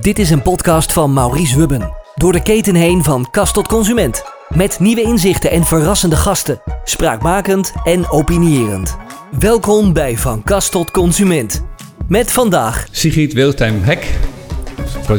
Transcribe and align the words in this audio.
Dit 0.00 0.18
is 0.18 0.30
een 0.30 0.42
podcast 0.42 0.92
van 0.92 1.12
Maurice 1.12 1.58
Wubben. 1.58 1.92
Door 2.14 2.32
de 2.32 2.42
keten 2.42 2.74
heen 2.74 3.04
van 3.04 3.30
kast 3.30 3.54
tot 3.54 3.68
consument. 3.68 4.22
Met 4.48 4.78
nieuwe 4.80 5.02
inzichten 5.02 5.50
en 5.50 5.64
verrassende 5.64 6.16
gasten. 6.16 6.60
Spraakmakend 6.84 7.72
en 7.84 8.10
opinierend. 8.10 8.96
Welkom 9.38 9.92
bij 9.92 10.16
Van 10.16 10.42
Kast 10.42 10.70
tot 10.70 10.90
Consument. 10.90 11.64
Met 12.08 12.32
vandaag 12.32 12.86
Sigrid 12.90 13.32
Wiltheim 13.32 13.82
Hek. 13.82 14.18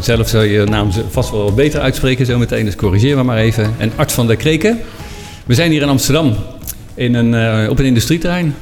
Zelf 0.01 0.27
zou 0.27 0.45
je 0.45 0.63
naam 0.63 0.91
vast 1.09 1.31
wel 1.31 1.53
beter 1.53 1.79
uitspreken 1.79 2.25
zometeen, 2.25 2.65
dus 2.65 2.75
corrigeer 2.75 3.15
me 3.15 3.23
maar 3.23 3.37
even. 3.37 3.75
En 3.77 3.91
Art 3.95 4.11
van 4.11 4.27
der 4.27 4.35
Kreken. 4.35 4.79
We 5.45 5.53
zijn 5.53 5.71
hier 5.71 5.81
in 5.81 5.89
Amsterdam 5.89 6.35
in 6.93 7.13
een, 7.13 7.33
eh, 7.33 7.69
op 7.69 7.79
een 7.79 7.85
industrieterrein. 7.85 8.55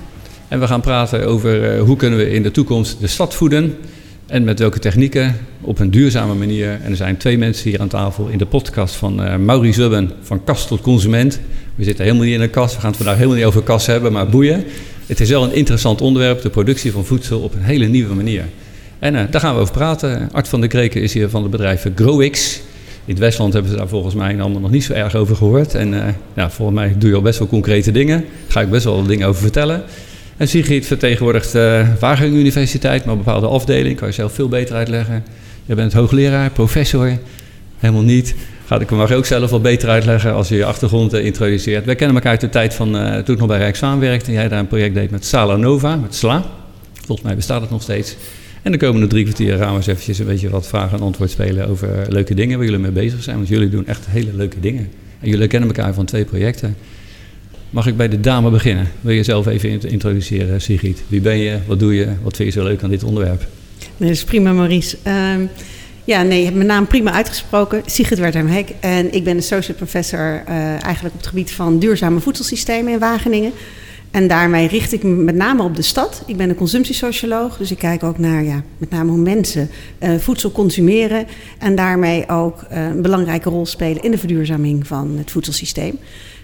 En 0.48 0.60
we 0.60 0.68
gaan 0.68 0.82
praten 0.82 1.28
over 1.28 1.76
eh, 1.76 1.82
hoe 1.82 1.96
kunnen 1.96 2.20
we 2.20 2.30
in 2.30 2.44
de 2.44 2.52
toekomst 2.52 3.00
de 3.00 3.08
stad 3.08 3.34
voeden. 3.34 3.78
En 4.26 4.44
met 4.44 4.60
welke 4.60 4.80
technieken 4.80 5.38
op 5.62 5.80
een 5.80 5.92
duurzame 5.92 6.34
manier. 6.34 6.80
En 6.84 6.92
er 6.92 6.96
zijn 6.96 7.18
twee 7.18 7.38
mensen 7.38 7.70
hier 7.70 7.82
aan 7.82 7.88
tafel 7.88 8.28
in 8.28 8.38
de 8.38 8.46
podcast 8.46 8.96
van 8.96 9.24
eh 9.24 9.36
Maurice 9.36 9.80
Wubben 9.80 10.12
van 10.22 10.44
Kast 10.44 10.68
tot 10.68 10.82
Consument. 10.82 11.40
We 11.76 11.84
zitten 11.84 12.04
helemaal 12.04 12.26
niet 12.26 12.36
in 12.36 12.42
een 12.42 12.50
kast. 12.50 12.76
We 12.76 12.80
gaan 12.80 12.90
het 12.90 12.98
vandaag 12.98 13.16
helemaal 13.16 13.38
niet 13.38 13.46
over 13.46 13.62
kast 13.62 13.88
hebben, 13.88 14.12
maar 14.12 14.30
boeien. 14.30 14.64
Het 15.06 15.20
is 15.20 15.30
wel 15.30 15.44
een 15.44 15.54
interessant 15.54 16.02
onderwerp, 16.02 16.42
de 16.42 16.50
productie 16.50 16.92
van 16.92 17.06
voedsel 17.06 17.40
op 17.40 17.54
een 17.54 17.62
hele 17.62 17.88
nieuwe 17.88 18.14
manier. 18.14 18.44
En 19.00 19.16
eh, 19.16 19.24
daar 19.30 19.42
gaan 19.42 19.56
we 19.56 19.62
over 19.62 19.74
praten. 19.74 20.30
Art 20.32 20.48
van 20.48 20.60
der 20.60 20.70
Kreken 20.70 21.02
is 21.02 21.14
hier 21.14 21.30
van 21.30 21.42
het 21.42 21.52
bedrijf 21.52 21.88
Growix. 21.96 22.62
In 23.06 23.14
het 23.14 23.20
Westland 23.20 23.54
hebben 23.54 23.72
ze 23.72 23.78
daar 23.78 23.88
volgens 23.88 24.16
mij 24.16 24.40
allemaal 24.40 24.62
nog 24.62 24.72
niet 24.72 24.84
zo 24.84 24.94
erg 24.94 25.16
over 25.16 25.36
gehoord. 25.36 25.76
En 25.76 25.94
eh, 25.94 26.14
ja, 26.34 26.50
volgens 26.50 26.78
mij 26.78 26.96
doe 26.98 27.10
je 27.10 27.16
al 27.16 27.22
best 27.22 27.40
wel 27.40 27.48
concrete 27.48 27.92
dingen. 27.92 28.20
Daar 28.20 28.52
ga 28.52 28.62
ik 28.62 28.70
best 28.70 28.84
wel 28.84 29.04
dingen 29.04 29.28
over 29.28 29.42
vertellen. 29.42 29.84
En 30.38 30.48
Sigrid 30.48 30.86
vertegenwoordigt 30.86 31.52
de 31.52 31.86
Wageningen 32.00 32.40
Universiteit, 32.40 33.06
maar 33.06 33.14
een 33.16 33.24
bepaalde 33.24 33.48
afdeling. 33.48 33.98
Kan 33.98 34.08
je 34.08 34.14
zelf 34.14 34.34
veel 34.34 34.48
beter 34.48 34.76
uitleggen. 34.76 35.24
Je 35.66 35.76
bent 35.76 35.94
hoogleraar, 35.94 36.50
professor. 36.50 37.18
Helemaal 37.78 38.04
niet. 38.04 38.36
Ga 38.66 38.80
ik 38.80 38.90
mag 38.90 39.10
je 39.10 39.16
ook 39.16 39.26
zelf 39.26 39.50
wel 39.50 39.62
beter 39.62 39.90
uitleggen 39.90 40.34
als 40.34 40.50
je 40.50 40.56
je 40.56 40.66
achtergrond 40.66 41.14
eh, 41.14 41.26
introduceert. 41.26 41.86
Wij 41.86 41.96
kennen 41.96 42.16
elkaar 42.16 42.32
uit 42.32 42.42
de 42.42 42.50
tijd 42.50 42.74
van 42.74 42.98
eh, 42.98 43.18
toen 43.18 43.34
ik 43.34 43.40
nog 43.40 43.50
bij 43.50 43.58
Rijkswaan 43.58 44.00
werkte. 44.00 44.28
En 44.28 44.34
jij 44.34 44.48
daar 44.48 44.60
een 44.60 44.68
project 44.68 44.94
deed 44.94 45.12
met 45.12 45.26
Sala 45.26 45.56
Nova, 45.56 45.96
met 45.96 46.16
SLA. 46.16 46.44
Volgens 46.94 47.28
mij 47.28 47.36
bestaat 47.36 47.62
het 47.62 47.70
nog 47.70 47.82
steeds. 47.82 48.16
En 48.62 48.72
de 48.72 48.78
komende 48.78 49.08
drie 49.08 49.24
kwartier 49.24 49.58
gaan 49.58 49.70
we 49.70 49.76
eens 49.76 49.88
eventjes 49.88 50.20
een 50.20 50.26
beetje 50.26 50.50
wat 50.50 50.68
vragen 50.68 50.98
en 50.98 51.04
antwoord 51.04 51.32
spelen 51.32 51.68
over 51.68 52.02
eh, 52.02 52.08
leuke 52.10 52.34
dingen 52.34 52.58
waar 52.58 52.66
jullie 52.66 52.82
mee 52.82 52.92
bezig 52.92 53.24
zijn. 53.24 53.36
Want 53.36 53.48
jullie 53.48 53.70
doen 53.70 53.88
echt 53.88 54.06
hele 54.10 54.34
leuke 54.34 54.60
dingen. 54.60 54.90
En 55.20 55.30
jullie 55.30 55.48
kennen 55.48 55.70
elkaar 55.70 55.94
van 55.94 56.06
twee 56.06 56.26
projecten. 56.26 56.76
Mag 57.70 57.88
ik 57.88 57.98
bij 57.98 58.08
de 58.10 58.20
dame 58.20 58.50
beginnen? 58.50 58.88
Wil 59.02 59.12
je 59.12 59.18
jezelf 59.18 59.48
even 59.48 59.70
int- 59.70 59.86
introduceren, 59.86 60.62
Sigrid? 60.62 61.04
Wie 61.08 61.22
ben 61.22 61.38
je? 61.38 61.58
Wat 61.68 61.80
doe 61.80 61.96
je? 61.96 62.08
Wat 62.24 62.36
vind 62.36 62.54
je 62.54 62.60
zo 62.60 62.66
leuk 62.68 62.84
aan 62.84 62.90
dit 62.90 63.04
onderwerp? 63.04 63.48
Nee, 63.98 64.10
dat 64.10 64.18
is 64.18 64.24
prima, 64.24 64.54
Maurice. 64.54 64.98
Ehm, 65.04 65.42
ja, 66.04 66.22
nee, 66.22 66.38
je 66.38 66.44
hebt 66.44 66.56
mijn 66.56 66.68
naam 66.68 66.88
prima 66.88 67.12
uitgesproken. 67.12 67.82
Sigrid 67.86 68.20
Wertheim 68.20 68.48
Hek. 68.48 68.70
En 68.80 69.14
ik 69.14 69.24
ben 69.24 69.38
associate 69.38 69.74
professor 69.74 70.42
eh, 70.46 70.56
eigenlijk 70.84 71.14
op 71.14 71.20
het 71.20 71.28
gebied 71.28 71.52
van 71.52 71.80
duurzame 71.80 72.20
voedselsystemen 72.20 72.94
in 72.94 73.00
Wageningen. 73.00 73.52
En 74.12 74.28
daarmee 74.28 74.68
richt 74.68 74.94
ik 74.94 75.04
me 75.04 75.10
met 75.16 75.36
name 75.36 75.64
op 75.64 75.76
de 75.76 75.82
stad. 75.82 76.24
Ik 76.28 76.38
ben 76.38 76.50
een 76.50 76.56
consumptiesocioloog, 76.56 77.58
dus 77.58 77.72
ik 77.72 77.78
kijk 77.78 78.04
ook 78.04 78.18
naar 78.18 78.44
ja, 78.44 78.64
met 78.78 78.90
name 78.90 79.10
hoe 79.12 79.20
mensen 79.20 79.70
eh, 80.00 80.16
voedsel 80.20 80.52
consumeren. 80.52 81.26
En 81.60 81.76
daarmee 81.76 82.30
ook 82.30 82.62
eh, 82.70 82.86
een 82.86 83.02
belangrijke 83.02 83.50
rol 83.50 83.66
spelen 83.66 84.02
in 84.04 84.12
de 84.12 84.18
verduurzaming 84.18 84.88
van 84.88 85.16
het 85.18 85.32
voedselsysteem. 85.32 85.98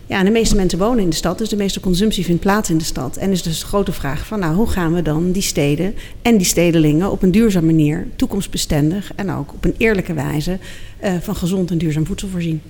Ja, 0.05 0.23
de 0.23 0.29
meeste 0.31 0.55
mensen 0.55 0.79
wonen 0.79 1.03
in 1.03 1.09
de 1.09 1.15
stad, 1.15 1.37
dus 1.37 1.49
de 1.49 1.55
meeste 1.55 1.79
consumptie 1.79 2.25
vindt 2.25 2.41
plaats 2.41 2.69
in 2.69 2.77
de 2.77 2.83
stad. 2.83 3.17
En 3.17 3.31
is 3.31 3.41
dus 3.41 3.59
de 3.59 3.65
grote 3.65 3.91
vraag 3.91 4.25
van, 4.25 4.39
nou, 4.39 4.55
hoe 4.55 4.69
gaan 4.69 4.93
we 4.93 5.01
dan 5.01 5.31
die 5.31 5.41
steden 5.41 5.95
en 6.21 6.37
die 6.37 6.45
stedelingen 6.45 7.11
op 7.11 7.23
een 7.23 7.31
duurzame 7.31 7.65
manier, 7.65 8.07
toekomstbestendig 8.15 9.11
en 9.15 9.31
ook 9.31 9.53
op 9.53 9.65
een 9.65 9.75
eerlijke 9.77 10.13
wijze 10.13 10.57
eh, 10.99 11.13
van 11.21 11.35
gezond 11.35 11.71
en 11.71 11.77
duurzaam 11.77 12.05
voedsel 12.05 12.27
voorzien? 12.27 12.61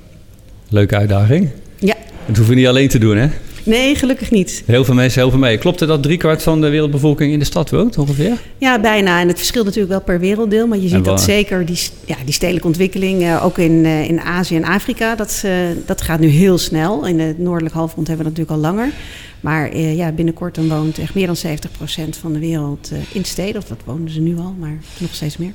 Leuke 0.70 0.96
uitdaging. 0.98 1.50
Ja, 1.80 1.96
Dat 2.26 2.36
hoeven 2.36 2.54
we 2.54 2.60
niet 2.60 2.68
alleen 2.68 2.90
te 2.90 2.98
doen, 3.00 3.18
hè? 3.18 3.30
Nee, 3.64 3.96
gelukkig 3.96 4.32
niet. 4.32 4.64
Heel 4.66 4.86
veel 4.86 4.94
mensen 4.94 5.22
helpen 5.22 5.40
mee. 5.40 5.58
Klopt 5.58 5.80
het 5.80 5.90
dat 5.90 6.04
driekwart 6.04 6.44
van 6.44 6.62
de 6.62 6.70
wereldbevolking 6.70 7.34
in 7.34 7.40
de 7.40 7.46
stad 7.46 7.70
woont, 7.70 7.98
ongeveer? 7.98 8.38
Ja, 8.58 8.80
bijna. 8.80 9.20
En 9.20 9.28
het 9.28 9.38
verschilt 9.38 9.66
natuurlijk 9.66 9.94
wel 9.94 10.02
per 10.02 10.20
werelddeel. 10.20 10.68
Maar 10.68 10.78
je 10.78 10.88
ziet 10.88 11.06
dat 11.06 11.22
zeker 11.22 11.66
die, 11.66 11.80
ja, 12.06 12.16
die 12.26 12.34
stedelijke 12.34 12.68
ontwikkeling, 12.68 13.22
eh, 13.22 13.46
ook 13.46 13.58
in, 13.58 13.86
eh, 13.86 14.10
in 14.10 14.22
Azië 14.22 14.56
en 14.56 14.64
Afrika, 14.64 15.16
dat, 15.16 15.44
dat 15.86 16.02
gaat 16.02 16.20
nu 16.20 16.28
heel 16.28 16.58
snel. 16.58 17.06
In 17.06 17.20
het 17.20 17.38
noordelijk 17.38 17.76
halfrond 17.76 18.08
hebben 18.08 18.26
we 18.26 18.32
dat 18.32 18.40
natuurlijk 18.40 18.68
al 18.68 18.74
langer. 18.74 18.94
Maar 19.40 19.70
eh, 19.70 19.96
ja, 19.96 20.12
binnenkort 20.12 20.56
dan 20.56 20.70
woont 20.70 21.00
echt 21.00 21.14
meer 21.14 21.28
dan 21.28 21.36
70% 21.36 22.18
van 22.18 22.34
de 22.34 22.40
wereld 22.40 22.92
in 23.12 23.26
steden. 23.26 23.62
Of 23.62 23.68
dat 23.68 23.80
wonen 23.86 24.10
ze 24.10 24.20
nu 24.20 24.38
al, 24.38 24.56
maar 24.60 24.78
nog 24.98 25.14
steeds 25.14 25.38
meer. 25.38 25.54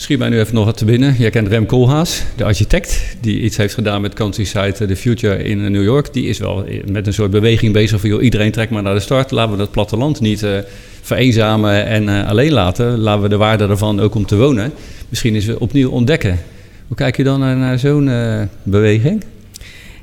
Schiet 0.00 0.18
mij 0.18 0.28
nu 0.28 0.38
even 0.38 0.54
nog 0.54 0.64
wat 0.64 0.76
te 0.76 0.84
binnen. 0.84 1.14
Jij 1.18 1.30
kent 1.30 1.48
Rem 1.48 1.66
Koolhaas, 1.66 2.22
de 2.36 2.44
architect, 2.44 3.16
die 3.20 3.40
iets 3.40 3.56
heeft 3.56 3.74
gedaan 3.74 4.00
met 4.00 4.14
Countryside 4.14 4.86
The 4.86 4.96
Future 4.96 5.42
in 5.42 5.72
New 5.72 5.82
York. 5.82 6.12
Die 6.12 6.26
is 6.26 6.38
wel 6.38 6.64
met 6.86 7.06
een 7.06 7.12
soort 7.12 7.30
beweging 7.30 7.72
bezig 7.72 8.00
van, 8.00 8.10
joh, 8.10 8.22
iedereen 8.22 8.50
trekt 8.50 8.70
maar 8.70 8.82
naar 8.82 8.94
de 8.94 9.00
start. 9.00 9.30
Laten 9.30 9.52
we 9.52 9.58
dat 9.58 9.70
platteland 9.70 10.20
niet 10.20 10.42
eh, 10.42 10.58
vereenzamen 11.02 11.86
en 11.86 12.08
eh, 12.08 12.28
alleen 12.28 12.52
laten. 12.52 12.98
Laten 12.98 13.22
we 13.22 13.28
de 13.28 13.36
waarde 13.36 13.66
ervan 13.68 14.00
ook 14.00 14.14
om 14.14 14.26
te 14.26 14.36
wonen. 14.36 14.72
Misschien 15.08 15.34
eens 15.34 15.54
opnieuw 15.54 15.90
ontdekken. 15.90 16.38
Hoe 16.86 16.96
kijk 16.96 17.16
je 17.16 17.24
dan 17.24 17.40
naar, 17.40 17.78
zo'n 17.78 18.08
eh, 18.08 18.42
beweging? 18.62 19.24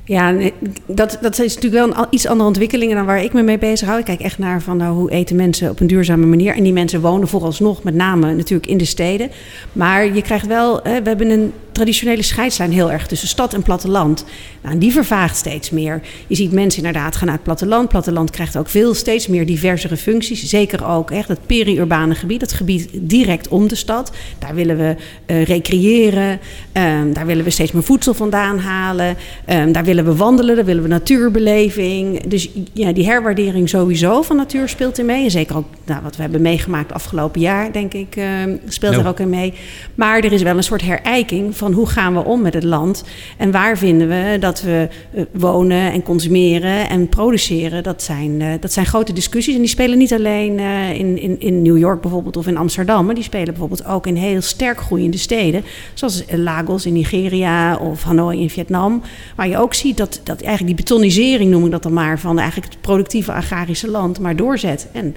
Ja, 0.07 0.31
nee, 0.31 0.53
dat, 0.85 1.18
dat 1.22 1.40
is 1.40 1.56
natuurlijk 1.56 1.85
wel 1.85 1.97
een 1.97 2.07
iets 2.09 2.28
andere 2.28 2.47
ontwikkelingen 2.47 2.95
dan 2.95 3.06
waar 3.06 3.23
ik 3.23 3.34
me 3.34 3.41
mee 3.41 3.57
bezig 3.57 3.88
hou. 3.88 4.00
Ik 4.00 4.06
kijk 4.06 4.19
echt 4.19 4.38
naar 4.38 4.62
van 4.62 4.78
nou, 4.78 4.95
hoe 4.95 5.12
eten 5.12 5.35
mensen 5.35 5.69
op 5.69 5.79
een 5.79 5.88
duurzame 5.88 6.25
manier. 6.25 6.56
En 6.56 6.63
die 6.63 6.73
mensen 6.73 7.01
wonen 7.01 7.28
vooralsnog 7.28 7.84
met 7.84 7.94
name 7.94 8.34
natuurlijk 8.34 8.69
in 8.69 8.78
de 8.78 8.85
steden. 8.85 9.31
Maar 9.73 10.13
je 10.13 10.22
krijgt 10.22 10.47
wel, 10.47 10.79
hè, 10.84 11.01
we 11.01 11.07
hebben 11.09 11.29
een 11.29 11.53
traditionele 11.78 12.22
scheidslijn 12.22 12.72
heel 12.72 12.91
erg 12.91 13.07
tussen 13.07 13.28
stad 13.28 13.53
en 13.53 13.63
platteland. 13.63 14.25
Nou, 14.62 14.73
en 14.73 14.79
die 14.79 14.91
vervaagt 14.91 15.38
steeds 15.38 15.69
meer. 15.69 16.01
Je 16.28 16.35
ziet 16.35 16.51
mensen 16.51 16.84
inderdaad 16.84 17.16
gaan 17.16 17.25
naar 17.25 17.35
het 17.35 17.44
platteland. 17.44 17.89
Platteland 17.89 18.29
krijgt 18.29 18.57
ook 18.57 18.69
veel 18.69 18.94
steeds 18.94 19.28
meer 19.28 19.45
diversere 19.45 19.97
functies. 19.97 20.44
Zeker 20.44 20.85
ook 20.85 21.12
echt 21.12 21.28
het 21.28 21.45
peri-urbane 21.45 22.16
gebied, 22.16 22.41
het 22.41 22.53
gebied 22.53 22.89
direct 22.94 23.47
om 23.47 23.68
de 23.68 23.75
stad. 23.75 24.12
Daar 24.39 24.56
willen 24.56 24.78
we 24.78 24.95
eh, 25.25 25.44
recreëren. 25.44 26.39
Ehm, 26.72 27.13
daar 27.13 27.25
willen 27.25 27.44
we 27.44 27.50
steeds 27.50 27.72
meer 27.72 27.84
voedsel 27.84 28.13
vandaan 28.13 28.59
halen. 28.59 29.16
Ehm, 29.45 29.72
daar 29.72 29.84
willen 29.84 29.97
we 30.06 30.16
wandelen, 30.16 30.56
daar 30.56 30.66
willen 30.66 30.84
we 30.84 30.90
natuurbeleving. 30.90 32.24
Dus 32.24 32.50
ja, 32.74 32.91
die 32.91 33.06
herwaardering 33.06 33.69
sowieso 33.69 34.22
van 34.22 34.35
natuur 34.35 34.69
speelt 34.69 34.97
in 34.97 35.06
mee. 35.06 35.24
En 35.24 35.31
zeker 35.31 35.58
ook 35.58 35.66
nou, 35.85 36.02
wat 36.03 36.16
we 36.16 36.22
hebben 36.22 36.41
meegemaakt 36.41 36.94
afgelopen 36.94 37.41
jaar, 37.41 37.72
denk 37.72 37.94
ik, 37.94 38.16
ehm, 38.16 38.56
speelt 38.68 38.91
Nou. 38.91 39.03
er 39.03 39.09
ook 39.09 39.19
in 39.19 39.30
mee. 39.30 39.53
Maar 39.96 40.19
er 40.19 40.34
is 40.34 40.41
wel 40.41 40.57
een 40.57 40.63
soort 40.63 40.81
herijking 40.81 41.57
van 41.57 41.74
hoe 41.74 41.88
gaan 41.88 42.13
we 42.13 42.24
om 42.24 42.41
met 42.41 42.53
het 42.53 42.63
land. 42.63 43.03
En 43.38 43.52
waar 43.52 43.78
vinden 43.78 44.07
we 44.07 44.38
dat 44.40 44.62
we 44.62 44.88
eh, 45.13 45.24
wonen 45.31 45.91
en 45.91 46.03
consumeren 46.03 46.90
en 46.90 47.09
produceren. 47.09 47.84
Dat 47.84 48.03
zijn, 48.03 48.41
eh, 48.41 48.50
dat 48.59 48.74
zijn 48.74 48.86
grote 48.86 49.13
discussies. 49.13 49.53
En 49.53 49.59
die 49.59 49.69
spelen 49.69 49.97
niet 49.97 50.13
alleen 50.13 50.59
eh, 50.59 50.94
in, 50.94 51.22
in, 51.22 51.40
in 51.40 51.62
New 51.62 51.78
York 51.78 52.02
bijvoorbeeld 52.02 52.38
of 52.38 52.47
in 52.47 52.57
Amsterdam. 52.57 53.06
Maar 53.06 53.16
die 53.16 53.24
spelen 53.24 53.46
bijvoorbeeld 53.46 53.86
ook 53.86 54.07
in 54.07 54.16
heel 54.16 54.41
sterk 54.41 54.80
groeiende 54.80 55.18
steden. 55.18 55.63
Zoals 55.94 56.24
Lagos 56.31 56.86
in 56.86 56.94
Nigeria 56.94 57.75
of 57.78 58.03
Hanoi 58.03 58.40
in 58.40 58.50
Vietnam. 58.50 59.02
Waar 59.36 59.47
je 59.47 59.57
ook 59.57 59.74
ziet 59.74 59.87
dat, 59.94 60.20
dat 60.24 60.42
eigenlijk 60.42 60.75
die 60.75 60.86
betonisering, 60.86 61.52
noem 61.52 61.66
ik 61.66 61.72
dat 61.72 61.84
dan 61.84 61.94
maar, 61.94 62.20
van 62.20 62.40
eigenlijk 62.40 62.72
het 62.74 62.81
productieve 62.81 63.31
agrarische 63.31 63.90
land 63.90 64.20
maar 64.20 64.36
doorzet. 64.36 64.88
En 64.92 65.16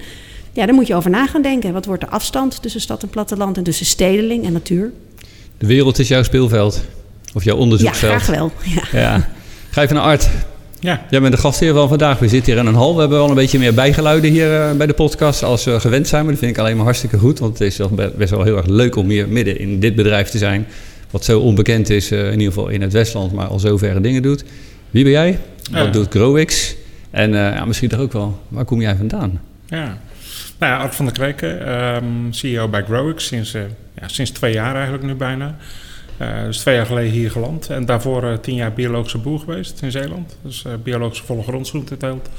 ja, 0.53 0.65
daar 0.65 0.75
moet 0.75 0.87
je 0.87 0.95
over 0.95 1.09
na 1.09 1.27
gaan 1.27 1.41
denken. 1.41 1.73
Wat 1.73 1.85
wordt 1.85 2.01
de 2.01 2.09
afstand 2.09 2.61
tussen 2.61 2.81
stad 2.81 3.03
en 3.03 3.09
platteland 3.09 3.57
en 3.57 3.63
tussen 3.63 3.85
stedeling 3.85 4.45
en 4.45 4.53
natuur? 4.53 4.91
De 5.57 5.65
wereld 5.67 5.99
is 5.99 6.07
jouw 6.07 6.23
speelveld. 6.23 6.81
Of 7.33 7.43
jouw 7.43 7.55
Ja, 7.55 7.61
onderzoeksveld. 7.61 8.21
graag 8.21 8.37
wel. 8.37 8.51
Ja. 8.63 8.99
Ja. 8.99 9.29
Ga 9.69 9.81
even 9.81 9.95
naar 9.95 10.03
Art. 10.03 10.29
Ja, 10.79 11.05
Jij 11.09 11.21
bent 11.21 11.33
de 11.33 11.39
gastheer 11.39 11.73
van 11.73 11.87
vandaag. 11.89 12.19
We 12.19 12.27
zitten 12.27 12.53
hier 12.53 12.61
in 12.61 12.67
een 12.67 12.75
hal. 12.75 12.93
We 12.93 12.99
hebben 12.99 13.17
wel 13.17 13.29
een 13.29 13.35
beetje 13.35 13.59
meer 13.59 13.73
bijgeluiden 13.73 14.31
hier 14.31 14.61
eh, 14.61 14.71
bij 14.71 14.87
de 14.87 14.93
podcast 14.93 15.43
als 15.43 15.63
we 15.63 15.79
gewend 15.79 16.07
zijn. 16.07 16.21
Maar 16.23 16.31
dat 16.31 16.41
vind 16.41 16.51
ik 16.55 16.57
alleen 16.61 16.75
maar 16.75 16.85
hartstikke 16.85 17.17
goed. 17.17 17.39
Want 17.39 17.59
het 17.59 17.67
is 17.67 17.79
best 18.17 18.29
wel 18.29 18.43
heel 18.43 18.57
erg 18.57 18.65
leuk 18.65 18.95
om 18.95 19.09
hier 19.09 19.27
midden 19.27 19.59
in 19.59 19.79
dit 19.79 19.95
bedrijf 19.95 20.29
te 20.29 20.37
zijn. 20.37 20.67
Wat 21.11 21.25
zo 21.25 21.39
onbekend 21.39 21.89
is, 21.89 22.11
eh, 22.11 22.25
in 22.25 22.39
ieder 22.39 22.53
geval 22.53 22.67
in 22.67 22.81
het 22.81 22.93
Westland, 22.93 23.31
maar 23.31 23.47
al 23.47 23.59
zo 23.59 23.77
verre 23.77 24.01
dingen 24.01 24.21
doet. 24.21 24.43
Wie 24.89 25.03
ben 25.03 25.11
jij? 25.11 25.39
Wat 25.71 25.93
doet 25.93 26.07
Growix? 26.09 26.75
En 27.09 27.35
eh, 27.35 27.55
ja, 27.55 27.65
misschien 27.65 27.89
toch 27.89 27.99
ook 27.99 28.11
wel, 28.11 28.39
waar 28.47 28.65
kom 28.65 28.81
jij 28.81 28.95
vandaan? 28.95 29.41
ja. 29.67 29.97
Nou 30.59 30.73
ja, 30.73 30.79
Art 30.79 30.95
van 30.95 31.05
der 31.05 31.13
Kreken, 31.13 31.65
ehm, 31.65 32.03
CEO 32.31 32.67
bij 32.67 32.83
Growix 32.83 33.25
sinds, 33.25 33.53
eh, 33.53 33.61
ja, 34.01 34.07
sinds 34.07 34.31
twee 34.31 34.53
jaar 34.53 34.73
eigenlijk 34.73 35.03
nu 35.03 35.15
bijna. 35.15 35.55
Dus 36.45 36.57
twee 36.57 36.75
jaar 36.75 36.85
geleden 36.85 37.11
hier 37.11 37.31
geland. 37.31 37.69
En 37.69 37.85
daarvoor 37.85 38.39
tien 38.41 38.55
jaar 38.55 38.73
biologische 38.73 39.17
boer 39.17 39.39
geweest 39.39 39.81
in 39.81 39.91
Zeeland. 39.91 40.37
Dus 40.41 40.65
biologische 40.83 41.23
volle 41.23 41.43
grondsgroenteteelt. 41.43 42.29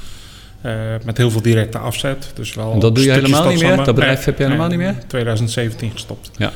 Eh 0.61 0.70
met 1.05 1.17
heel 1.17 1.31
veel 1.31 1.43
directe 1.43 1.79
afzet. 1.79 2.31
Dus 2.35 2.55
wel 2.55 2.73
En 2.73 2.79
dat 2.79 2.94
doe 2.94 3.05
je 3.05 3.12
helemaal 3.12 3.49
niet 3.49 3.62
meer? 3.62 3.76
Dat 3.76 3.94
bedrijf 3.94 4.25
heb 4.25 4.38
je 4.38 4.44
helemaal 4.44 4.69
niet 4.69 4.79
meer? 4.79 4.94
2017 5.06 5.91
gestopt. 5.91 6.31
Ja. 6.37 6.52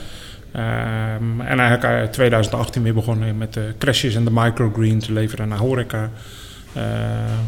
Ehm, 0.57 1.41
en 1.41 1.61
eigenlijk 1.61 2.05
in 2.05 2.11
2018 2.11 2.83
weer 2.83 2.95
begonnen 2.95 3.39
met 3.39 3.53
de 3.53 3.75
crashes 3.79 4.15
en 4.15 4.25
de 4.25 4.31
microgreen 4.33 4.99
te 4.99 5.13
leveren 5.13 5.49
naar 5.49 5.59
horeca. 5.59 6.11
Uh, 6.77 6.83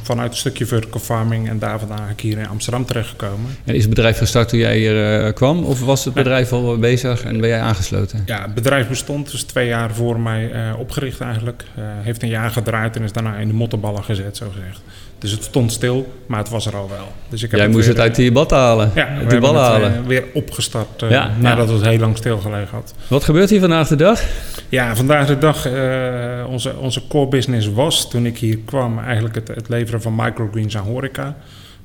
vanuit 0.03 0.31
een 0.31 0.37
stukje 0.37 0.67
vertical 0.67 1.01
farming 1.01 1.49
en 1.49 1.59
daar 1.59 1.79
vandaan 1.79 2.09
ik 2.09 2.21
hier 2.21 2.39
in 2.39 2.49
Amsterdam 2.49 2.85
terechtgekomen. 2.85 3.51
En 3.65 3.75
is 3.75 3.81
het 3.81 3.95
bedrijf 3.95 4.19
gestart 4.19 4.49
toen 4.49 4.59
jij 4.59 4.77
hier 4.77 5.25
uh, 5.25 5.33
kwam 5.33 5.65
of 5.65 5.81
was 5.85 6.05
het 6.05 6.15
bedrijf 6.15 6.53
al 6.53 6.79
bezig 6.79 7.23
en 7.23 7.41
ben 7.41 7.49
jij 7.49 7.61
aangesloten? 7.61 8.23
Ja, 8.27 8.43
het 8.43 8.55
bedrijf 8.55 8.89
bestond 8.89 9.31
dus 9.31 9.43
twee 9.43 9.67
jaar 9.67 9.95
voor 9.95 10.21
mij 10.21 10.53
uh, 10.53 10.79
opgericht 10.79 11.21
eigenlijk. 11.21 11.65
heeft 11.81 12.23
een 12.23 12.29
jaar 12.29 12.51
gedraaid 12.51 12.97
en 12.97 13.03
is 13.03 13.13
daarna 13.13 13.37
in 13.37 13.49
de 13.49 13.55
mottenballen 13.55 14.05
gezet, 14.05 14.37
zo 14.37 14.51
gezegd. 14.51 14.81
Dus 15.19 15.31
het 15.31 15.45
stond 15.45 15.73
stil, 15.73 16.13
maar 16.27 16.39
het 16.39 16.49
was 16.49 16.67
er 16.67 16.77
al 16.77 16.89
wel. 16.89 17.13
Dus 17.29 17.43
ik 17.43 17.51
heb 17.51 17.61
Jij 17.61 17.69
moest 17.69 17.87
het 17.87 17.99
uit 17.99 18.15
die 18.15 18.33
bad 18.33 18.51
halen. 18.51 18.91
Ja, 18.95 19.09
uit 19.09 19.31
die 19.31 19.41
halen. 19.41 19.93
Het, 19.93 20.07
weer 20.07 20.25
opgestart 20.35 21.05
ja, 21.09 21.31
nadat 21.39 21.69
ja. 21.69 21.75
het 21.75 21.87
heel 21.87 21.99
lang 21.99 22.17
stilgelegen 22.17 22.69
had. 22.71 22.95
Wat 23.09 23.25
gebeurt 23.25 23.51
hier 23.51 23.61
vandaag 23.61 23.89
de 23.89 23.97
dag? 23.97 24.23
Ja, 24.69 24.97
vandaag 24.97 25.27
de 25.27 25.39
dag, 25.39 25.67
uh, 25.67 26.47
onze, 26.49 26.77
onze 26.77 27.07
core 27.09 27.29
business 27.29 27.73
was 27.73 28.11
toen 28.11 28.27
ik 28.27 28.39
hier 28.39 28.59
kwam 28.59 28.99
eigenlijk 28.99 29.35
het, 29.35 29.49
het 29.49 29.69
leveren 29.69 30.03
van 30.03 30.15
microgreens 30.15 30.77
aan 30.77 30.85
horeca. 30.85 31.37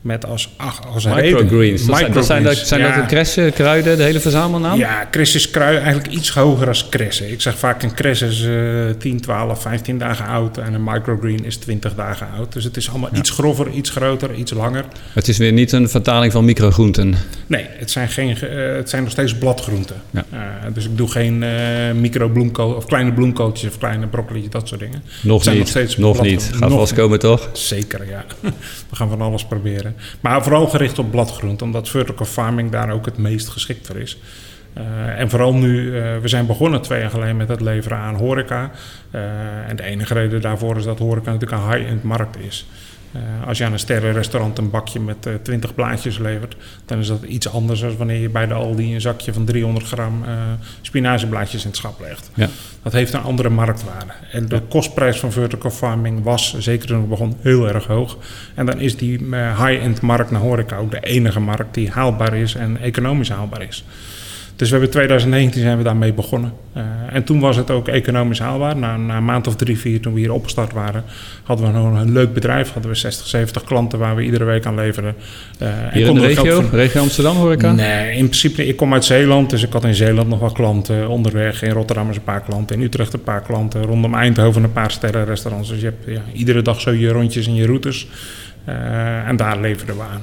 Met 0.03 0.25
als, 0.25 0.49
ach, 0.57 0.81
als 0.93 1.05
microgreens. 1.05 1.85
Dat, 1.85 2.13
dat, 2.13 2.25
zijn, 2.25 2.43
dat, 2.43 2.57
zijn 2.57 2.81
dat 2.81 2.93
de 2.93 3.05
kressen, 3.05 3.53
kruiden, 3.53 3.97
de 3.97 4.03
hele 4.03 4.19
verzamelnaam? 4.19 4.77
Ja, 4.77 5.03
kres 5.03 5.35
is 5.35 5.49
kruiden 5.49 5.81
eigenlijk 5.83 6.13
iets 6.13 6.29
hoger 6.29 6.67
als 6.67 6.89
kressen. 6.89 7.31
Ik 7.31 7.41
zeg 7.41 7.57
vaak 7.57 7.83
een 7.83 7.93
kres 7.93 8.21
is 8.21 8.41
uh, 8.41 8.89
10, 8.97 9.21
12, 9.21 9.61
15 9.61 9.97
dagen 9.97 10.25
oud 10.25 10.57
en 10.57 10.73
een 10.73 10.83
microgreen 10.83 11.45
is 11.45 11.57
20 11.57 11.95
dagen 11.95 12.27
oud. 12.37 12.53
Dus 12.53 12.63
het 12.63 12.77
is 12.77 12.89
allemaal 12.89 13.09
iets 13.13 13.29
grover, 13.29 13.71
iets 13.71 13.89
groter, 13.89 14.33
iets 14.33 14.51
langer. 14.51 14.85
Het 15.13 15.27
is 15.27 15.37
weer 15.37 15.51
niet 15.51 15.71
een 15.71 15.89
vertaling 15.89 16.31
van 16.31 16.45
microgroenten? 16.45 17.15
Nee, 17.47 17.65
het 17.69 17.91
zijn, 17.91 18.07
geen, 18.09 18.37
uh, 18.43 18.75
het 18.75 18.89
zijn 18.89 19.03
nog 19.03 19.11
steeds 19.11 19.37
bladgroenten. 19.37 20.01
Ja. 20.09 20.25
Uh, 20.33 20.39
dus 20.73 20.85
ik 20.85 20.97
doe 20.97 21.07
geen 21.07 21.41
uh, 21.41 21.49
micro 21.91 22.29
bloemkool 22.29 22.73
of 22.73 22.85
kleine 22.85 23.13
bloemkooltjes 23.13 23.69
of 23.69 23.77
kleine 23.77 24.07
broccoli, 24.07 24.49
dat 24.49 24.67
soort 24.67 24.79
dingen. 24.79 25.03
Nog 25.21 25.45
niet, 25.45 25.73
nog, 25.75 25.97
nog 25.97 26.21
niet. 26.21 26.51
Gaat 26.53 26.71
vast 26.71 26.93
komen 26.93 27.19
toch? 27.19 27.49
Zeker, 27.53 28.07
ja. 28.09 28.25
We 28.89 28.95
gaan 28.95 29.09
van 29.09 29.21
alles 29.21 29.45
proberen. 29.45 29.92
Maar 30.19 30.43
vooral 30.43 30.67
gericht 30.67 30.99
op 30.99 31.11
bladgroenten, 31.11 31.65
omdat 31.65 31.89
vertical 31.89 32.25
farming 32.25 32.71
daar 32.71 32.91
ook 32.91 33.05
het 33.05 33.17
meest 33.17 33.49
geschikt 33.49 33.87
voor 33.87 33.95
is. 33.95 34.17
Uh, 34.77 35.19
en 35.19 35.29
vooral 35.29 35.53
nu, 35.53 35.81
uh, 35.81 36.17
we 36.17 36.27
zijn 36.27 36.45
begonnen 36.45 36.81
twee 36.81 36.99
jaar 36.99 37.09
geleden 37.09 37.37
met 37.37 37.47
het 37.47 37.61
leveren 37.61 37.97
aan 37.97 38.15
horeca. 38.15 38.71
Uh, 39.11 39.21
en 39.69 39.75
de 39.75 39.83
enige 39.83 40.13
reden 40.13 40.41
daarvoor 40.41 40.77
is 40.77 40.83
dat 40.83 40.99
horeca 40.99 41.31
natuurlijk 41.31 41.61
een 41.61 41.71
high-end 41.71 42.03
markt 42.03 42.37
is. 42.39 42.65
Uh, 43.15 43.47
als 43.47 43.57
je 43.57 43.65
aan 43.65 43.73
een 43.73 43.79
sterrenrestaurant 43.79 44.57
een 44.57 44.69
bakje 44.69 44.99
met 44.99 45.25
uh, 45.25 45.33
20 45.41 45.75
blaadjes 45.75 46.17
levert, 46.17 46.55
dan 46.85 46.99
is 46.99 47.07
dat 47.07 47.23
iets 47.23 47.49
anders 47.49 47.79
dan 47.79 47.97
wanneer 47.97 48.19
je 48.19 48.29
bij 48.29 48.47
de 48.47 48.53
Aldi 48.53 48.93
een 48.93 49.01
zakje 49.01 49.33
van 49.33 49.45
300 49.45 49.85
gram 49.85 50.23
uh, 50.23 50.29
spinazieblaadjes 50.81 51.61
in 51.61 51.67
het 51.67 51.77
schap 51.77 51.99
legt. 51.99 52.31
Ja. 52.33 52.49
Dat 52.83 52.93
heeft 52.93 53.13
een 53.13 53.21
andere 53.21 53.49
marktwaarde. 53.49 54.13
En 54.31 54.47
de 54.47 54.61
kostprijs 54.69 55.19
van 55.19 55.31
vertical 55.31 55.71
farming 55.71 56.23
was, 56.23 56.55
zeker 56.59 56.87
toen 56.87 56.99
het 56.99 57.09
begon, 57.09 57.37
heel 57.41 57.67
erg 57.67 57.85
hoog. 57.85 58.17
En 58.55 58.65
dan 58.65 58.79
is 58.79 58.97
die 58.97 59.17
high-end 59.35 60.01
markt 60.01 60.31
naar 60.31 60.41
horeca 60.41 60.77
ook 60.77 60.91
de 60.91 60.99
enige 60.99 61.39
markt 61.39 61.73
die 61.73 61.91
haalbaar 61.91 62.35
is 62.35 62.55
en 62.55 62.77
economisch 62.77 63.29
haalbaar 63.29 63.61
is. 63.61 63.83
Dus 64.55 64.67
we 64.67 64.73
hebben 64.73 64.91
2019 64.91 65.61
zijn 65.61 65.77
we 65.77 65.83
daarmee 65.83 66.13
begonnen. 66.13 66.53
Uh, 66.77 66.83
en 67.09 67.23
toen 67.23 67.39
was 67.39 67.55
het 67.55 67.71
ook 67.71 67.87
economisch 67.87 68.39
haalbaar. 68.39 68.77
Na, 68.77 68.97
na, 68.97 69.17
een 69.17 69.25
maand 69.25 69.47
of 69.47 69.55
drie, 69.55 69.79
vier 69.79 70.01
toen 70.01 70.13
we 70.13 70.19
hier 70.19 70.31
opgestart 70.31 70.73
waren, 70.73 71.03
hadden 71.43 71.65
we 71.65 71.71
nog 71.79 72.01
een 72.01 72.11
leuk 72.11 72.33
bedrijf. 72.33 72.71
Hadden 72.71 72.91
we 72.91 72.97
60, 72.97 73.27
70 73.27 73.63
klanten 73.63 73.99
waar 73.99 74.15
we 74.15 74.23
iedere 74.23 74.43
week 74.43 74.65
aan 74.65 74.75
leverden. 74.75 75.15
Uh, 75.61 75.69
hier 75.91 76.07
in 76.07 76.13
de 76.13 76.21
regio? 76.21 76.61
Van, 76.61 76.69
regio 76.69 77.01
Amsterdam 77.01 77.35
hoor 77.35 77.51
ik 77.51 77.63
aan? 77.63 77.75
Nee, 77.75 78.11
in 78.11 78.25
principe, 78.25 78.67
ik 78.67 78.75
kom 78.75 78.93
uit 78.93 79.05
Zeeland. 79.05 79.49
Dus 79.49 79.63
ik 79.63 79.73
had 79.73 79.83
in 79.83 79.95
Zeeland 79.95 80.29
nog 80.29 80.39
wat 80.39 80.53
klanten 80.53 81.09
onderweg. 81.09 81.61
In 81.61 81.71
Rotterdam 81.71 82.09
is 82.09 82.15
een 82.15 82.23
paar 82.23 82.41
klanten. 82.41 82.75
In 82.75 82.81
Utrecht 82.81 83.13
een 83.13 83.23
paar 83.23 83.41
klanten. 83.41 83.81
Rondom 83.81 84.13
Eindhoven 84.13 84.63
een 84.63 84.73
paar 84.73 84.91
sterrenrestaurants. 84.91 85.69
Dus 85.69 85.79
je 85.79 85.85
hebt 85.85 86.05
ja, 86.05 86.21
iedere 86.33 86.61
dag 86.61 86.81
zo 86.81 86.91
je 86.91 87.09
rondjes 87.09 87.47
en 87.47 87.55
je 87.55 87.65
routes. 87.65 88.07
Uh, 88.69 89.27
en 89.27 89.35
daar 89.35 89.59
leverden 89.59 89.95
we 89.95 90.01
aan. 90.01 90.21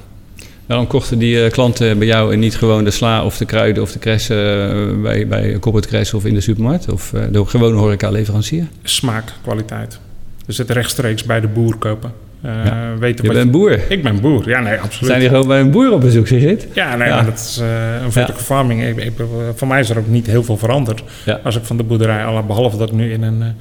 Waarom 0.71 0.89
kochten 0.89 1.19
die 1.19 1.45
uh, 1.45 1.51
klanten 1.51 1.99
bij 1.99 2.07
jou 2.07 2.33
en 2.33 2.39
niet 2.39 2.57
gewoon 2.57 2.85
de 2.85 2.91
sla 2.91 3.25
of 3.25 3.37
de 3.37 3.45
kruiden 3.45 3.83
of 3.83 3.93
de 3.93 3.99
kressen 3.99 4.37
uh, 4.37 5.03
bij, 5.03 5.27
bij 5.27 5.59
Corporate 5.59 5.89
Cres 5.89 6.15
of 6.15 6.25
in 6.25 6.35
de 6.35 6.41
supermarkt? 6.41 6.93
Of 6.93 7.13
uh, 7.13 7.23
de 7.31 7.47
gewone 7.47 7.77
horeca-leverancier? 7.77 8.67
Smaak, 8.83 9.33
kwaliteit. 9.43 9.99
Dus 10.47 10.59
het 10.59 10.71
rechtstreeks 10.71 11.25
bij 11.25 11.41
de 11.41 11.49
boer 11.49 11.77
kopen. 11.77 12.13
Ja. 12.43 12.95
Weten 12.99 13.25
je 13.25 13.33
bent 13.33 13.45
je... 13.45 13.51
boer? 13.51 13.79
Ik 13.89 14.03
ben 14.03 14.21
boer, 14.21 14.49
ja 14.49 14.61
nee, 14.61 14.79
absoluut. 14.79 15.07
Zijn 15.07 15.21
die 15.21 15.29
gewoon 15.29 15.47
bij 15.47 15.61
een 15.61 15.71
boer 15.71 15.93
op 15.93 16.01
bezoek, 16.01 16.27
zeg 16.27 16.41
je 16.41 16.59
Ja, 16.73 16.97
nee, 16.97 17.09
ja. 17.09 17.23
dat 17.23 17.39
is 17.39 17.61
een 18.05 18.13
vertical 18.13 18.39
ja. 18.39 18.45
farming. 18.45 18.85
Ik, 18.85 18.97
ik, 18.97 19.13
voor 19.55 19.69
mij 19.69 19.81
is 19.81 19.91
er 19.91 19.99
ook 19.99 20.07
niet 20.07 20.27
heel 20.27 20.45
veel 20.45 20.57
veranderd. 20.57 21.03
Als 21.45 21.57
ik 21.57 21.65
van 21.65 21.77
de 21.77 21.83
boerderij, 21.83 22.43
behalve 22.47 22.77
dat 22.77 22.89
ik 22.89 22.95
nu 22.95 23.13
in 23.13 23.23
een 23.23 23.55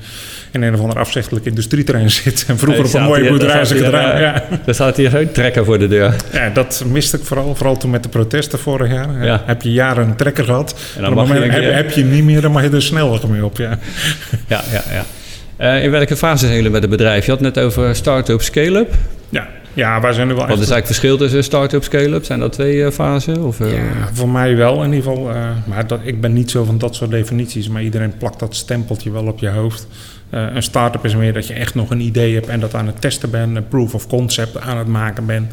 in 0.51 0.61
een 0.61 0.73
of 0.73 0.79
ander 0.79 0.99
afzichtelijk 0.99 1.45
industrieterrein 1.45 2.11
zit. 2.11 2.45
En 2.47 2.57
vroeger 2.57 2.85
op 2.85 2.93
een 2.93 3.03
mooie 3.03 3.29
boerderij 3.29 3.59
als 3.59 3.71
ik 3.71 3.83
het 3.83 3.91
ja. 3.91 4.43
Daar 4.65 4.73
staat 4.73 4.97
hier 4.97 5.09
geen 5.09 5.31
trekker 5.31 5.65
voor 5.65 5.79
de 5.79 5.87
deur. 5.87 6.15
Ja, 6.33 6.49
dat 6.49 6.83
miste 6.87 7.17
ik 7.17 7.23
vooral. 7.23 7.55
Vooral 7.55 7.77
toen 7.77 7.89
met 7.89 8.03
de 8.03 8.09
protesten 8.09 8.59
vorig 8.59 8.91
jaar. 8.91 9.25
Ja. 9.25 9.43
Heb 9.45 9.61
je 9.61 9.71
jaren 9.71 10.07
een 10.07 10.15
trekker 10.15 10.43
gehad. 10.43 10.75
En 10.95 11.01
dan 11.01 11.13
mag 11.13 11.27
je 11.27 11.33
heb, 11.33 11.73
heb, 11.73 11.91
je 11.91 12.03
niet 12.03 12.23
meer, 12.23 12.41
dan 12.41 12.51
mag 12.51 12.63
je 12.63 12.69
er 12.69 12.81
snelweg 12.81 13.27
mee 13.27 13.45
op. 13.45 13.57
Ja, 13.57 13.79
ja, 14.47 14.61
ja. 14.71 14.83
ja. 14.91 15.05
Uh, 15.59 15.83
in 15.83 15.91
welke 15.91 16.15
fase 16.15 16.45
zijn 16.45 16.55
jullie 16.55 16.71
met 16.71 16.81
het 16.81 16.89
bedrijf? 16.89 17.25
Je 17.25 17.31
had 17.31 17.39
net 17.39 17.59
over 17.59 17.95
start-up, 17.95 18.41
scale-up. 18.41 18.93
Ja, 19.29 19.47
ja, 19.73 20.01
wij 20.01 20.13
zijn 20.13 20.27
nu 20.27 20.33
wel 20.33 20.41
Wat 20.41 20.51
is 20.51 20.57
eigenlijk 20.57 20.85
verschil 20.85 21.17
tussen 21.17 21.43
start-up, 21.43 21.83
scale-up? 21.83 22.25
Zijn 22.25 22.39
dat 22.39 22.51
twee 22.51 22.75
uh, 22.75 22.89
fasen? 22.89 23.43
Of, 23.43 23.59
uh... 23.59 23.73
Ja, 23.73 24.09
voor 24.13 24.29
mij 24.29 24.55
wel 24.55 24.83
in 24.83 24.93
ieder 24.93 25.11
geval. 25.11 25.31
maar 25.65 25.87
dat, 25.87 25.99
ik 26.03 26.21
ben 26.21 26.33
niet 26.33 26.51
zo 26.51 26.63
van 26.63 26.77
dat 26.77 26.95
soort 26.95 27.11
definities. 27.11 27.69
Maar 27.69 27.83
iedereen 27.83 28.17
plakt 28.17 28.39
dat 28.39 28.55
stempeltje 28.55 29.11
wel 29.11 29.25
op 29.25 29.39
je 29.39 29.49
hoofd. 29.49 29.87
Een 30.29 30.63
start-up 30.63 31.05
is 31.05 31.15
meer 31.15 31.33
dat 31.33 31.47
je 31.47 31.53
echt 31.53 31.75
nog 31.75 31.89
een 31.89 32.01
idee 32.01 32.33
hebt 32.33 32.47
en 32.47 32.59
dat 32.59 32.75
aan 32.75 32.87
het 32.87 33.01
testen 33.01 33.29
bent, 33.29 33.55
een 33.55 33.67
proof 33.67 33.93
of 33.93 34.07
concept 34.07 34.59
aan 34.59 34.77
het 34.77 34.87
maken 34.87 35.25
bent. 35.25 35.51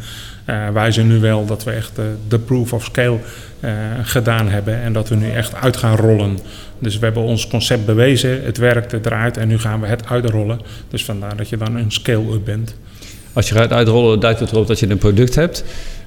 Uh, 0.51 0.69
wij 0.69 0.93
zijn 0.93 1.07
nu 1.07 1.21
wel 1.21 1.47
dat 1.47 1.65
we 1.65 1.71
echt 1.71 1.99
uh, 1.99 2.05
de 2.29 2.39
proof 2.39 2.73
of 2.73 2.85
scale 2.85 3.19
gedaan 4.03 4.49
hebben 4.49 4.83
en 4.83 4.93
dat 4.93 5.09
we 5.09 5.15
nu 5.15 5.31
echt 5.31 5.55
uit 5.55 5.77
gaan 5.77 5.97
rollen. 5.97 6.39
Dus 6.79 6.99
we 6.99 7.05
hebben 7.05 7.23
ons 7.23 7.47
concept 7.49 7.87
bewezen, 7.87 8.45
het 8.45 8.59
werkte 8.59 9.01
eruit 9.03 9.37
en 9.37 9.49
nu 9.49 9.59
gaan 9.59 9.81
we 9.81 9.87
het 9.87 10.07
uitrollen. 10.09 10.61
Dus 10.91 11.05
vandaar 11.05 11.37
dat 11.37 11.49
je 11.49 11.57
dan 11.57 11.77
een 11.77 11.93
scale-up 11.93 12.45
bent. 12.45 12.77
Als 13.33 13.49
je 13.49 13.55
gaat 13.55 13.73
uitrollen, 13.73 14.21
duidt 14.21 14.41
het 14.41 14.51
erop 14.51 14.67
dat 14.67 14.79
je 14.79 14.91
een 14.91 14.99
product 14.99 15.35
hebt. 15.35 15.65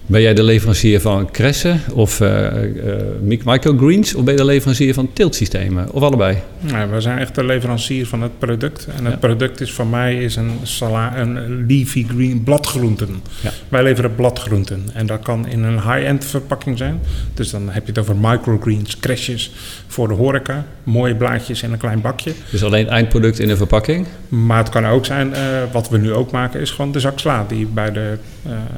Ben 0.10 0.22
jij 0.22 0.34
de 0.34 0.44
leverancier 0.44 1.02
van 1.02 1.32
kressen 1.32 1.82
of 1.94 2.20
uh, 2.20 2.30
uh, 2.64 2.94
microgreens 3.22 4.16
of 4.16 4.24
ben 4.24 4.34
je 4.34 4.40
de 4.40 4.46
leverancier 4.46 4.94
van 4.94 5.10
tiltsystemen 5.14 5.92
of 5.92 6.02
allebei? 6.02 6.38
Nee, 6.60 6.86
we 6.86 7.02
zijn 7.02 7.20
echt 7.20 7.36
de 7.36 7.44
leverancier 7.44 8.08
van 8.08 8.22
het 8.22 8.40
product. 8.40 8.88
En 8.98 9.06
het 9.06 9.20
product 9.20 9.62
is 9.62 9.72
voor 9.72 9.88
mij 9.88 10.24
is 10.24 10.36
een, 10.36 10.52
sala, 10.64 11.18
een 11.18 11.66
leafy 11.68 12.06
green 12.08 12.44
bladgroenten. 12.44 13.22
Ja. 13.42 13.52
Wij 13.68 13.84
leveren 13.84 14.16
bladgroenten 14.16 14.84
en 14.94 15.06
dat 15.06 15.20
kan 15.22 15.48
in 15.48 15.64
een 15.64 15.82
high-end 15.82 16.26
verpakking 16.26 16.78
zijn. 16.78 17.00
Dus 17.34 17.50
dan 17.50 17.70
heb 17.70 17.84
je 17.86 17.90
het 17.92 18.00
over 18.00 18.16
microgreens, 18.16 19.00
crashes 19.00 19.52
voor 19.88 20.08
de 20.08 20.14
horeca. 20.14 20.66
Mooie 20.84 21.16
blaadjes 21.16 21.64
in 21.64 21.72
een 21.72 21.78
klein 21.78 22.02
bakje. 22.02 22.34
Dus 22.52 22.64
alleen 22.64 22.88
eindproduct 22.88 23.40
in 23.40 23.50
een 23.50 23.58
verpakking? 23.58 24.08
Maar 24.30 24.58
het 24.58 24.70
kan 24.70 24.86
ook 24.86 25.06
zijn, 25.06 25.30
uh, 25.30 25.38
wat 25.72 25.90
we 25.90 25.98
nu 25.98 26.14
ook 26.14 26.32
maken, 26.32 26.60
is 26.60 26.72
gewoon 26.72 26.92
de 26.92 27.00
zak 27.00 27.20
sla 27.20 27.46
die 27.48 27.66
bij 27.66 27.92
de 27.92 28.18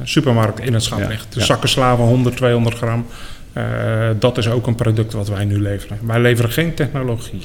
supermarkt 0.04 0.60
in 0.60 0.74
het 0.74 0.84
schap 0.84 1.10
ligt. 1.10 1.21
De 1.30 1.40
ja. 1.40 1.46
zakken 1.46 1.70
sla 1.70 1.96
van 1.96 2.08
100, 2.08 2.36
200 2.36 2.76
gram. 2.76 3.06
Uh, 3.58 3.64
dat 4.20 4.38
is 4.38 4.50
ook 4.50 4.68
een 4.68 4.76
product 4.76 5.14
wat 5.14 5.30
wij 5.30 5.46
nu 5.46 5.62
leveren. 5.62 5.98
Wij 6.02 6.20
leveren 6.20 6.52
geen 6.52 6.74
technologie. 6.74 7.42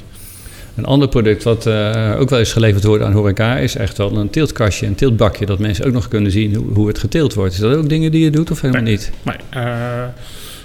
Een 0.76 0.85
ander 0.85 1.09
product 1.09 1.42
wat 1.42 1.66
uh, 1.66 2.16
ook 2.18 2.30
wel 2.30 2.38
eens 2.38 2.52
geleverd 2.52 2.85
wordt 2.85 3.04
aan 3.04 3.12
horeca 3.12 3.56
is 3.56 3.76
echt 3.76 3.99
wel 3.99 4.16
een 4.16 4.30
teeltkastje, 4.30 4.87
een 4.87 4.95
teeltbakje, 4.95 5.47
dat 5.47 5.59
mensen 5.59 5.87
ook 5.87 5.92
nog 5.92 6.09
kunnen 6.09 6.30
zien 6.30 6.54
hoe, 6.54 6.73
hoe 6.73 6.88
het 6.88 6.99
geteeld 6.99 7.35
wordt. 7.35 7.52
Is 7.52 7.59
dat 7.59 7.76
ook 7.76 7.88
dingen 7.88 8.11
die 8.11 8.25
je 8.25 8.30
doet 8.30 8.50
of 8.50 8.61
helemaal 8.61 8.83
nee, 8.83 8.92
niet? 8.92 9.12
Nee. 9.23 9.62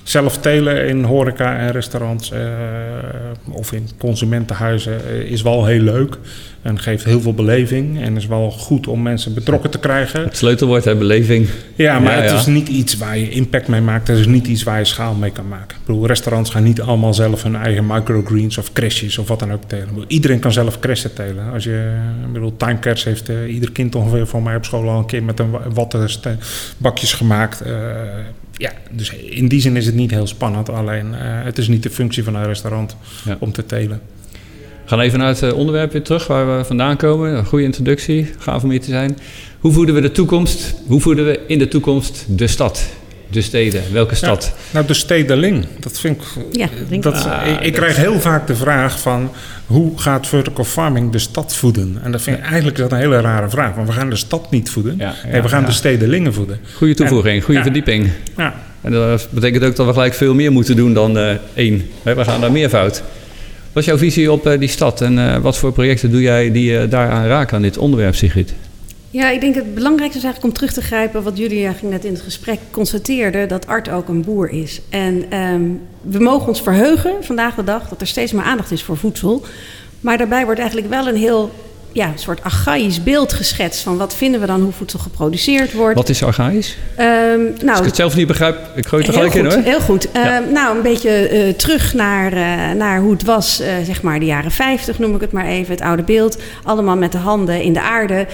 Zelf 0.03 0.37
telen 0.37 0.87
in 0.87 1.03
horeca 1.03 1.57
en 1.57 1.71
restaurants 1.71 2.31
uh, 2.31 2.39
of 3.51 3.71
in 3.71 3.89
consumentenhuizen 3.97 5.27
is 5.27 5.41
wel 5.41 5.65
heel 5.65 5.81
leuk. 5.81 6.17
En 6.61 6.79
geeft 6.79 7.03
heel 7.03 7.21
veel 7.21 7.33
beleving 7.33 8.01
en 8.01 8.15
is 8.15 8.27
wel 8.27 8.51
goed 8.51 8.87
om 8.87 9.01
mensen 9.01 9.33
betrokken 9.33 9.69
te 9.69 9.79
krijgen. 9.79 10.23
Het 10.23 10.37
sleutelwoord 10.37 10.85
hè, 10.85 10.95
beleving. 10.95 11.47
Ja, 11.75 11.99
maar 11.99 12.15
ja, 12.15 12.21
het 12.21 12.31
ja. 12.31 12.37
is 12.37 12.45
niet 12.45 12.67
iets 12.67 12.97
waar 12.97 13.17
je 13.17 13.29
impact 13.29 13.67
mee 13.67 13.81
maakt. 13.81 14.07
Het 14.07 14.17
is 14.17 14.25
niet 14.25 14.47
iets 14.47 14.63
waar 14.63 14.79
je 14.79 14.85
schaal 14.85 15.13
mee 15.13 15.31
kan 15.31 15.47
maken. 15.47 15.77
Ik 15.77 15.85
bedoel, 15.85 16.07
restaurants 16.07 16.49
gaan 16.49 16.63
niet 16.63 16.81
allemaal 16.81 17.13
zelf 17.13 17.43
hun 17.43 17.55
eigen 17.55 17.85
microgreens 17.87 18.57
of 18.57 18.73
crashes 18.73 19.17
of 19.17 19.27
wat 19.27 19.39
dan 19.39 19.51
ook 19.51 19.63
telen. 19.67 19.87
Iedereen 20.07 20.39
kan 20.39 20.51
zelf 20.51 20.79
crashen 20.79 21.13
telen. 21.13 21.51
Als 21.53 21.63
je, 21.63 21.93
ik 22.25 22.33
bedoel, 22.33 22.57
timecars 22.57 23.03
heeft 23.03 23.29
uh, 23.29 23.53
ieder 23.53 23.71
kind 23.71 23.95
ongeveer 23.95 24.27
voor 24.27 24.41
mij 24.41 24.55
op 24.55 24.65
school 24.65 24.89
al 24.89 24.97
een 24.97 25.05
keer 25.05 25.23
met 25.23 25.39
een 25.39 25.51
watten 25.73 26.09
bakjes 26.77 27.13
gemaakt. 27.13 27.63
Uh, 27.67 27.71
ja, 28.61 28.71
dus 28.91 29.13
in 29.13 29.47
die 29.47 29.61
zin 29.61 29.75
is 29.75 29.85
het 29.85 29.95
niet 29.95 30.11
heel 30.11 30.27
spannend. 30.27 30.69
Alleen 30.69 31.07
uh, 31.07 31.17
het 31.19 31.57
is 31.57 31.67
niet 31.67 31.83
de 31.83 31.89
functie 31.89 32.23
van 32.23 32.35
een 32.35 32.45
restaurant 32.45 32.95
ja. 33.25 33.37
om 33.39 33.51
te 33.51 33.65
telen. 33.65 34.01
We 34.83 34.97
gaan 34.97 34.99
even 34.99 35.19
naar 35.19 35.27
het 35.27 35.53
onderwerp 35.53 35.91
weer 35.91 36.03
terug 36.03 36.27
waar 36.27 36.57
we 36.57 36.65
vandaan 36.65 36.97
komen. 36.97 37.37
Een 37.37 37.45
goede 37.45 37.65
introductie, 37.65 38.29
gaaf 38.37 38.63
om 38.63 38.69
hier 38.69 38.81
te 38.81 38.89
zijn. 38.89 39.17
Hoe 39.59 39.71
voeden 39.71 39.95
we 39.95 40.01
de 40.01 40.11
toekomst? 40.11 40.73
Hoe 40.87 41.01
voeden 41.01 41.25
we 41.25 41.39
in 41.47 41.59
de 41.59 41.67
toekomst 41.67 42.25
de 42.27 42.47
stad? 42.47 42.89
De 43.33 43.41
steden? 43.41 43.83
Welke 43.91 44.15
stad? 44.15 44.53
Nou, 44.71 44.85
de 44.85 44.93
stedeling. 44.93 45.65
Dat 45.79 45.99
vind 45.99 46.21
ik. 46.21 46.27
Ja, 46.51 46.67
denk 46.89 47.03
dat, 47.03 47.17
ik. 47.19 47.25
Ah, 47.25 47.47
ik, 47.47 47.59
ik 47.59 47.73
dat- 47.73 47.81
krijg 47.81 47.95
heel 47.95 48.19
vaak 48.19 48.47
de 48.47 48.55
vraag 48.55 48.99
van 48.99 49.31
hoe 49.65 49.99
gaat 49.99 50.27
vertical 50.27 50.63
farming 50.63 51.11
de 51.11 51.19
stad 51.19 51.55
voeden? 51.55 51.99
En 52.03 52.11
dat 52.11 52.21
vind 52.21 52.37
ik 52.37 52.43
eigenlijk 52.43 52.77
dat 52.77 52.91
een 52.91 52.97
hele 52.97 53.21
rare 53.21 53.49
vraag. 53.49 53.75
Want 53.75 53.87
we 53.87 53.93
gaan 53.93 54.09
de 54.09 54.15
stad 54.15 54.51
niet 54.51 54.69
voeden. 54.69 54.95
Ja, 54.97 55.15
ja, 55.23 55.31
nee, 55.31 55.41
we 55.41 55.47
gaan 55.47 55.61
ja. 55.61 55.67
de 55.67 55.73
stedelingen 55.73 56.33
voeden. 56.33 56.59
Goede 56.75 56.93
toevoeging, 56.93 57.43
goede 57.43 57.57
ja. 57.59 57.63
verdieping. 57.65 58.09
Ja. 58.37 58.53
En 58.81 58.91
dat 58.91 59.27
betekent 59.31 59.63
ook 59.63 59.75
dat 59.75 59.85
we 59.85 59.93
gelijk 59.93 60.13
veel 60.13 60.33
meer 60.33 60.51
moeten 60.51 60.75
doen 60.75 60.93
dan 60.93 61.17
eh, 61.17 61.35
één. 61.53 61.89
We 62.03 62.23
gaan 62.23 62.41
daar 62.41 62.51
meer 62.51 62.69
fout. 62.69 63.03
Wat 63.73 63.83
is 63.83 63.89
jouw 63.89 63.97
visie 63.97 64.31
op 64.31 64.47
eh, 64.47 64.59
die 64.59 64.69
stad 64.69 65.01
en 65.01 65.19
eh, 65.19 65.37
wat 65.37 65.57
voor 65.57 65.71
projecten 65.71 66.11
doe 66.11 66.21
jij 66.21 66.51
die 66.51 66.77
eh, 66.77 66.89
daaraan 66.89 67.25
raken 67.25 67.55
aan 67.55 67.61
dit 67.61 67.77
onderwerp, 67.77 68.15
Sigrid? 68.15 68.53
Ja, 69.11 69.29
ik 69.29 69.41
denk 69.41 69.55
het 69.55 69.73
belangrijkste 69.73 70.17
is 70.17 70.23
eigenlijk 70.23 70.53
om 70.53 70.59
terug 70.59 70.73
te 70.73 70.87
grijpen 70.87 71.23
wat 71.23 71.37
jullie 71.37 71.63
eigenlijk 71.65 71.95
net 71.95 72.05
in 72.05 72.13
het 72.13 72.21
gesprek 72.21 72.59
constateerden, 72.71 73.47
dat 73.47 73.67
Art 73.67 73.89
ook 73.89 74.07
een 74.07 74.21
boer 74.21 74.49
is. 74.49 74.81
En 74.89 75.25
ehm, 75.29 75.61
we 76.01 76.19
mogen 76.19 76.47
ons 76.47 76.61
verheugen 76.61 77.23
vandaag 77.23 77.55
de 77.55 77.63
dag 77.63 77.89
dat 77.89 78.01
er 78.01 78.07
steeds 78.07 78.31
meer 78.31 78.43
aandacht 78.43 78.71
is 78.71 78.83
voor 78.83 78.97
voedsel. 78.97 79.45
Maar 79.99 80.17
daarbij 80.17 80.45
wordt 80.45 80.59
eigenlijk 80.59 80.89
wel 80.89 81.07
een 81.07 81.15
heel 81.15 81.51
ja, 81.93 82.07
een 82.07 82.19
soort 82.19 82.43
archaïsch 82.43 83.03
beeld 83.03 83.33
geschetst 83.33 83.81
van 83.81 83.97
wat 83.97 84.15
vinden 84.15 84.39
we 84.39 84.45
dan 84.45 84.61
hoe 84.61 84.71
voedsel 84.71 84.99
geproduceerd 84.99 85.73
wordt. 85.73 85.95
Wat 85.95 86.09
is 86.09 86.23
archaïs? 86.23 86.77
Als 86.97 87.05
nou, 87.63 87.79
ik 87.79 87.85
het 87.85 87.95
zelf 87.95 88.15
niet 88.15 88.27
begrijp, 88.27 88.57
ik 88.75 88.85
gooi 88.85 89.03
het 89.03 89.15
er 89.15 89.17
gelijk 89.17 89.35
in 89.35 89.45
goed, 89.45 89.53
hoor. 89.53 89.63
Heel 89.63 89.79
goed. 89.79 90.07
Ja. 90.13 90.41
Ehm, 90.41 90.53
nou, 90.53 90.75
een 90.75 90.81
beetje 90.81 91.09
eh, 91.09 91.53
terug 91.53 91.93
naar, 91.93 92.33
eh, 92.33 92.75
naar 92.77 92.99
hoe 92.99 93.11
het 93.11 93.23
was, 93.23 93.59
eh, 93.59 93.73
zeg 93.83 94.01
maar 94.01 94.19
de 94.19 94.25
jaren 94.25 94.51
50 94.51 94.99
noem 94.99 95.15
ik 95.15 95.21
het 95.21 95.31
maar 95.31 95.45
even. 95.45 95.71
Het 95.71 95.83
oude 95.83 96.03
beeld. 96.03 96.37
Allemaal 96.63 96.97
met 96.97 97.11
de 97.11 97.17
handen 97.17 97.61
in 97.61 97.73
de 97.73 97.81
aarde. 97.81 98.27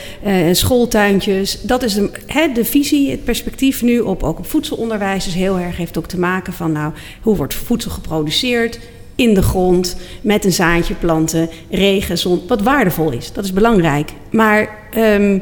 schooltuintjes. 0.52 1.62
Dat 1.62 1.84
is 1.84 1.94
de, 1.94 2.10
hè, 2.26 2.52
de 2.54 2.66
visie, 2.66 3.12
het 3.12 3.24
perspectief 3.24 3.82
nu 3.82 4.00
op, 4.00 4.24
ook 4.24 4.38
op 4.38 4.50
voedselonderwijs. 4.50 5.24
Dus 5.24 5.34
heel 5.34 5.60
erg 5.60 5.78
heeft 5.78 5.98
ook 5.98 6.08
te 6.08 6.20
maken 6.20 6.54
van 6.54 6.72
nou, 6.72 6.94
hoe 7.22 7.36
wordt 7.36 7.54
voedsel 7.54 7.92
geproduceerd 7.92 8.80
in 9.18 9.34
de 9.34 9.42
grond, 9.42 9.96
met 10.22 10.46
een 10.46 10.54
zaadje 10.54 10.94
planten, 10.94 11.50
regen, 11.70 12.18
zon, 12.18 12.42
wat 12.48 12.62
waardevol 12.62 13.12
is. 13.12 13.32
Dat 13.34 13.44
is 13.44 13.54
belangrijk. 13.54 14.12
Maar 14.32 14.70
ehm, 14.92 15.40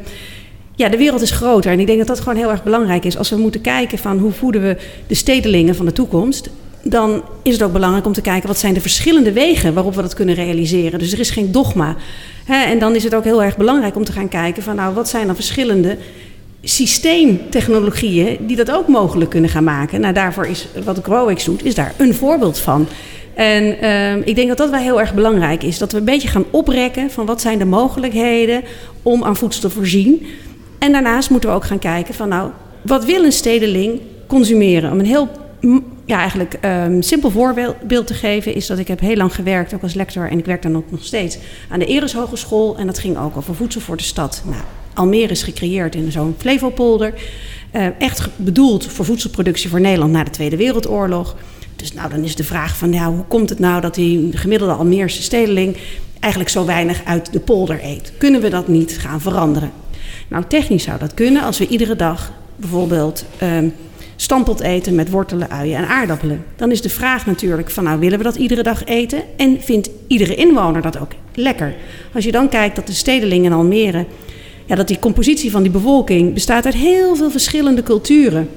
ja, 0.76 0.90
de 0.90 0.98
wereld 0.98 1.22
is 1.22 1.32
groter 1.32 1.72
en 1.72 1.80
ik 1.80 1.86
denk 1.86 1.98
dat 1.98 2.08
dat 2.08 2.20
gewoon 2.20 2.38
heel 2.38 2.52
erg 2.52 2.64
belangrijk 2.64 3.06
is. 3.06 3.18
Als 3.18 3.30
we 3.30 3.36
moeten 3.36 3.62
kijken 3.62 3.98
van 3.98 4.18
hoe 4.18 4.32
voeden 4.32 4.62
we 4.62 4.78
de 5.08 5.16
stedelingen 5.16 5.76
van 5.76 5.86
de 5.86 5.92
toekomst, 5.92 6.50
dan 6.84 7.24
is 7.42 7.54
het 7.54 7.64
ook 7.64 7.74
belangrijk 7.74 8.06
om 8.06 8.14
te 8.14 8.22
kijken 8.22 8.48
wat 8.48 8.60
zijn 8.60 8.74
de 8.74 8.82
verschillende 8.82 9.32
wegen 9.32 9.74
waarop 9.74 9.96
we 9.96 10.02
dat 10.02 10.14
kunnen 10.14 10.36
realiseren. 10.36 11.00
Dus 11.00 11.14
er 11.14 11.20
is 11.20 11.30
geen 11.30 11.52
dogma. 11.52 11.96
En 12.48 12.80
dan 12.80 12.96
is 12.96 13.04
het 13.04 13.16
ook 13.16 13.24
heel 13.24 13.44
erg 13.44 13.58
belangrijk 13.58 13.96
om 13.96 14.04
te 14.04 14.12
gaan 14.12 14.28
kijken 14.28 14.64
van 14.64 14.76
nou, 14.76 14.94
wat 14.94 15.10
zijn 15.10 15.26
dan 15.26 15.36
verschillende 15.36 15.98
systeemtechnologieën 16.62 18.38
die 18.48 18.56
dat 18.56 18.72
ook 18.72 18.88
mogelijk 18.88 19.30
kunnen 19.30 19.50
gaan 19.50 19.64
maken. 19.64 20.02
Nou, 20.02 20.14
daarvoor 20.14 20.46
is 20.46 20.68
wat 20.84 21.00
GrowX 21.04 21.44
doet, 21.44 21.66
is 21.66 21.76
daar 21.76 21.94
een 21.98 22.14
voorbeeld 22.14 22.60
van. 22.60 22.88
En 23.36 23.80
ehm, 23.82 24.22
ik 24.26 24.36
denk 24.36 24.48
dat 24.48 24.58
dat 24.58 24.70
wel 24.70 24.80
heel 24.80 25.00
erg 25.00 25.14
belangrijk 25.14 25.64
is. 25.64 25.78
Dat 25.78 25.92
we 25.92 25.98
een 25.98 26.06
beetje 26.06 26.28
gaan 26.28 26.46
oprekken 26.52 27.12
van 27.12 27.26
wat 27.26 27.42
zijn 27.42 27.58
de 27.58 27.66
mogelijkheden 27.66 28.64
om 29.04 29.24
aan 29.24 29.36
voedsel 29.36 29.62
te 29.62 29.70
voorzien. 29.70 30.26
En 30.80 30.92
daarnaast 30.92 31.30
moeten 31.30 31.50
we 31.50 31.56
ook 31.56 31.66
gaan 31.66 31.80
kijken 31.80 32.14
van 32.14 32.30
nou, 32.30 32.50
wat 32.82 33.06
wil 33.06 33.24
een 33.24 33.32
stedeling 33.32 34.00
consumeren? 34.28 34.92
Om 34.92 35.00
een 35.00 35.06
heel 35.06 35.30
ja, 36.06 36.20
eigenlijk 36.20 36.54
ehm, 36.54 37.02
simpel 37.02 37.30
voorbeeld 37.30 38.08
te 38.08 38.14
geven 38.14 38.54
is 38.54 38.68
dat 38.68 38.78
ik 38.78 38.88
heb 38.88 39.00
heel 39.00 39.16
lang 39.16 39.36
gewerkt, 39.36 39.74
ook 39.74 39.82
als 39.82 39.94
lector, 39.94 40.30
en 40.30 40.38
ik 40.38 40.46
werk 40.46 40.62
dan 40.62 40.78
ook 40.78 40.92
nog 40.92 41.04
steeds 41.04 41.38
aan 41.70 41.80
de 41.80 41.86
Eres 41.86 42.14
Hogeschool. 42.14 42.78
En 42.78 42.86
dat 42.86 43.00
ging 43.00 43.18
ook 43.18 43.38
over 43.38 43.56
voedsel 43.56 43.82
voor 43.82 43.98
de 43.98 44.04
stad. 44.04 44.42
Nou, 44.46 44.62
Almere 44.94 45.32
is 45.32 45.44
gecreëerd 45.44 45.96
in 45.96 46.12
zo'n 46.12 46.36
Flevopolder. 46.38 47.14
Eh, 47.72 47.88
echt 48.00 48.30
bedoeld 48.36 48.86
voor 48.86 49.06
voedselproductie 49.06 49.70
voor 49.70 49.82
Nederland 49.82 50.12
na 50.12 50.24
de 50.24 50.30
Tweede 50.30 50.58
Wereldoorlog. 50.58 51.36
Dus 51.76 51.94
nou, 51.94 52.10
dan 52.10 52.24
is 52.24 52.36
de 52.36 52.44
vraag 52.44 52.78
van 52.78 52.96
hoe 52.96 53.26
komt 53.28 53.50
het 53.50 53.60
nou 53.60 53.82
dat 53.82 53.96
die 53.96 54.38
gemiddelde 54.38 54.74
Almeerse 54.74 55.22
stedeling 55.22 55.78
eigenlijk 56.20 56.52
zo 56.52 56.66
weinig 56.66 57.02
uit 57.06 57.34
de 57.34 57.40
polder 57.40 57.80
eet? 57.84 58.12
Kunnen 58.18 58.42
we 58.42 58.50
dat 58.50 58.68
niet 58.68 58.98
gaan 59.00 59.22
veranderen? 59.22 59.72
Nou, 60.28 60.44
technisch 60.48 60.84
zou 60.84 61.00
dat 61.00 61.14
kunnen 61.14 61.44
als 61.44 61.58
we 61.58 61.68
iedere 61.68 61.96
dag 61.96 62.32
bijvoorbeeld 62.56 63.26
ehm 63.38 63.68
stampot 64.16 64.60
eten 64.60 64.96
met 64.96 65.10
wortelen, 65.10 65.50
uien 65.50 65.78
en 65.78 65.88
aardappelen. 65.88 66.46
Dan 66.56 66.72
is 66.72 66.82
de 66.82 66.90
vraag 66.90 67.26
natuurlijk 67.26 67.70
van 67.70 67.84
nou 67.84 68.00
willen 68.00 68.18
we 68.18 68.24
dat 68.24 68.36
iedere 68.36 68.64
dag 68.64 68.86
eten 68.86 69.24
en 69.38 69.62
vindt 69.62 69.90
iedere 70.08 70.36
inwoner 70.36 70.82
dat 70.82 71.00
ook 71.00 71.12
lekker? 71.34 71.76
Als 72.14 72.24
je 72.24 72.32
dan 72.32 72.50
kijkt 72.50 72.76
dat 72.76 72.88
de 72.88 72.94
stedeling 72.94 73.46
in 73.46 73.54
Almere, 73.54 74.06
ja, 74.66 74.76
dat 74.76 74.88
die 74.88 75.00
compositie 75.00 75.52
van 75.52 75.64
die 75.64 75.72
bevolking 75.72 76.34
bestaat 76.34 76.66
uit 76.66 76.74
heel 76.74 77.16
veel 77.16 77.32
verschillende 77.32 77.84
culturen. 77.84 78.50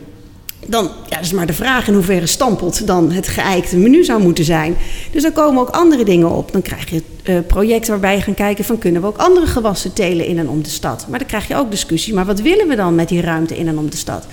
Dan 0.68 0.90
ja, 1.08 1.18
is 1.20 1.32
maar 1.32 1.46
de 1.46 1.52
vraag 1.52 1.88
in 1.88 1.94
hoeverre 1.94 2.26
stampot 2.26 2.86
dan 2.86 3.10
het 3.10 3.28
geëikte 3.28 3.76
menu 3.76 4.04
zou 4.04 4.22
moeten 4.22 4.44
zijn. 4.44 4.76
Dus 5.10 5.22
dan 5.22 5.32
komen 5.32 5.60
ook 5.60 5.68
andere 5.68 6.04
dingen 6.04 6.30
op. 6.30 6.52
Dan 6.52 6.62
krijg 6.62 6.90
je 6.90 7.02
eh, 7.22 7.38
projecten 7.46 7.90
waarbij 7.90 8.14
je 8.14 8.22
gaat 8.22 8.34
kijken 8.34 8.64
van 8.64 8.78
kunnen 8.78 9.00
we 9.00 9.06
ook 9.06 9.16
andere 9.16 9.46
gewassen 9.46 9.92
telen 9.92 10.26
in 10.26 10.38
en 10.38 10.48
om 10.48 10.62
de 10.62 10.68
stad. 10.68 11.06
Maar 11.08 11.18
dan 11.18 11.28
krijg 11.28 11.48
je 11.48 11.56
ook 11.56 11.70
discussie, 11.70 12.14
maar 12.14 12.26
wat 12.26 12.40
willen 12.40 12.68
we 12.68 12.76
dan 12.76 12.94
met 12.94 13.08
die 13.08 13.20
ruimte 13.20 13.56
in 13.56 13.68
en 13.68 13.78
om 13.78 13.90
de 13.90 13.96
stad? 13.96 14.26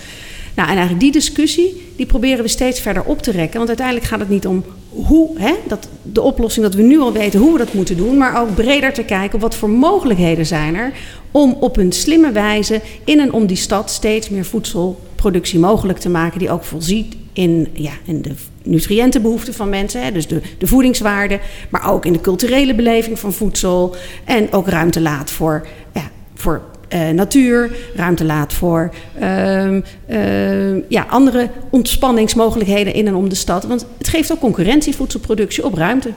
Nou, 0.56 0.70
en 0.70 0.76
eigenlijk 0.76 1.00
die 1.00 1.12
discussie, 1.12 1.92
die 1.96 2.06
proberen 2.06 2.44
we 2.44 2.50
steeds 2.50 2.80
verder 2.80 3.04
op 3.04 3.22
te 3.22 3.32
rekken. 3.32 3.56
Want 3.58 3.68
uiteindelijk 3.68 4.08
gaat 4.08 4.20
het 4.20 4.30
niet 4.30 4.48
om 4.48 4.64
hoe, 4.90 5.40
hè, 5.40 5.54
dat, 5.68 5.88
de 6.02 6.22
oplossing 6.22 6.66
dat 6.66 6.76
we 6.76 6.82
nu 6.82 7.00
al 7.00 7.12
weten 7.12 7.40
hoe 7.40 7.52
we 7.52 7.58
dat 7.58 7.74
moeten 7.74 7.98
doen. 7.98 8.18
Maar 8.18 8.42
ook 8.42 8.56
breder 8.56 8.94
te 8.94 9.04
kijken 9.04 9.40
wat 9.40 9.56
voor 9.56 9.70
mogelijkheden 9.70 10.46
zijn 10.46 10.76
er 10.76 10.94
om 11.32 11.58
op 11.60 11.78
een 11.78 11.92
slimme 11.92 12.32
wijze 12.32 12.82
in 13.06 13.20
en 13.20 13.34
om 13.34 13.46
die 13.46 13.58
stad 13.58 13.92
steeds 13.92 14.30
meer 14.30 14.46
voedselproductie 15.16 15.60
mogelijk 15.60 16.00
te 16.00 16.10
maken. 16.10 16.40
Die 16.40 16.52
ook 16.52 16.64
voorziet 16.64 17.16
in, 17.34 17.68
ja, 17.74 17.92
in 18.06 18.22
de 18.22 18.32
nutriëntenbehoeften 18.64 19.54
van 19.54 19.70
mensen. 19.70 20.04
Hè, 20.04 20.12
dus 20.12 20.28
de, 20.28 20.42
de 20.58 20.68
voedingswaarde. 20.68 21.40
Maar 21.70 21.92
ook 21.92 22.06
in 22.06 22.14
de 22.14 22.22
culturele 22.22 22.76
beleving 22.76 23.20
van 23.20 23.34
voedsel. 23.34 23.96
En 24.26 24.52
ook 24.52 24.68
ruimte 24.68 25.02
laat 25.02 25.32
voor, 25.32 25.68
ja, 25.94 26.12
voor 26.36 26.62
eh, 26.88 27.10
natuur, 27.10 27.72
ruimte 27.96 28.26
laat 28.26 28.54
voor 28.54 28.94
ehm, 29.20 29.82
ehm, 30.08 30.80
ja, 30.88 31.06
andere 31.10 31.50
ontspanningsmogelijkheden 31.70 32.94
in 32.94 33.08
en 33.08 33.16
om 33.16 33.30
de 33.30 33.36
stad. 33.36 33.66
Want 33.66 33.86
het 33.98 34.08
geeft 34.08 34.32
ook 34.32 34.40
concurrentie, 34.40 34.96
voedselproductie 34.96 35.66
op 35.66 35.74
ruimte. 35.74 36.12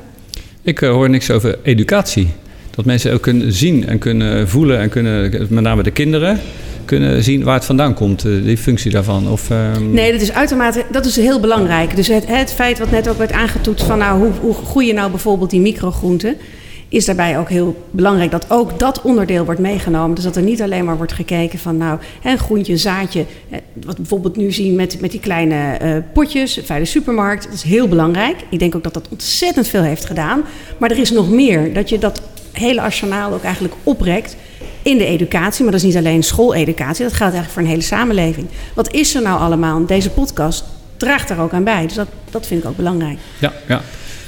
Ik 0.63 0.83
eh, 0.83 0.91
hoor 0.91 1.11
niks 1.11 1.31
over 1.31 1.59
educatie. 1.63 2.29
Dat 2.71 2.85
mensen 2.85 3.13
ook 3.13 3.23
kunnen 3.23 3.53
zien 3.53 3.87
en 3.87 3.99
kunnen 3.99 4.49
voelen 4.49 4.79
en 4.79 4.89
kunnen, 4.89 5.47
met 5.49 5.65
name 5.65 5.83
de 5.83 5.91
kinderen, 5.91 6.41
kunnen 6.89 7.23
zien 7.23 7.43
waar 7.43 7.55
het 7.55 7.65
vandaan 7.65 7.95
komt, 7.95 8.25
eh, 8.25 8.33
die 8.45 8.57
functie 8.57 8.91
daarvan. 8.91 9.29
Of, 9.29 9.51
ehm, 9.51 9.93
Nee, 9.93 10.13
dat 10.13 10.21
is 10.21 10.33
uitermate, 10.33 10.85
dat 10.91 11.05
is 11.05 11.17
heel 11.17 11.41
belangrijk. 11.41 11.97
Dus 11.97 12.09
het, 12.09 12.27
het 12.27 12.53
feit 12.53 12.79
wat 12.79 12.91
net 12.91 13.09
ook 13.09 13.19
werd 13.19 13.33
aangetoetst 13.33 13.87
van 13.87 13.99
nou, 13.99 14.19
hoe, 14.19 14.33
hoe 14.41 14.55
groeien 14.55 14.95
nou 14.95 15.11
bijvoorbeeld 15.11 15.51
die 15.51 15.61
microgroenten, 15.61 16.37
is 16.89 17.05
daarbij 17.05 17.39
ook 17.39 17.49
heel 17.49 17.87
belangrijk 17.91 18.31
dat 18.31 18.47
ook 18.49 18.79
dat 18.79 19.03
onderdeel 19.03 19.45
wordt 19.45 19.61
meegenomen. 19.61 20.15
Dus 20.15 20.25
dat 20.25 20.37
er 20.37 20.43
niet 20.43 20.63
alleen 20.63 20.85
maar 20.85 20.97
wordt 20.97 21.13
gekeken 21.13 21.59
van 21.59 21.77
nou, 21.77 21.99
een 22.23 22.39
groentje, 22.39 22.77
zaadje, 22.77 23.25
wat 23.75 23.95
we 23.95 24.01
bijvoorbeeld 24.01 24.37
nu 24.37 24.53
zien 24.53 24.75
met, 24.75 25.01
met 25.01 25.11
die 25.11 25.21
kleine 25.21 25.77
eh, 25.77 25.97
potjes 26.13 26.63
bij 26.67 26.85
supermarkt. 26.85 27.45
Dat 27.45 27.53
is 27.53 27.63
heel 27.63 27.89
belangrijk. 27.89 28.37
Ik 28.51 28.59
denk 28.59 28.75
ook 28.75 28.83
dat 28.83 28.95
dat 28.95 29.09
ontzettend 29.11 29.69
veel 29.69 29.83
heeft 29.83 30.05
gedaan. 30.05 30.43
Maar 30.79 30.91
er 30.91 30.99
is 30.99 31.11
nog 31.11 31.31
meer, 31.31 31.73
dat 31.73 31.89
je 31.89 31.99
dat 31.99 32.23
hele 32.53 32.81
arsenaal 32.81 33.33
ook 33.33 33.43
eigenlijk 33.43 33.75
oprekt 33.83 34.37
in 34.89 34.99
de 34.99 35.05
educatie. 35.05 35.63
Maar 35.63 35.73
dat 35.73 35.81
is 35.81 35.87
niet 35.87 35.97
alleen 35.97 36.23
schooleducatie, 36.23 37.05
dat 37.05 37.13
geldt 37.13 37.35
eigenlijk 37.35 37.53
voor 37.53 37.63
een 37.63 37.69
hele 37.69 37.83
samenleving. 37.83 38.47
Wat 38.75 38.93
is 38.93 39.15
er 39.15 39.23
nou 39.23 39.41
allemaal? 39.41 39.87
Deze 39.87 40.11
podcast 40.11 40.65
draagt 40.97 41.29
daar 41.29 41.41
ook 41.41 41.53
aan 41.53 41.65
bij. 41.65 41.87
Dus 41.87 41.95
dat, 41.95 42.09
dat 42.31 42.47
vind 42.47 42.63
ik 42.63 42.69
ook 42.69 42.77
belangrijk. 42.77 43.19
Ja, 43.39 43.53
ja. 43.69 43.83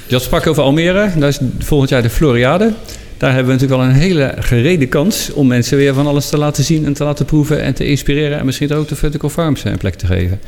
Je 0.07 0.19
sprak 0.19 0.47
over 0.47 0.63
Almere, 0.63 1.09
daar 1.17 1.29
is 1.29 1.39
volgend 1.59 1.89
jaar 1.89 2.01
de 2.01 2.09
Floriade. 2.09 2.73
Daar 3.17 3.33
hebben 3.33 3.55
we 3.55 3.61
natuurlijk 3.61 3.81
wel 3.81 3.91
een 3.91 4.01
hele 4.01 4.33
gerede 4.39 4.87
kans 4.87 5.33
om 5.33 5.47
mensen 5.47 5.77
weer 5.77 5.93
van 5.93 6.07
alles 6.07 6.29
te 6.29 6.37
laten 6.37 6.63
zien 6.63 6.85
en 6.85 6.93
te 6.93 7.03
laten 7.03 7.25
proeven 7.25 7.61
en 7.61 7.73
te 7.73 7.85
inspireren. 7.85 8.39
En 8.39 8.45
misschien 8.45 8.73
ook 8.73 8.87
de 8.87 8.95
vertical 8.95 9.29
farms 9.29 9.63
een 9.63 9.77
plek 9.77 9.95
te 9.95 10.05
geven. 10.05 10.39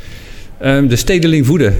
Ehm, 0.60 0.86
de 0.86 0.96
stedeling 0.96 1.46
voeden. 1.46 1.74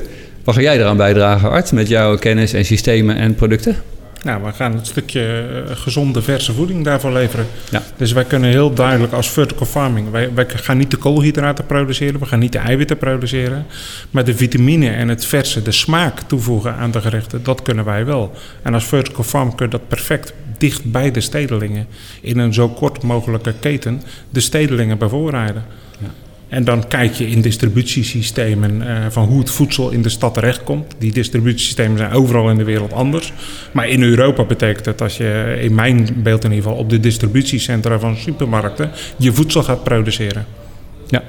Wat 0.44 0.54
ga 0.54 0.60
jij 0.60 0.78
eraan 0.78 0.96
bijdragen, 0.96 1.50
Art, 1.50 1.72
met 1.72 1.88
jouw 1.88 2.16
kennis 2.16 2.52
en 2.52 2.64
systemen 2.64 3.16
en 3.16 3.34
producten? 3.34 3.76
Nou, 4.24 4.42
we 4.42 4.52
gaan 4.52 4.72
een 4.72 4.86
stukje 4.86 5.48
eh, 5.68 5.76
gezonde, 5.76 6.22
verse 6.22 6.52
voeding 6.52 6.84
daarvoor 6.84 7.12
leveren. 7.12 7.46
Ja. 7.70 7.82
Dus 7.96 8.12
wij 8.12 8.24
kunnen 8.24 8.50
heel 8.50 8.74
duidelijk 8.74 9.12
als 9.12 9.30
vertical 9.30 9.66
farming... 9.66 10.10
Wij, 10.10 10.34
wij 10.34 10.46
gaan 10.48 10.76
niet 10.76 10.90
de 10.90 10.96
koolhydraten 10.96 11.66
produceren, 11.66 12.20
we 12.20 12.26
gaan 12.26 12.38
niet 12.38 12.52
de 12.52 12.58
eiwitten 12.58 12.98
produceren... 12.98 13.66
maar 14.10 14.24
de 14.24 14.34
vitamine 14.34 14.90
en 14.90 15.08
het 15.08 15.24
verse, 15.24 15.62
de 15.62 15.72
smaak 15.72 16.20
toevoegen 16.20 16.74
aan 16.74 16.90
de 16.90 17.00
gerechten... 17.00 17.42
dat 17.42 17.62
kunnen 17.62 17.84
wij 17.84 18.04
wel. 18.04 18.32
En 18.62 18.74
als 18.74 18.84
vertical 18.84 19.24
farm 19.24 19.54
kun 19.54 19.66
je 19.66 19.72
dat 19.72 19.88
perfect 19.88 20.32
dicht 20.58 20.84
bij 20.84 21.10
de 21.10 21.20
stedelingen... 21.20 21.86
in 22.20 22.38
een 22.38 22.54
zo 22.54 22.68
kort 22.68 23.02
mogelijke 23.02 23.54
keten 23.60 24.02
de 24.30 24.40
stedelingen 24.40 24.98
bevoorraden. 24.98 25.64
En 26.48 26.64
dan 26.64 26.88
kijk 26.88 27.12
je 27.12 27.28
in 27.28 27.40
distributiesystemen 27.40 28.82
eh, 28.82 28.96
van 29.08 29.24
hoe 29.24 29.38
het 29.38 29.50
voedsel 29.50 29.90
in 29.90 30.02
de 30.02 30.08
stad 30.08 30.34
terechtkomt. 30.34 30.94
Die 30.98 31.12
distributiesystemen 31.12 31.98
zijn 31.98 32.12
overal 32.12 32.50
in 32.50 32.56
de 32.56 32.64
wereld 32.64 32.92
anders. 32.92 33.32
Maar 33.72 33.88
in 33.88 34.02
Europa 34.02 34.44
betekent 34.44 34.86
het, 34.86 35.02
als 35.02 35.16
je 35.16 35.58
in 35.60 35.74
mijn 35.74 36.08
beeld 36.16 36.44
in 36.44 36.50
ieder 36.50 36.64
geval, 36.64 36.82
op 36.82 36.90
de 36.90 37.00
distributiecentra 37.00 37.98
van 37.98 38.16
supermarkten 38.16 38.90
je 39.16 39.32
voedsel 39.32 39.62
gaat 39.62 39.84
produceren. 39.84 40.46
Ja. 41.08 41.22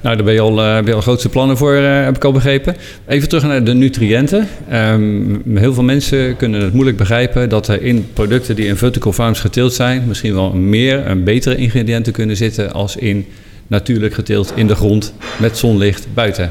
Nou, 0.00 0.16
daar 0.16 0.24
ben 0.24 0.34
je 0.34 0.40
al, 0.40 0.58
uh, 0.58 0.74
ben 0.74 0.86
je 0.86 0.94
al 0.94 1.00
grootste 1.00 1.28
plannen 1.28 1.56
voor, 1.56 1.74
uh, 1.74 2.04
heb 2.04 2.16
ik 2.16 2.24
al 2.24 2.32
begrepen. 2.32 2.76
Even 3.06 3.28
terug 3.28 3.44
naar 3.44 3.64
de 3.64 3.74
nutriënten. 3.74 4.48
Um, 4.72 5.42
heel 5.54 5.74
veel 5.74 5.82
mensen 5.82 6.36
kunnen 6.36 6.60
het 6.60 6.72
moeilijk 6.72 6.96
begrijpen 6.96 7.48
dat 7.48 7.68
er 7.68 7.82
in 7.82 8.06
producten 8.12 8.56
die 8.56 8.66
in 8.66 8.76
vertical 8.76 9.12
farms 9.12 9.40
geteeld 9.40 9.72
zijn, 9.72 10.04
misschien 10.06 10.34
wel 10.34 10.52
meer 10.52 11.04
en 11.04 11.24
betere 11.24 11.56
ingrediënten 11.56 12.12
kunnen 12.12 12.36
zitten 12.36 12.72
als 12.72 12.96
in 12.96 13.26
natuurlijk 13.66 14.14
geteeld 14.14 14.52
in 14.54 14.66
de 14.66 14.74
grond 14.74 15.14
met 15.38 15.58
zonlicht 15.58 16.06
buiten. 16.14 16.50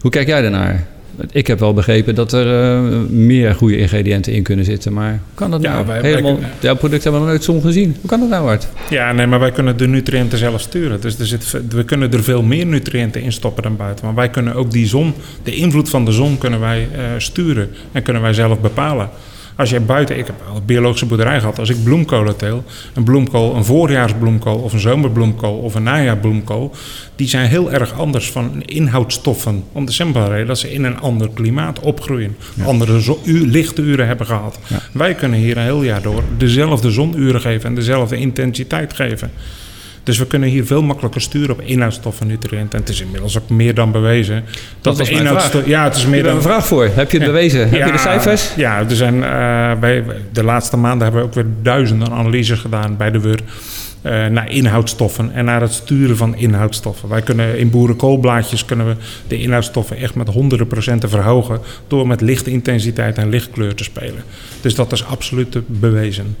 Hoe 0.00 0.10
kijk 0.10 0.26
jij 0.26 0.42
daarnaar? 0.42 0.86
Ik 1.30 1.46
heb 1.46 1.58
wel 1.58 1.74
begrepen 1.74 2.14
dat 2.14 2.32
er 2.32 2.46
uh, 2.82 3.00
meer 3.08 3.54
goede 3.54 3.76
ingrediënten 3.76 4.32
in 4.32 4.42
kunnen 4.42 4.64
zitten. 4.64 4.92
Maar 4.92 5.10
hoe 5.10 5.18
kan 5.34 5.50
dat 5.50 5.62
Ja, 5.62 5.72
nou? 5.72 5.86
wij- 5.86 6.00
Helemaal, 6.00 6.40
wij- 6.40 6.48
jouw 6.60 6.74
product 6.76 7.02
hebben 7.02 7.20
we 7.20 7.26
nog 7.26 7.34
nooit 7.36 7.44
zon 7.46 7.60
gezien. 7.62 7.96
Hoe 8.00 8.10
kan 8.10 8.20
dat 8.20 8.28
nou, 8.28 8.48
Art? 8.48 8.68
Ja, 8.90 9.12
nee, 9.12 9.26
maar 9.26 9.38
wij 9.40 9.50
kunnen 9.50 9.76
de 9.76 9.86
nutriënten 9.88 10.38
zelf 10.38 10.60
sturen. 10.60 11.00
Dus 11.00 11.18
er 11.18 11.26
zit, 11.26 11.56
we 11.68 11.84
kunnen 11.84 12.12
er 12.12 12.22
veel 12.22 12.42
meer 12.42 12.66
nutriënten 12.66 13.22
in 13.22 13.32
stoppen 13.32 13.62
dan 13.62 13.76
buiten. 13.76 14.04
Maar 14.04 14.14
wij 14.14 14.28
kunnen 14.30 14.54
ook 14.54 14.70
die 14.70 14.86
zon, 14.86 15.14
de 15.42 15.54
invloed 15.54 15.88
van 15.88 16.04
de 16.04 16.12
zon 16.12 16.38
kunnen 16.38 16.60
wij 16.60 16.88
eh, 16.94 17.00
sturen. 17.18 17.68
En 17.92 18.02
kunnen 18.02 18.22
wij 18.22 18.32
zelf 18.32 18.60
bepalen. 18.60 19.08
Als 19.56 19.70
jij 19.70 19.82
buiten, 19.82 20.18
ik 20.18 20.26
heb 20.26 20.34
al 20.50 20.56
een 20.56 20.64
biologische 20.64 21.06
boerderij 21.06 21.40
gehad. 21.40 21.58
Als 21.58 21.68
ik 21.68 21.84
bloemkolen 21.84 22.36
teel, 22.36 22.64
een 22.94 23.04
bloemkool, 23.04 23.54
een 23.56 23.64
voorjaarsbloemkool 23.64 24.56
of 24.58 24.72
een 24.72 24.80
zomerbloemkool 24.80 25.58
of 25.58 25.74
een 25.74 25.82
najaarbloemkool. 25.82 26.74
Die 27.16 27.28
zijn 27.28 27.48
heel 27.48 27.72
erg 27.72 27.92
anders 27.98 28.30
van 28.30 28.62
inhoudstoffen. 28.66 29.64
Om 29.72 29.84
de 29.84 29.92
simpele 29.92 30.28
reden 30.28 30.46
dat 30.46 30.58
ze 30.58 30.72
in 30.72 30.84
een 30.84 31.00
ander 31.00 31.28
klimaat 31.34 31.80
opgroeien. 31.80 32.36
Andere 32.64 33.00
u- 33.24 33.50
lichturen 33.50 34.06
hebben 34.06 34.26
gehad. 34.26 34.58
Ja. 34.66 34.78
Wij 34.92 35.14
kunnen 35.14 35.38
hier 35.38 35.56
een 35.56 35.62
heel 35.62 35.82
jaar 35.82 36.02
door 36.02 36.22
dezelfde 36.36 36.90
zonuren 36.90 37.40
geven 37.40 37.68
en 37.68 37.74
dezelfde 37.74 38.16
intensiteit 38.16 38.92
geven. 38.92 39.30
Dus 40.02 40.18
we 40.18 40.26
kunnen 40.26 40.48
hier 40.48 40.66
veel 40.66 40.82
makkelijker 40.82 41.20
sturen 41.20 41.50
op 41.54 41.60
inhoudstoffen 41.60 42.22
en 42.22 42.28
nutriënten. 42.32 42.72
En 42.78 42.80
het 42.84 42.88
is 42.88 43.00
inmiddels 43.00 43.38
ook 43.38 43.48
meer 43.48 43.74
dan 43.74 43.92
bewezen. 43.92 44.44
Dat 44.80 44.98
was 44.98 45.08
de. 45.08 45.62
Ja, 45.66 45.84
het 45.84 45.96
is 45.96 46.06
meer 46.06 46.14
heb 46.16 46.24
dan 46.24 46.36
een 46.36 46.42
vraag 46.42 46.66
voor. 46.66 46.84
Heb 46.84 47.10
je 47.10 47.16
het 47.16 47.26
Ja. 47.26 47.32
bewezen? 47.32 47.68
Heb 47.68 47.86
je 47.86 47.92
de 47.92 47.98
cijfers? 47.98 48.54
Ja, 48.56 48.78
er 48.88 48.96
zijn, 48.96 49.14
eh, 49.24 49.30
wij, 49.80 50.04
de 50.32 50.44
laatste 50.44 50.76
maanden 50.76 51.02
hebben 51.02 51.20
we 51.22 51.26
ook 51.28 51.34
weer 51.34 51.46
duizenden 51.62 52.10
analyses 52.10 52.58
gedaan 52.58 52.96
bij 52.96 53.10
de 53.10 53.20
WUR. 53.20 53.40
eh, 54.02 54.26
naar 54.26 54.50
inhoudstoffen 54.50 55.32
en 55.34 55.44
naar 55.44 55.60
het 55.60 55.72
sturen 55.72 56.16
van 56.16 56.36
inhoudstoffen. 56.36 57.08
Wij 57.08 57.22
kunnen 57.22 57.58
in 57.58 57.70
boerenkoolblaadjes 57.70 58.64
kunnen 58.64 58.86
we 58.86 58.94
de 59.28 59.38
inhoudstoffen 59.38 59.96
echt 59.96 60.14
met 60.14 60.28
honderden 60.28 60.66
procenten 60.66 61.08
verhogen 61.08 61.60
door 61.88 62.06
met 62.06 62.20
lichtintensiteit 62.20 63.18
en 63.18 63.28
lichtkleur 63.28 63.74
te 63.74 63.84
spelen. 63.84 64.22
Dus 64.60 64.74
dat 64.74 64.92
is 64.92 65.04
absoluut 65.04 65.56
bewezen. 65.66 66.36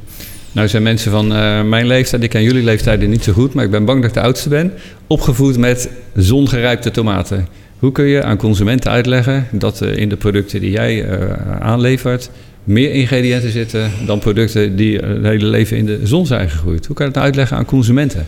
Nou 0.52 0.68
zijn 0.68 0.82
mensen 0.82 1.10
van 1.10 1.34
eh, 1.34 1.62
mijn 1.62 1.86
leeftijd, 1.86 2.22
ik 2.22 2.30
ken 2.30 2.42
jullie 2.42 2.62
leeftijden 2.62 3.10
niet 3.10 3.24
zo 3.24 3.32
goed, 3.32 3.54
maar 3.54 3.64
ik 3.64 3.70
ben 3.70 3.84
bang 3.84 4.00
dat 4.00 4.10
ik 4.10 4.16
de 4.16 4.22
oudste 4.22 4.48
ben, 4.48 4.72
opgevoed 5.06 5.58
met 5.58 5.90
zongerijpte 6.14 6.90
tomaten. 6.90 7.48
Hoe 7.78 7.92
kun 7.92 8.04
je 8.04 8.22
aan 8.22 8.36
consumenten 8.36 8.90
uitleggen 8.90 9.46
dat 9.50 9.80
er 9.80 9.98
in 9.98 10.08
de 10.08 10.16
producten 10.16 10.60
die 10.60 10.70
jij 10.70 11.04
eh, 11.04 11.60
aanlevert 11.60 12.30
meer 12.64 12.90
ingrediënten 12.92 13.50
zitten 13.50 13.90
dan 14.06 14.18
producten 14.18 14.76
die 14.76 15.00
eh, 15.00 15.08
het 15.08 15.22
hele 15.22 15.46
leven 15.46 15.76
in 15.76 15.86
de 15.86 16.00
zon 16.02 16.26
zijn 16.26 16.50
gegroeid? 16.50 16.86
Hoe 16.86 16.96
kan 16.96 17.06
je 17.06 17.12
het 17.12 17.14
nou 17.14 17.26
uitleggen 17.26 17.56
aan 17.56 17.64
consumenten? 17.64 18.26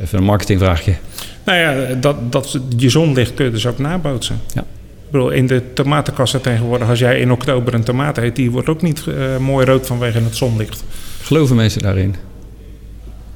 Even 0.00 0.18
een 0.18 0.24
marketingvraagje. 0.24 0.94
Nou 1.44 1.58
ja, 1.58 1.94
dat, 1.94 2.32
dat, 2.32 2.58
je 2.76 2.88
zonlicht 2.88 3.34
kun 3.34 3.44
je 3.44 3.50
dus 3.50 3.66
ook 3.66 3.78
nabootsen. 3.78 4.40
Ja. 4.54 4.60
Ik 4.60 5.14
bedoel, 5.14 5.30
in 5.30 5.46
de 5.46 5.62
tomatenkassen 5.72 6.40
tegenwoordig, 6.40 6.88
als 6.88 6.98
jij 6.98 7.20
in 7.20 7.32
oktober 7.32 7.74
een 7.74 7.82
tomaat 7.82 8.18
eet, 8.18 8.36
die 8.36 8.50
wordt 8.50 8.68
ook 8.68 8.82
niet 8.82 9.04
eh, 9.06 9.36
mooi 9.36 9.66
rood 9.66 9.86
vanwege 9.86 10.18
het 10.18 10.36
zonlicht. 10.36 10.84
Geloven 11.28 11.56
mensen 11.56 11.82
daarin? 11.82 12.14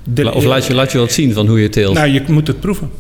De- 0.05 0.33
Of 0.35 0.45
laat 0.45 0.67
je, 0.67 0.75
laat 0.75 0.93
je 0.93 0.99
wat 0.99 1.13
zien 1.13 1.33
van 1.33 1.47
hoe 1.47 1.57
je 1.57 1.63
het 1.63 1.73
teelt? 1.73 1.95
Nou, 1.95 2.09
je 2.09 2.23
moet 2.27 2.47
het 2.47 2.61
proeven. 2.61 2.91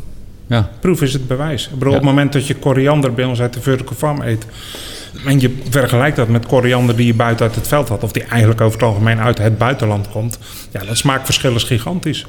Ja. 0.46 0.70
Proef 0.80 1.02
is 1.02 1.12
het 1.12 1.26
bewijs. 1.26 1.64
Ik 1.64 1.70
bedoel, 1.78 1.88
Ja. 1.92 1.98
op 1.98 2.02
het 2.04 2.10
moment 2.14 2.32
dat 2.32 2.46
je 2.46 2.54
koriander 2.54 3.12
bij 3.14 3.24
ons 3.24 3.40
uit 3.40 3.52
de 3.52 3.60
vertical 3.60 3.96
farm 3.96 4.20
eet... 4.22 4.46
en 5.26 5.40
je 5.40 5.56
vergelijkt 5.70 6.16
dat 6.16 6.28
met 6.28 6.46
koriander 6.46 6.96
die 6.96 7.06
je 7.06 7.14
buiten 7.14 7.46
uit 7.46 7.54
het 7.54 7.68
veld 7.68 7.88
had... 7.88 8.02
of 8.02 8.12
die 8.12 8.22
eigenlijk 8.24 8.60
over 8.60 8.78
het 8.80 8.88
algemeen 8.88 9.18
uit 9.20 9.38
het 9.38 9.58
buitenland 9.58 10.08
komt... 10.10 10.38
ja, 10.72 10.84
dat 10.84 10.96
smaakverschil 10.96 11.54
is 11.54 11.62
gigantisch. 11.62 12.26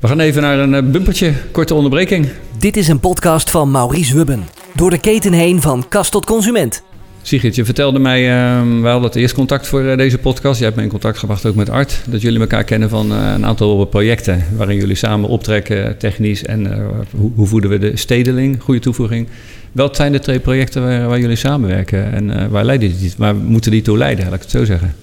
We 0.00 0.08
gaan 0.08 0.20
even 0.20 0.42
naar 0.42 0.58
een 0.58 0.74
eh, 0.74 0.82
bumpertje, 0.82 1.32
korte 1.52 1.74
onderbreking. 1.74 2.28
Dit 2.58 2.76
is 2.76 2.88
een 2.88 3.00
podcast 3.00 3.50
van 3.50 3.70
Maurice 3.70 4.14
Hubben. 4.16 4.44
Door 4.74 4.90
de 4.90 4.98
keten 4.98 5.32
heen 5.32 5.60
van 5.62 5.88
kast 5.88 6.10
tot 6.10 6.24
consument. 6.26 6.82
Sigrid, 7.26 7.54
je 7.54 7.64
vertelde 7.64 7.98
mij, 7.98 8.20
uh, 8.20 8.80
we 8.80 8.88
hadden 8.88 9.08
het 9.08 9.16
eerst 9.16 9.34
contact 9.34 9.66
voor 9.66 9.84
eh, 9.84 9.96
deze 9.96 10.18
podcast. 10.18 10.56
Jij 10.56 10.64
hebt 10.64 10.76
me 10.76 10.84
in 10.84 10.90
contact 10.90 11.18
gebracht 11.18 11.46
ook 11.46 11.54
met 11.54 11.70
Art. 11.70 12.00
Dat 12.08 12.20
jullie 12.20 12.40
elkaar 12.40 12.64
kennen 12.64 12.88
van 12.88 13.12
eh, 13.12 13.32
een 13.34 13.46
aantal 13.46 13.84
projecten 13.84 14.44
waarin 14.56 14.76
jullie 14.76 14.94
samen 14.94 15.28
optrekken, 15.28 15.98
technisch. 15.98 16.44
En 16.44 16.72
eh, 16.72 16.86
hoe, 17.10 17.30
hoe 17.34 17.46
voeden 17.46 17.70
we 17.70 17.78
de 17.78 17.96
stedeling? 17.96 18.62
Goede 18.62 18.80
toevoeging. 18.80 19.28
Wat 19.72 19.96
zijn 19.96 20.12
de 20.12 20.18
twee 20.18 20.38
projecten 20.38 21.08
waar, 21.08 21.20
jullie 21.20 21.36
samenwerken 21.36 22.12
en 22.12 22.50
waar, 22.50 22.64
leiden 22.64 22.98
die, 22.98 23.12
waar 23.16 23.34
moeten 23.34 23.70
die 23.70 23.82
toe 23.82 23.98
leiden, 23.98 24.24
laat 24.24 24.34
ik 24.34 24.40
het 24.40 24.50
zo 24.50 24.64
zeggen? 24.64 24.94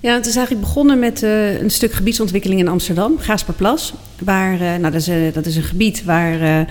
Ja, 0.00 0.14
het 0.14 0.26
is 0.26 0.36
eigenlijk 0.36 0.66
begonnen 0.66 0.98
met 0.98 1.22
een 1.60 1.70
stuk 1.70 1.92
gebiedsontwikkeling 1.92 2.60
in 2.60 2.68
Amsterdam, 2.68 3.18
Gaasperplas. 3.18 3.94
Waar, 4.24 4.58
nou, 4.58 4.82
dat, 4.82 4.94
is, 4.94 5.08
eh, 5.08 5.16
dat 5.32 5.46
is 5.46 5.56
een 5.56 5.62
gebied 5.62 6.04
waar 6.04 6.66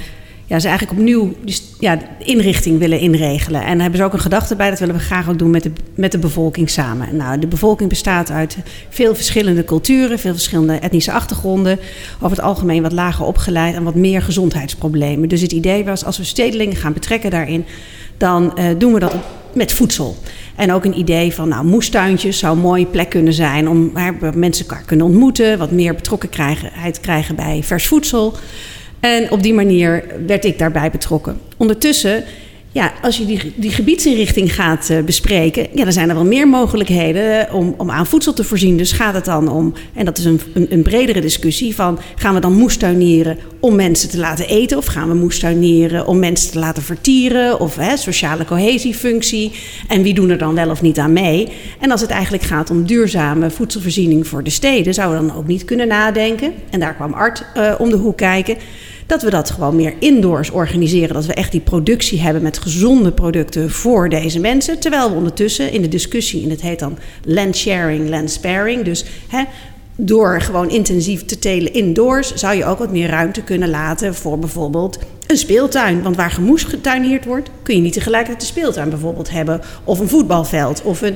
ja, 0.50 0.60
ze 0.60 0.68
eigenlijk 0.68 1.00
opnieuw 1.00 1.34
ja, 1.80 2.00
inrichting 2.20 2.80
willen 2.80 3.00
inregelen. 3.00 3.62
En 3.62 3.72
daar 3.72 3.82
hebben 3.82 4.00
ze 4.00 4.06
ook 4.06 4.14
een 4.14 4.20
gedachte 4.20 4.56
bij, 4.56 4.70
dat 4.70 4.80
willen 4.80 4.96
we 4.96 5.02
graag 5.02 5.30
ook 5.30 5.40
doen 5.40 5.50
met 5.50 5.64
de, 5.64 5.72
met 5.96 6.12
de 6.12 6.18
bevolking 6.18 6.70
samen. 6.70 7.16
Nou, 7.16 7.40
de 7.40 7.48
bevolking 7.48 7.90
bestaat 7.90 8.32
uit 8.32 8.58
veel 8.90 9.16
verschillende 9.16 9.64
culturen, 9.64 10.20
veel 10.20 10.34
verschillende 10.34 10.74
etnische 10.74 11.12
achtergronden. 11.12 11.80
Over 12.16 12.38
het 12.38 12.46
algemeen 12.46 12.82
wat 12.82 12.92
lager 12.92 13.26
opgeleid 13.26 13.76
en 13.76 13.84
wat 13.84 13.96
meer 13.96 14.22
gezondheidsproblemen. 14.22 15.30
Dus 15.30 15.42
het 15.42 15.52
idee 15.52 15.86
was, 15.86 16.06
als 16.06 16.18
we 16.18 16.24
stedelingen 16.24 16.76
gaan 16.76 16.94
betrekken 16.94 17.30
daarin, 17.30 17.66
dan 18.18 18.58
eh, 18.58 18.66
doen 18.78 18.94
we 18.94 19.00
dat 19.00 19.16
met 19.54 19.74
voedsel. 19.74 20.18
En 20.56 20.74
ook 20.74 20.86
een 20.86 21.00
idee 21.00 21.34
van, 21.34 21.48
nou, 21.48 21.66
moestuintjes 21.66 22.40
zou 22.40 22.56
een 22.56 22.62
mooie 22.62 22.86
plek 22.86 23.10
kunnen 23.10 23.34
zijn 23.34 23.70
om 23.70 23.92
waar 23.94 24.38
mensen 24.38 24.68
elkaar 24.68 24.84
kunnen 24.86 25.06
ontmoeten, 25.06 25.58
wat 25.58 25.72
meer 25.72 25.96
betrokkenheid 25.96 27.00
krijgen 27.02 27.36
bij 27.36 27.64
vers 27.64 27.88
voedsel. 27.88 28.38
En 29.00 29.32
op 29.32 29.44
die 29.44 29.54
manier 29.54 30.04
werd 30.28 30.46
ik 30.46 30.60
daarbij 30.60 30.92
betrokken. 30.92 31.38
Ondertussen, 31.58 32.24
ja, 32.72 32.92
als 33.02 33.18
je 33.18 33.26
die, 33.26 33.54
die 33.56 33.72
gebiedsinrichting 33.72 34.56
gaat 34.56 34.90
eh, 34.90 35.00
bespreken, 35.04 35.68
ja, 35.74 35.84
dan 35.84 35.94
zijn 35.94 36.10
er 36.10 36.16
wel 36.16 36.26
meer 36.26 36.48
mogelijkheden 36.48 37.54
om, 37.54 37.74
om 37.78 37.92
aan 37.92 38.06
voedsel 38.06 38.34
te 38.34 38.44
voorzien. 38.44 38.78
Dus 38.78 38.92
gaat 38.92 39.14
het 39.14 39.26
dan 39.26 39.48
om, 39.48 39.74
en 39.94 40.06
dat 40.06 40.18
is 40.18 40.26
een, 40.26 40.42
een, 40.54 40.68
een 40.70 40.82
bredere 40.82 41.22
discussie, 41.22 41.76
van 41.76 42.00
gaan 42.16 42.34
we 42.34 42.40
dan 42.40 42.54
moestuinieren 42.54 43.38
om 43.60 43.76
mensen 43.76 44.10
te 44.10 44.18
laten 44.18 44.48
eten? 44.48 44.78
Of 44.78 44.86
gaan 44.86 45.08
we 45.08 45.16
moestuinieren 45.16 46.08
om 46.08 46.20
mensen 46.20 46.52
te 46.52 46.60
laten 46.60 46.84
vertieren? 46.84 47.60
Of 47.60 47.76
hè, 47.76 47.98
sociale 47.98 48.46
cohesiefunctie? 48.46 49.52
En 49.88 50.02
wie 50.02 50.14
doen 50.14 50.30
er 50.30 50.38
dan 50.38 50.56
wel 50.56 50.70
of 50.70 50.82
niet 50.82 51.00
aan 51.00 51.14
mee? 51.14 51.48
En 51.80 51.92
als 51.92 52.02
het 52.02 52.10
eigenlijk 52.10 52.44
gaat 52.44 52.70
om 52.70 52.86
duurzame 52.86 53.50
voedselvoorziening 53.50 54.28
voor 54.28 54.44
de 54.44 54.50
steden, 54.50 54.94
zouden 54.94 55.22
we 55.22 55.28
dan 55.28 55.38
ook 55.38 55.48
niet 55.48 55.66
kunnen 55.66 55.88
nadenken. 55.88 56.54
En 56.70 56.80
daar 56.80 56.96
kwam 56.96 57.14
Art 57.14 57.46
eh, 57.54 57.74
om 57.78 57.90
de 57.90 57.96
hoek 57.96 58.18
kijken 58.18 58.58
dat 59.10 59.22
we 59.22 59.30
dat 59.30 59.50
gewoon 59.50 59.76
meer 59.76 59.94
indoors 60.00 60.50
organiseren. 60.50 61.14
Dat 61.14 61.26
we 61.26 61.34
echt 61.34 61.52
die 61.52 61.62
productie 61.62 62.22
hebben 62.22 62.42
met 62.42 62.58
gezonde 62.58 63.12
producten 63.12 63.72
voor 63.72 64.10
deze 64.10 64.40
mensen. 64.40 64.80
Terwijl 64.80 65.10
we 65.10 65.16
ondertussen 65.16 65.72
in 65.72 65.82
de 65.82 65.88
discussie, 65.88 66.44
en 66.44 66.50
het 66.50 66.62
heet 66.62 66.80
dan 66.80 66.98
land 67.24 67.56
sharing, 67.56 68.10
land 68.10 68.32
sparing. 68.32 68.84
Dus 68.84 69.06
hè, 69.28 69.44
door 69.96 70.42
gewoon 70.42 70.70
intensief 70.70 71.26
te 71.26 71.40
telen 71.40 71.74
indoors, 71.74 72.34
zou 72.34 72.56
je 72.56 72.66
ook 72.66 72.80
wat 72.80 72.92
meer 72.92 73.10
ruimte 73.10 73.44
kunnen 73.44 73.70
laten 73.70 74.16
voor 74.16 74.40
bijvoorbeeld 74.40 75.00
een 75.28 75.38
speeltuin. 75.38 76.02
Want 76.02 76.16
waar 76.16 76.32
gemoes 76.32 76.64
getuineerd 76.64 77.26
wordt, 77.26 77.50
kun 77.64 77.76
je 77.76 77.82
niet 77.82 77.94
tegelijkertijd 77.94 78.42
een 78.42 78.48
speeltuin 78.48 78.90
bijvoorbeeld 78.90 79.30
hebben. 79.30 79.62
Of 79.84 80.00
een 80.00 80.10
voetbalveld 80.10 80.82
of 80.82 81.02
een. 81.02 81.16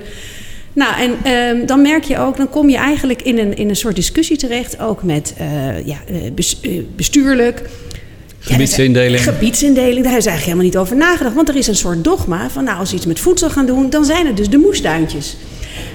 Nou, 0.73 0.93
en 1.01 1.15
ehm, 1.23 1.65
dan 1.65 1.81
merk 1.81 2.03
je 2.03 2.17
ook, 2.17 2.37
dan 2.37 2.49
kom 2.49 2.69
je 2.69 2.77
eigenlijk 2.77 3.21
in 3.21 3.37
een, 3.37 3.57
in 3.57 3.69
een 3.69 3.75
soort 3.75 3.95
discussie 3.95 4.37
terecht, 4.37 4.79
ook 4.79 5.03
met 5.03 5.33
eh, 5.37 5.85
ja, 5.85 5.97
eh, 6.07 6.15
bes- 6.35 6.59
eh, 6.61 6.71
bestuurlijk. 6.95 7.69
Gebiedsindeling. 8.39 9.23
Ja, 9.23 9.31
gebiedsindeling, 9.31 10.05
daar 10.05 10.17
is 10.17 10.25
eigenlijk 10.25 10.43
helemaal 10.43 10.65
niet 10.65 10.77
over 10.77 10.95
nagedacht. 10.95 11.35
Want 11.35 11.49
er 11.49 11.55
is 11.55 11.67
een 11.67 11.75
soort 11.75 12.03
dogma 12.03 12.49
van, 12.49 12.63
nou, 12.63 12.79
als 12.79 12.89
we 12.89 12.95
iets 12.95 13.05
met 13.05 13.19
voedsel 13.19 13.49
gaan 13.49 13.65
doen, 13.65 13.89
dan 13.89 14.05
zijn 14.05 14.25
het 14.25 14.37
dus 14.37 14.49
de 14.49 14.57
moestuintjes. 14.57 15.35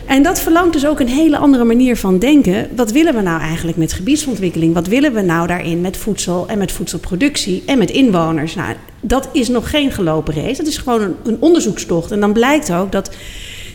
En 0.07 0.23
dat 0.23 0.41
verlangt 0.41 0.73
dus 0.73 0.87
ook 0.87 1.01
een 1.01 1.09
hele 1.09 1.37
andere 1.37 1.65
manier 1.65 1.97
van 1.97 2.19
denken. 2.19 2.69
Wat 2.77 2.93
willen 2.93 3.15
we 3.15 3.21
nou 3.21 3.41
eigenlijk 3.41 3.77
met 3.77 3.93
gebiedsontwikkeling? 3.93 4.75
Wat 4.75 4.87
willen 4.87 5.13
we 5.15 5.21
nou 5.21 5.47
daarin 5.47 5.81
met 5.81 5.97
voedsel 5.97 6.47
en 6.49 6.59
met 6.59 6.73
voedselproductie 6.73 7.63
en 7.67 7.79
met 7.79 7.91
inwoners? 7.91 8.55
Nou, 8.55 8.75
dat 9.01 9.29
is 9.33 9.49
nog 9.49 9.71
geen 9.71 9.93
gelopen 9.93 10.35
race. 10.35 10.57
Dat 10.57 10.67
is 10.67 10.77
gewoon 10.79 11.03
een, 11.03 11.15
een 11.25 11.37
onderzoekstocht. 11.41 12.11
En 12.11 12.21
dan 12.21 12.33
blijkt 12.33 12.73
ook 12.73 12.93
dat 12.93 13.11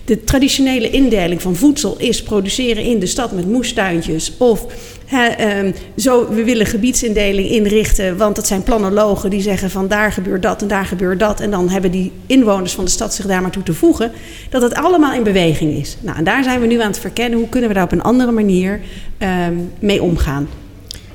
de 0.06 0.24
traditionele 0.24 0.89
indeling 0.89 1.42
van 1.42 1.56
voedsel 1.56 1.96
is 1.98 2.24
produceren 2.24 2.84
in 2.84 3.00
de 3.00 3.06
stad 3.06 3.32
met 3.32 3.48
moestuintjes. 3.48 4.34
Of 4.38 4.66
ehm, 5.10 5.72
zo, 5.98 6.30
we 6.30 6.44
willen 6.44 6.66
gebiedsindeling 6.66 7.50
inrichten, 7.50 8.18
want 8.18 8.36
dat 8.36 8.48
zijn 8.48 8.63
planologen 8.63 9.30
die 9.30 9.42
zeggen 9.42 9.70
van 9.70 9.88
daar 9.88 10.12
gebeurt 10.12 10.42
dat 10.42 10.62
en 10.62 10.68
daar 10.68 10.86
gebeurt 10.86 11.20
dat. 11.20 11.39
En 11.39 11.52
dan 11.52 11.70
hebben 11.70 11.92
die 11.92 12.12
inwoners 12.26 12.74
van 12.74 12.86
de 12.86 12.92
stad 12.92 13.13
zich 13.13 13.26
daar 13.26 13.42
maar 13.42 13.52
toe 13.52 13.63
te 13.63 13.74
voegen. 13.74 14.12
Dat 14.50 14.62
het 14.62 14.74
allemaal 14.74 15.13
in 15.13 15.24
beweging 15.24 15.74
is. 15.78 15.98
Nou, 16.02 16.18
en 16.18 16.24
daar 16.24 16.44
zijn 16.44 16.62
we 16.62 16.68
nu 16.68 16.82
aan 16.82 16.88
het 16.88 17.00
verkennen. 17.00 17.39
Hoe 17.39 17.50
kunnen 17.50 17.70
we 17.70 17.76
daar 17.76 17.84
op 17.84 17.92
een 17.92 18.02
andere 18.02 18.32
manier 18.32 18.80
ehm, 19.18 19.54
mee 19.80 20.04
omgaan? 20.04 20.48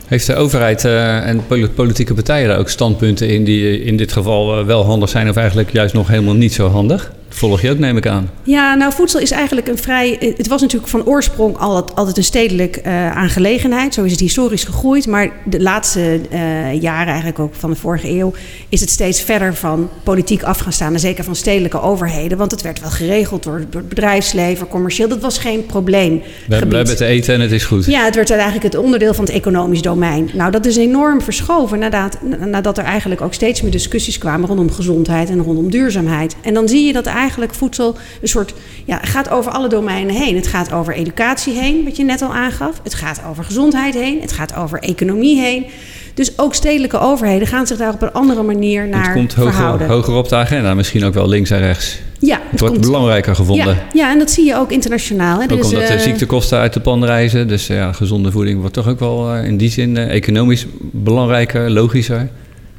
Heeft 0.07 0.27
de 0.27 0.35
overheid 0.35 0.85
uh, 0.85 1.27
en 1.27 1.43
politieke 1.75 2.15
partijen 2.15 2.49
daar 2.49 2.59
ook 2.59 2.69
standpunten 2.69 3.29
in 3.29 3.45
die 3.45 3.83
in 3.83 3.97
dit 3.97 4.13
geval 4.13 4.59
uh, 4.59 4.67
wel 4.67 4.85
handig 4.85 5.09
zijn 5.09 5.29
of 5.29 5.37
eigenlijk 5.37 5.73
juist 5.73 5.95
nog 5.95 6.09
helemaal 6.09 6.35
niet 6.35 6.53
zo 6.53 6.69
handig? 6.69 7.13
Volg 7.29 7.61
je 7.61 7.71
ook, 7.71 7.79
neem 7.79 7.97
ik 7.97 8.07
aan. 8.07 8.31
Ja, 8.43 8.75
nou, 8.75 8.93
voedsel 8.93 9.21
is 9.21 9.31
eigenlijk 9.31 9.69
een 9.69 9.79
vrij. 9.79 10.35
Het 10.37 10.49
was 10.49 10.61
natuurlijk 10.61 10.91
van 10.91 11.07
oorsprong 11.07 11.57
altijd, 11.57 11.97
altijd 11.97 12.17
een 12.17 12.25
stedelijk 12.25 12.81
uh, 12.87 13.17
aangelegenheid. 13.17 13.95
Zo 13.95 14.05
is 14.05 14.11
het 14.11 14.21
historisch 14.21 14.65
gegroeid. 14.65 15.07
Maar 15.07 15.31
de 15.45 15.61
laatste 15.61 16.21
uh, 16.33 16.81
jaren, 16.81 17.07
eigenlijk 17.07 17.39
ook 17.39 17.55
van 17.55 17.71
de 17.71 17.77
vorige 17.77 18.09
eeuw, 18.09 18.33
is 18.69 18.81
het 18.81 18.91
steeds 18.91 19.23
verder 19.23 19.55
van 19.55 19.91
politiek 20.03 20.43
af 20.43 20.59
gaan 20.59 20.73
staan. 20.73 20.93
En 20.93 21.01
zeker 21.01 21.25
van 21.25 21.37
stedelijke 21.37 21.81
overheden. 21.81 22.39
Want 22.39 22.51
het 22.51 22.63
werd 22.63 22.81
wel 22.81 22.91
geregeld 22.91 23.43
door, 23.43 23.65
door 23.71 23.81
het 23.81 23.89
bedrijfsleven, 23.89 24.69
commercieel. 24.69 25.09
Dat 25.09 25.21
was 25.21 25.39
geen 25.39 25.67
probleem. 25.67 26.23
We, 26.49 26.59
we 26.59 26.77
hebben 26.77 26.97
te 26.97 27.05
eten 27.05 27.35
en 27.35 27.41
het 27.41 27.53
is 27.53 27.65
goed. 27.65 27.87
Ja, 27.87 28.05
het 28.05 28.15
werd 28.15 28.31
eigenlijk 28.31 28.63
het 28.63 28.77
onderdeel 28.77 29.15
van 29.15 29.25
het 29.25 29.35
economisch 29.35 29.83
domein. 29.83 30.31
Nou, 30.33 30.51
dat 30.51 30.67
is 30.67 30.77
enorm 30.77 31.23
verschoven 31.23 31.79
nadat, 31.79 32.19
nadat 32.47 32.79
er 32.79 32.85
eigenlijk 32.85 33.21
ook 33.21 33.35
steeds 33.35 33.63
meer 33.63 33.71
discussies 33.71 34.19
kwamen 34.19 34.49
rondom 34.49 34.73
gezondheid 34.73 35.31
en 35.31 35.43
rondom 35.43 35.71
duurzaamheid. 35.71 36.37
En 36.43 36.55
dan 36.55 36.69
zie 36.69 36.87
je 36.87 36.93
dat 36.93 37.05
eigenlijk 37.05 37.17
eigenlijk 37.19 37.55
voedsel 37.55 37.97
een 38.23 38.29
soort, 38.29 38.55
ja, 38.85 38.99
gaat 39.03 39.31
over 39.31 39.53
alle 39.53 39.69
domeinen 39.69 40.15
heen. 40.15 40.37
Het 40.37 40.47
gaat 40.47 40.73
over 40.73 40.95
educatie 40.95 41.53
heen, 41.53 41.85
wat 41.85 41.97
je 41.97 42.05
net 42.05 42.23
al 42.23 42.35
aangaf. 42.35 42.81
Het 42.83 42.95
gaat 42.95 43.21
over 43.29 43.45
gezondheid 43.45 43.95
heen. 43.95 44.21
Het 44.21 44.33
gaat 44.33 44.55
over 44.55 44.79
economie 44.79 45.41
heen. 45.41 45.67
Dus 46.15 46.39
ook 46.39 46.55
stedelijke 46.55 46.99
overheden 46.99 47.49
gaan 47.49 47.67
zich 47.67 47.77
daar 47.77 47.93
op 47.93 48.03
een 48.03 48.13
andere 48.13 48.43
manier 48.43 48.89
naar 48.89 49.05
het 49.05 49.13
komt 49.13 49.35
hoger, 49.35 49.87
hoger 49.87 50.15
op 50.15 50.29
de 50.29 50.37
agenda, 50.37 50.75
misschien 50.75 51.05
ook 51.05 51.15
wel 51.15 51.29
links 51.29 51.51
en 51.51 51.59
rechts. 51.59 51.99
Ja, 52.19 52.41
het, 52.51 52.61
wordt 52.61 52.81
belangrijker 52.81 53.35
gevonden. 53.35 53.67
Ja, 53.67 53.83
ja, 53.93 54.13
en 54.13 54.19
dat 54.19 54.31
zie 54.31 54.45
je 54.45 54.57
ook 54.57 54.71
internationaal. 54.71 55.39
Hè. 55.39 55.45
Ook 55.45 55.65
omdat 55.65 55.87
de 55.87 55.99
ziektekosten 55.99 56.59
uit 56.59 56.73
de 56.73 56.81
pan 56.81 57.05
reizen. 57.05 57.49
Dus 57.49 57.67
ja, 57.67 57.93
gezonde 57.93 58.31
voeding 58.31 58.59
wordt 58.61 58.75
toch 58.75 58.89
ook 58.89 58.99
wel 58.99 59.35
in 59.35 59.57
die 59.57 59.71
zin 59.71 59.97
economisch 59.97 60.67
belangrijker, 60.81 61.71
logischer. 61.71 62.29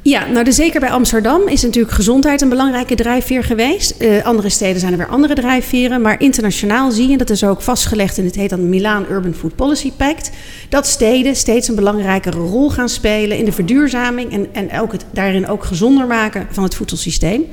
Ja, 0.02 0.26
nou 0.26 0.44
de, 0.44 0.52
zeker 0.52 0.80
bij 0.80 0.90
Amsterdam 0.90 1.48
is 1.48 1.62
natuurlijk 1.62 1.94
gezondheid 1.94 2.40
een 2.40 2.48
belangrijke 2.48 2.94
drijfveer 2.94 3.44
geweest. 3.44 3.94
Uh, 3.98 4.24
andere 4.24 4.48
steden 4.48 4.80
zijn 4.80 4.92
er 4.92 4.98
weer 4.98 5.08
andere 5.08 5.34
drijfveren. 5.34 6.00
Maar 6.00 6.20
internationaal 6.20 6.90
zie 6.90 7.08
je, 7.08 7.16
dat 7.16 7.30
is 7.30 7.44
ook 7.44 7.62
vastgelegd 7.62 8.18
in 8.18 8.24
het 8.24 8.34
heet 8.34 8.50
dan 8.50 8.68
Milaan 8.68 9.06
Urban 9.10 9.34
Food 9.34 9.54
Policy 9.54 9.92
Pact, 9.92 10.30
dat 10.68 10.86
steden 10.86 11.36
steeds 11.36 11.68
een 11.68 11.74
belangrijkere 11.74 12.38
rol 12.38 12.70
gaan 12.70 12.88
spelen 12.88 13.38
in 13.38 13.44
de 13.44 13.52
verduurzaming 13.52 14.32
en, 14.32 14.48
en 14.52 14.80
ook 14.80 14.92
het, 14.92 15.04
daarin 15.10 15.48
ook 15.48 15.64
gezonder 15.64 16.06
maken 16.06 16.46
van 16.50 16.62
het 16.62 16.74
voedselsysteem. 16.74 17.46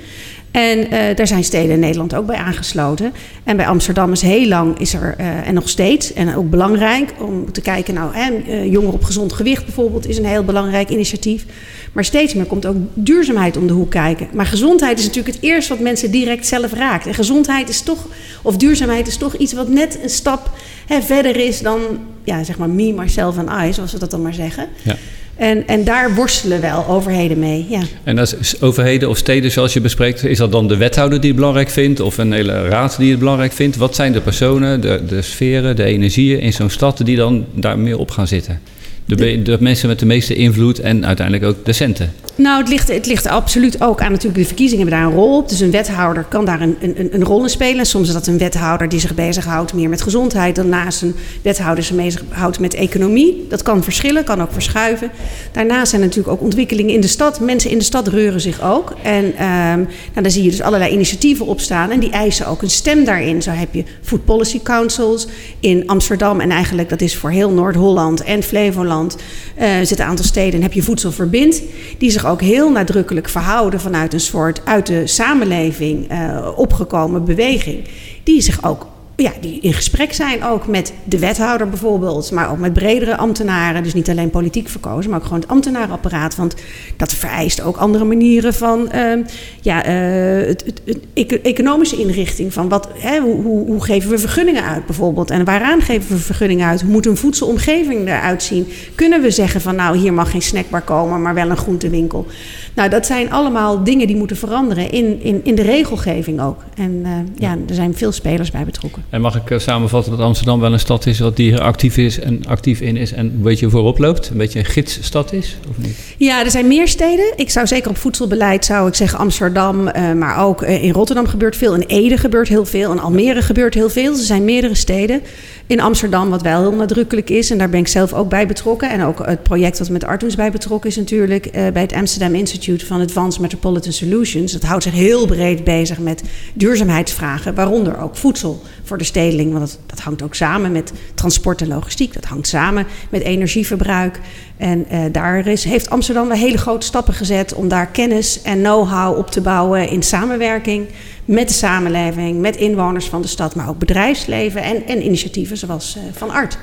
En 0.51 0.79
uh, 0.79 1.15
daar 1.15 1.27
zijn 1.27 1.43
steden 1.43 1.71
in 1.71 1.79
Nederland 1.79 2.15
ook 2.15 2.25
bij 2.25 2.35
aangesloten. 2.35 3.13
En 3.43 3.57
bij 3.57 3.67
Amsterdam 3.67 4.11
is 4.11 4.21
heel 4.21 4.47
lang, 4.47 4.79
is 4.79 4.93
er, 4.93 5.15
uh, 5.19 5.47
en 5.47 5.53
nog 5.53 5.69
steeds, 5.69 6.13
en 6.13 6.35
ook 6.35 6.49
belangrijk 6.49 7.13
om 7.19 7.51
te 7.51 7.61
kijken, 7.61 7.93
nou, 7.93 8.11
uh, 8.15 8.71
jongeren 8.71 8.93
op 8.93 9.03
gezond 9.03 9.33
gewicht 9.33 9.65
bijvoorbeeld 9.65 10.07
is 10.07 10.17
een 10.17 10.25
heel 10.25 10.43
belangrijk 10.43 10.89
initiatief. 10.89 11.45
Maar 11.91 12.05
steeds 12.05 12.33
meer 12.33 12.45
komt 12.45 12.65
ook 12.65 12.75
duurzaamheid 12.93 13.57
om 13.57 13.67
de 13.67 13.73
hoek 13.73 13.89
kijken. 13.89 14.27
Maar 14.33 14.45
gezondheid 14.45 14.99
is 14.99 15.05
natuurlijk 15.05 15.35
het 15.35 15.43
eerste 15.43 15.73
wat 15.73 15.83
mensen 15.83 16.11
direct 16.11 16.47
zelf 16.47 16.73
raakt. 16.73 17.05
En 17.05 17.13
gezondheid 17.13 17.69
is 17.69 17.81
toch, 17.81 18.07
of 18.41 18.57
duurzaamheid 18.57 19.07
is 19.07 19.17
toch 19.17 19.35
iets 19.35 19.53
wat 19.53 19.69
net 19.69 19.99
een 20.03 20.09
stap 20.09 20.51
hè, 20.87 21.01
verder 21.01 21.35
is 21.35 21.61
dan, 21.61 21.79
ja, 22.23 22.43
zeg 22.43 22.57
maar, 22.57 22.69
me, 22.69 22.93
myself 22.93 23.37
en 23.37 23.67
I, 23.67 23.73
zoals 23.73 23.91
we 23.91 23.99
dat 23.99 24.11
dan 24.11 24.21
maar 24.21 24.33
zeggen. 24.33 24.67
Ja. 24.83 24.95
En, 25.37 25.67
en 25.67 25.83
daar 25.83 26.15
worstelen 26.15 26.61
wel 26.61 26.87
overheden 26.87 27.39
mee. 27.39 27.65
Ja. 27.69 27.81
En 28.03 28.17
als 28.17 28.61
overheden 28.61 29.09
of 29.09 29.17
steden 29.17 29.51
zoals 29.51 29.73
je 29.73 29.81
bespreekt, 29.81 30.23
is 30.23 30.37
dat 30.37 30.51
dan 30.51 30.67
de 30.67 30.77
wethouder 30.77 31.19
die 31.19 31.29
het 31.29 31.39
belangrijk 31.39 31.69
vindt 31.69 31.99
of 31.99 32.17
een 32.17 32.31
hele 32.31 32.67
raad 32.67 32.97
die 32.97 33.09
het 33.09 33.19
belangrijk 33.19 33.51
vindt? 33.51 33.75
Wat 33.75 33.95
zijn 33.95 34.11
de 34.11 34.21
personen, 34.21 34.81
de, 34.81 35.01
de 35.07 35.21
sferen, 35.21 35.75
de 35.75 35.83
energieën 35.83 36.39
in 36.39 36.53
zo'n 36.53 36.69
stad 36.69 37.01
die 37.05 37.15
dan 37.15 37.45
daar 37.53 37.79
meer 37.79 37.97
op 37.97 38.11
gaan 38.11 38.27
zitten? 38.27 38.61
De, 39.05 39.41
de, 39.41 39.57
mensen 39.59 39.87
met 39.87 39.99
de 39.99 40.05
meeste 40.05 40.35
invloed 40.35 40.79
en 40.79 41.05
uiteindelijk 41.05 41.45
ook 41.45 41.65
de 41.65 41.73
centen. 41.73 42.13
Nou, 42.37 42.59
het 42.59 42.69
ligt, 42.69 42.87
het 42.87 43.05
ligt 43.05 43.27
absoluut 43.27 43.81
ook 43.81 44.01
aan 44.01 44.11
natuurlijk 44.11 44.39
de 44.39 44.45
verkiezingen 44.45 44.87
hebben 44.87 44.99
daar 44.99 45.09
een 45.09 45.17
rol 45.17 45.37
op. 45.37 45.49
Dus 45.49 45.59
een 45.59 45.71
wethouder 45.71 46.23
kan 46.23 46.45
daar 46.45 46.61
een, 46.61 46.77
een, 46.79 47.09
een 47.11 47.23
rol 47.23 47.43
in 47.43 47.49
spelen. 47.49 47.85
Soms 47.85 48.07
is 48.07 48.13
dat 48.13 48.27
een 48.27 48.37
wethouder 48.37 48.89
die 48.89 48.99
zich 48.99 49.15
bezighoudt 49.15 49.73
meer 49.73 49.89
met 49.89 50.01
gezondheid... 50.01 50.55
dan 50.55 50.69
naast 50.69 51.01
een 51.01 51.15
wethouder 51.41 51.83
zich 51.83 51.95
bezighoudt 51.95 52.59
met 52.59 52.73
economie. 52.73 53.45
Dat 53.49 53.61
kan 53.61 53.83
verschillen, 53.83 54.23
kan 54.23 54.41
ook 54.41 54.51
verschuiven. 54.51 55.11
Daarnaast 55.51 55.89
zijn 55.89 56.01
natuurlijk 56.01 56.29
ook 56.29 56.41
ontwikkelingen 56.41 56.93
in 56.93 57.01
de 57.01 57.07
stad. 57.07 57.39
Mensen 57.39 57.69
in 57.69 57.77
de 57.77 57.83
stad 57.83 58.07
reuren 58.07 58.41
zich 58.41 58.61
ook. 58.61 58.93
En 59.03 59.25
um, 59.25 59.33
nou, 59.77 60.21
dan 60.21 60.31
zie 60.31 60.43
je 60.43 60.49
dus 60.49 60.61
allerlei 60.61 60.91
initiatieven 60.91 61.45
opstaan... 61.45 61.91
en 61.91 61.99
die 61.99 62.11
eisen 62.11 62.47
ook 62.47 62.61
een 62.61 62.69
stem 62.69 63.03
daarin. 63.03 63.41
Zo 63.41 63.51
heb 63.51 63.73
je 63.73 63.83
Food 64.01 64.25
Policy 64.25 64.61
Councils 64.61 65.27
in 65.59 65.87
Amsterdam... 65.87 66.39
en 66.39 66.51
eigenlijk 66.51 66.89
dat 66.89 67.01
is 67.01 67.15
voor 67.15 67.29
heel 67.29 67.51
Noord-Holland 67.51 68.23
en 68.23 68.43
Flevoland 68.43 69.15
uh, 69.59 69.65
zitten 69.77 69.99
een 69.99 70.09
aantal 70.09 70.25
steden 70.25 70.53
en 70.53 70.61
heb 70.61 70.73
je 70.73 70.81
voedselverbind, 70.81 71.61
die 71.97 72.11
zich 72.11 72.25
ook 72.27 72.41
heel 72.41 72.71
nadrukkelijk 72.71 73.29
verhouden 73.29 73.79
vanuit 73.79 74.13
een 74.13 74.19
soort 74.19 74.61
uit 74.65 74.85
de 74.85 75.07
samenleving 75.07 76.11
uh, 76.11 76.47
opgekomen 76.55 77.25
beweging, 77.25 77.83
die 78.23 78.41
zich 78.41 78.63
ook 78.63 78.87
ja, 79.23 79.31
die 79.41 79.59
in 79.59 79.73
gesprek 79.73 80.13
zijn 80.13 80.43
ook 80.43 80.67
met 80.67 80.93
de 81.03 81.19
wethouder 81.19 81.69
bijvoorbeeld, 81.69 82.31
maar 82.31 82.51
ook 82.51 82.57
met 82.57 82.73
bredere 82.73 83.17
ambtenaren. 83.17 83.83
Dus 83.83 83.93
niet 83.93 84.09
alleen 84.09 84.29
politiek 84.29 84.69
verkozen, 84.69 85.09
maar 85.09 85.19
ook 85.19 85.25
gewoon 85.25 85.39
het 85.39 85.49
ambtenarenapparaat. 85.49 86.35
Want 86.35 86.55
dat 86.97 87.13
vereist 87.13 87.61
ook 87.61 87.77
andere 87.77 88.03
manieren 88.03 88.53
van 88.53 88.89
uh, 88.95 89.25
ja, 89.61 89.87
uh, 89.87 90.47
het, 90.47 90.63
het, 90.65 90.81
het, 91.13 91.41
economische 91.41 91.97
inrichting. 91.97 92.53
Van 92.53 92.69
wat, 92.69 92.89
hè, 92.93 93.19
hoe, 93.19 93.65
hoe, 93.65 93.83
geven 93.83 94.09
we 94.09 94.17
vergunningen 94.17 94.63
uit 94.63 94.85
bijvoorbeeld? 94.85 95.31
En 95.31 95.45
waaraan 95.45 95.81
geven 95.81 96.15
we 96.15 96.21
vergunningen 96.21 96.67
uit? 96.67 96.81
Hoe 96.81 96.91
moet 96.91 97.05
een 97.05 97.17
voedselomgeving 97.17 98.07
eruit 98.07 98.43
zien? 98.43 98.67
Kunnen 98.95 99.21
we 99.21 99.31
zeggen 99.31 99.61
van 99.61 99.75
nou, 99.75 99.97
hier 99.97 100.13
mag 100.13 100.31
geen 100.31 100.41
snackbar 100.41 100.81
komen, 100.81 101.21
maar 101.21 101.33
wel 101.33 101.49
een 101.49 101.57
groentewinkel? 101.57 102.25
Nou, 102.73 102.89
dat 102.89 103.05
zijn 103.05 103.31
allemaal 103.31 103.83
dingen 103.83 104.07
die 104.07 104.15
moeten 104.15 104.37
veranderen 104.37 104.91
in, 104.91 105.21
in, 105.21 105.41
in 105.43 105.55
de 105.55 105.61
regelgeving 105.61 106.41
ook. 106.41 106.63
En 106.75 106.91
uh, 107.05 107.11
ja, 107.35 107.57
er 107.67 107.75
zijn 107.75 107.95
veel 107.95 108.11
spelers 108.11 108.51
bij 108.51 108.65
betrokken. 108.65 109.03
En 109.09 109.21
mag 109.21 109.35
ik 109.35 109.51
eh, 109.51 109.59
samenvatten 109.59 110.11
dat 110.11 110.21
Amsterdam 110.21 110.59
wel 110.59 110.73
een 110.73 110.79
stad 110.79 111.05
is 111.05 111.19
wat 111.19 111.35
die 111.35 111.57
actief 111.57 111.97
is 111.97 112.19
en 112.19 112.45
actief 112.47 112.81
in 112.81 112.97
is 112.97 113.11
en 113.11 113.25
een 113.25 113.41
beetje 113.41 113.69
voorop 113.69 113.97
loopt? 113.97 114.29
Een 114.29 114.37
beetje 114.37 114.59
een 114.59 114.65
gidsstad 114.65 115.33
is, 115.33 115.57
of 115.69 115.77
niet? 115.77 115.97
Ja, 116.17 116.43
er 116.43 116.51
zijn 116.51 116.67
meer 116.67 116.87
steden. 116.87 117.33
Ik 117.35 117.49
zou 117.49 117.67
zeker 117.67 117.89
op 117.89 117.97
voedselbeleid 117.97 118.65
zou 118.65 118.87
ik 118.87 118.95
zeggen 118.95 119.19
Amsterdam, 119.19 119.87
uh, 119.87 120.13
maar 120.13 120.43
ook 120.43 120.61
in 120.61 120.91
Rotterdam 120.91 121.27
gebeurt 121.27 121.55
veel. 121.55 121.75
In 121.75 121.83
Ede 121.87 122.17
gebeurt 122.17 122.47
heel 122.47 122.65
veel. 122.65 122.91
In 122.91 122.99
Almere 122.99 123.41
gebeurt 123.41 123.73
heel 123.73 123.89
veel. 123.89 124.11
Er 124.11 124.17
zijn 124.17 124.45
meerdere 124.45 124.75
steden. 124.75 125.21
In 125.67 125.79
Amsterdam, 125.79 126.29
wat 126.29 126.41
wel 126.41 126.61
heel 126.61 126.71
nadrukkelijk 126.71 127.29
is, 127.29 127.51
en 127.51 127.57
daar 127.57 127.69
ben 127.69 127.79
ik 127.79 127.87
zelf 127.87 128.13
ook 128.13 128.29
bij 128.29 128.47
betrokken. 128.47 128.89
En 128.89 129.03
ook 129.03 129.25
het 129.25 129.43
project 129.43 129.79
wat 129.79 129.89
met 129.89 130.03
Artus 130.03 130.35
bij 130.35 130.51
betrokken 130.51 130.89
is 130.89 130.95
natuurlijk 130.95 131.45
uh, 131.45 131.51
bij 131.51 131.81
het 131.81 131.93
Amsterdam 131.93 132.35
Institute 132.35 132.85
van 132.85 133.01
Advanced 133.01 133.41
Metropolitan 133.41 133.91
Solutions. 133.91 134.51
Dat 134.51 134.63
houdt 134.63 134.83
zich 134.83 134.93
heel 134.93 135.25
breed 135.25 135.63
bezig 135.63 135.99
met 135.99 136.23
duurzaamheidsvragen, 136.53 137.55
waaronder 137.55 137.99
ook 137.99 138.15
voedsel 138.15 138.61
voor 138.83 138.97
de 138.97 139.03
stedeling. 139.03 139.53
Want 139.53 139.67
dat, 139.67 139.79
dat 139.85 139.99
hangt 139.99 140.21
ook 140.21 140.35
samen 140.35 140.71
met 140.71 140.91
transport 141.13 141.61
en 141.61 141.67
logistiek. 141.67 142.13
Dat 142.13 142.25
hangt 142.25 142.47
samen 142.47 142.85
met 143.09 143.21
energieverbruik. 143.21 144.19
En 144.57 144.85
uh, 144.91 144.99
daar 145.11 145.47
is, 145.47 145.63
heeft 145.63 145.89
Amsterdam 145.89 146.27
wel 146.27 146.37
hele 146.37 146.57
grote 146.57 146.85
stappen 146.85 147.13
gezet 147.13 147.53
om 147.53 147.67
daar 147.67 147.87
kennis 147.87 148.41
en 148.41 148.59
know-how 148.59 149.17
op 149.17 149.31
te 149.31 149.41
bouwen 149.41 149.89
in 149.89 150.03
samenwerking 150.03 150.87
met 151.27 151.47
de 151.47 151.53
samenleving, 151.53 152.41
met 152.41 152.55
inwoners 152.55 153.05
van 153.05 153.21
de 153.21 153.27
stad, 153.27 153.55
maar 153.55 153.69
ook 153.69 153.79
bedrijfsleven 153.79 154.61
en, 154.61 154.87
en 154.87 155.05
initiatieven 155.05 155.57
zoals 155.57 155.97
uh, 155.97 156.03
van 156.11 156.29
Art. 156.29 156.57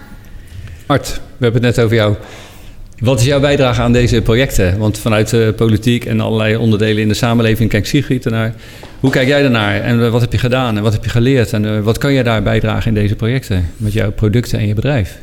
Art, 0.86 1.20
we 1.36 1.44
hebben 1.44 1.64
het 1.64 1.76
net 1.76 1.84
over 1.84 1.96
jou. 1.96 2.14
Wat 2.98 3.20
is 3.20 3.26
jouw 3.26 3.40
bijdrage 3.40 3.80
aan 3.80 3.92
deze 3.92 4.22
projecten? 4.22 4.78
Want 4.78 4.98
vanuit 4.98 5.30
de 5.30 5.52
politiek 5.56 6.04
en 6.04 6.20
allerlei 6.20 6.56
onderdelen 6.56 7.02
in 7.02 7.08
de 7.08 7.14
samenleving 7.14 7.70
kijkt 7.70 7.86
Sigrid 7.86 8.24
ernaar. 8.24 8.54
Hoe 9.00 9.10
kijk 9.10 9.28
jij 9.28 9.42
daarnaar 9.42 9.80
en 9.80 10.10
wat 10.10 10.20
heb 10.20 10.32
je 10.32 10.38
gedaan 10.38 10.76
en 10.76 10.82
wat 10.82 10.92
heb 10.92 11.04
je 11.04 11.10
geleerd 11.10 11.52
en 11.52 11.64
uh, 11.64 11.80
wat 11.80 11.98
kan 11.98 12.12
jij 12.12 12.22
daar 12.22 12.42
bijdragen 12.42 12.88
in 12.88 12.94
deze 12.94 13.16
projecten 13.16 13.70
met 13.76 13.92
jouw 13.92 14.12
producten 14.12 14.58
en 14.58 14.66
je 14.66 14.74
bedrijf? 14.74 15.18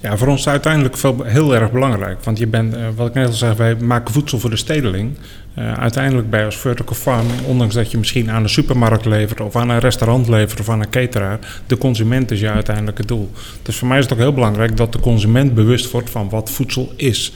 Ja, 0.00 0.16
voor 0.16 0.28
ons 0.28 0.38
is 0.38 0.44
het 0.44 0.52
uiteindelijk 0.52 0.96
veel, 0.96 1.22
heel 1.22 1.54
erg 1.54 1.72
belangrijk. 1.72 2.24
Want 2.24 2.38
je 2.38 2.46
bent, 2.46 2.74
wat 2.96 3.08
ik 3.08 3.14
net 3.14 3.26
al 3.26 3.32
zei, 3.32 3.54
wij 3.54 3.74
maken 3.74 4.12
voedsel 4.12 4.38
voor 4.38 4.50
de 4.50 4.56
stedeling. 4.56 5.16
Uh, 5.58 5.72
uiteindelijk 5.72 6.30
bij 6.30 6.44
als 6.44 6.56
vertical 6.56 6.96
farming, 6.96 7.40
ondanks 7.46 7.74
dat 7.74 7.90
je 7.90 7.98
misschien 7.98 8.30
aan 8.30 8.42
de 8.42 8.48
supermarkt 8.48 9.04
levert 9.04 9.40
of 9.40 9.56
aan 9.56 9.68
een 9.68 9.78
restaurant 9.78 10.28
levert 10.28 10.60
of 10.60 10.68
aan 10.68 10.80
een 10.80 10.90
cateraar, 10.90 11.62
de 11.66 11.78
consument 11.78 12.30
is 12.30 12.40
je 12.40 12.50
uiteindelijke 12.50 13.06
doel. 13.06 13.30
Dus 13.62 13.76
voor 13.76 13.88
mij 13.88 13.98
is 13.98 14.04
het 14.04 14.12
ook 14.12 14.18
heel 14.18 14.32
belangrijk 14.32 14.76
dat 14.76 14.92
de 14.92 15.00
consument 15.00 15.54
bewust 15.54 15.90
wordt 15.90 16.10
van 16.10 16.28
wat 16.28 16.50
voedsel 16.50 16.92
is. 16.96 17.32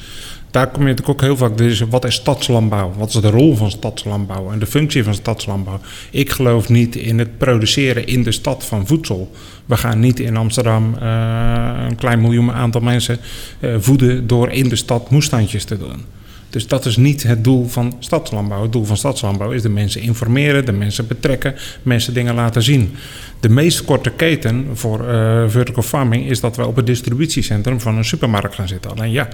Daar 0.50 0.66
kom 0.66 0.82
je 0.82 0.88
natuurlijk 0.88 1.08
ook 1.08 1.20
heel 1.20 1.36
vaak, 1.36 1.56
dus 1.56 1.80
wat 1.80 2.04
is 2.04 2.14
stadslandbouw? 2.14 2.92
Wat 2.96 3.08
is 3.08 3.20
de 3.20 3.30
rol 3.30 3.56
van 3.56 3.70
stadslandbouw 3.70 4.50
en 4.50 4.58
de 4.58 4.66
functie 4.66 5.04
van 5.04 5.14
stadslandbouw? 5.14 5.80
Ik 6.10 6.30
geloof 6.30 6.68
niet 6.68 6.96
in 6.96 7.18
het 7.18 7.38
produceren 7.38 8.06
in 8.06 8.22
de 8.22 8.32
stad 8.32 8.64
van 8.64 8.86
voedsel. 8.86 9.30
We 9.66 9.76
gaan 9.76 10.00
niet 10.00 10.20
in 10.20 10.36
Amsterdam 10.36 10.94
uh, 11.02 11.84
een 11.88 11.96
klein 11.96 12.20
miljoen 12.20 12.52
aantal 12.52 12.80
mensen 12.80 13.18
uh, 13.60 13.76
voeden 13.78 14.26
door 14.26 14.50
in 14.50 14.68
de 14.68 14.76
stad 14.76 15.10
moestandjes 15.10 15.64
te 15.64 15.78
doen. 15.78 16.17
Dus 16.50 16.66
dat 16.66 16.84
is 16.84 16.96
niet 16.96 17.22
het 17.22 17.44
doel 17.44 17.68
van 17.68 17.96
stadslandbouw. 17.98 18.62
Het 18.62 18.72
doel 18.72 18.84
van 18.84 18.96
stadslandbouw 18.96 19.50
is 19.50 19.62
de 19.62 19.68
mensen 19.68 20.00
informeren, 20.00 20.64
de 20.64 20.72
mensen 20.72 21.06
betrekken, 21.06 21.54
mensen 21.82 22.14
dingen 22.14 22.34
laten 22.34 22.62
zien. 22.62 22.94
De 23.40 23.48
meest 23.48 23.84
korte 23.84 24.10
keten 24.10 24.66
voor 24.72 25.00
uh, 25.00 25.42
vertical 25.48 25.82
farming 25.82 26.26
is 26.26 26.40
dat 26.40 26.56
we 26.56 26.66
op 26.66 26.76
het 26.76 26.86
distributiecentrum 26.86 27.80
van 27.80 27.96
een 27.96 28.04
supermarkt 28.04 28.54
gaan 28.54 28.68
zitten. 28.68 28.90
Alleen 28.90 29.10
ja, 29.10 29.28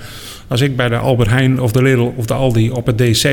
als 0.48 0.61
ik 0.61 0.77
bij 0.77 0.88
de 0.88 0.96
Albert 0.96 1.31
Heijn 1.31 1.61
of 1.61 1.72
de 1.72 1.83
Lidl 1.83 2.12
of 2.16 2.27
de 2.27 2.35
Aldi 2.35 2.70
op 2.70 2.87
het 2.87 2.98
DC 2.98 3.24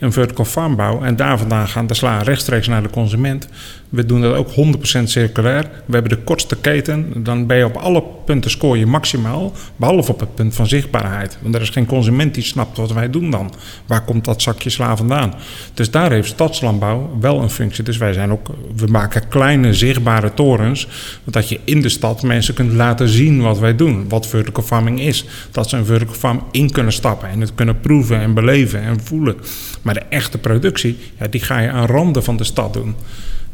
een 0.00 0.12
vertical 0.12 0.44
farm 0.44 0.76
bouw 0.76 1.02
en 1.02 1.16
daar 1.16 1.38
vandaan 1.38 1.68
gaan 1.68 1.86
de 1.86 1.94
sla 1.94 2.22
rechtstreeks 2.22 2.66
naar 2.66 2.82
de 2.82 2.90
consument, 2.90 3.48
we 3.88 4.06
doen 4.06 4.20
dat 4.20 4.34
ook 4.34 4.50
100% 4.50 5.02
circulair. 5.04 5.62
We 5.62 5.92
hebben 5.92 6.10
de 6.10 6.24
kortste 6.24 6.56
keten. 6.56 7.22
Dan 7.22 7.46
ben 7.46 7.56
je 7.56 7.64
op 7.64 7.76
alle 7.76 8.02
punten 8.24 8.50
scoor 8.50 8.78
je 8.78 8.86
maximaal. 8.86 9.52
Behalve 9.76 10.12
op 10.12 10.20
het 10.20 10.34
punt 10.34 10.54
van 10.54 10.66
zichtbaarheid. 10.66 11.38
Want 11.42 11.54
er 11.54 11.60
is 11.60 11.68
geen 11.68 11.86
consument 11.86 12.34
die 12.34 12.42
snapt 12.42 12.76
wat 12.76 12.92
wij 12.92 13.10
doen 13.10 13.30
dan. 13.30 13.54
Waar 13.86 14.04
komt 14.04 14.24
dat 14.24 14.42
zakje 14.42 14.70
sla 14.70 14.96
vandaan? 14.96 15.34
Dus 15.74 15.90
daar 15.90 16.10
heeft 16.10 16.28
stadslandbouw 16.28 17.16
wel 17.20 17.42
een 17.42 17.50
functie. 17.50 17.84
Dus 17.84 17.96
wij 17.96 18.12
zijn 18.12 18.32
ook, 18.32 18.48
we 18.76 18.86
maken 18.86 19.28
kleine 19.28 19.74
zichtbare 19.74 20.34
torens. 20.34 20.88
Dat 21.24 21.48
je 21.48 21.60
in 21.64 21.80
de 21.80 21.88
stad 21.88 22.22
mensen 22.22 22.54
kunt 22.54 22.72
laten 22.72 23.08
zien 23.08 23.40
wat 23.40 23.58
wij 23.58 23.76
doen. 23.76 24.08
Wat 24.08 24.26
vertical 24.26 24.62
farming 24.62 25.00
is. 25.00 25.24
Dat 25.50 25.68
ze 25.68 25.76
een 25.76 25.84
vertical 25.84 26.14
farm 26.14 26.42
in 26.50 26.70
kunnen 26.70 26.92
stappen. 26.92 27.28
En 27.28 27.40
het 27.40 27.54
kunnen 27.54 27.80
proeven 27.80 28.20
en 28.20 28.34
beleven 28.34 28.82
en 28.82 29.00
voelen. 29.04 29.36
Maar 29.82 29.94
de 29.94 30.02
echte 30.08 30.38
productie, 30.38 30.98
ja, 31.18 31.26
die 31.28 31.40
ga 31.40 31.58
je 31.58 31.70
aan 31.70 31.86
randen 31.86 32.24
van 32.24 32.36
de 32.36 32.44
stad 32.44 32.72
doen. 32.72 32.94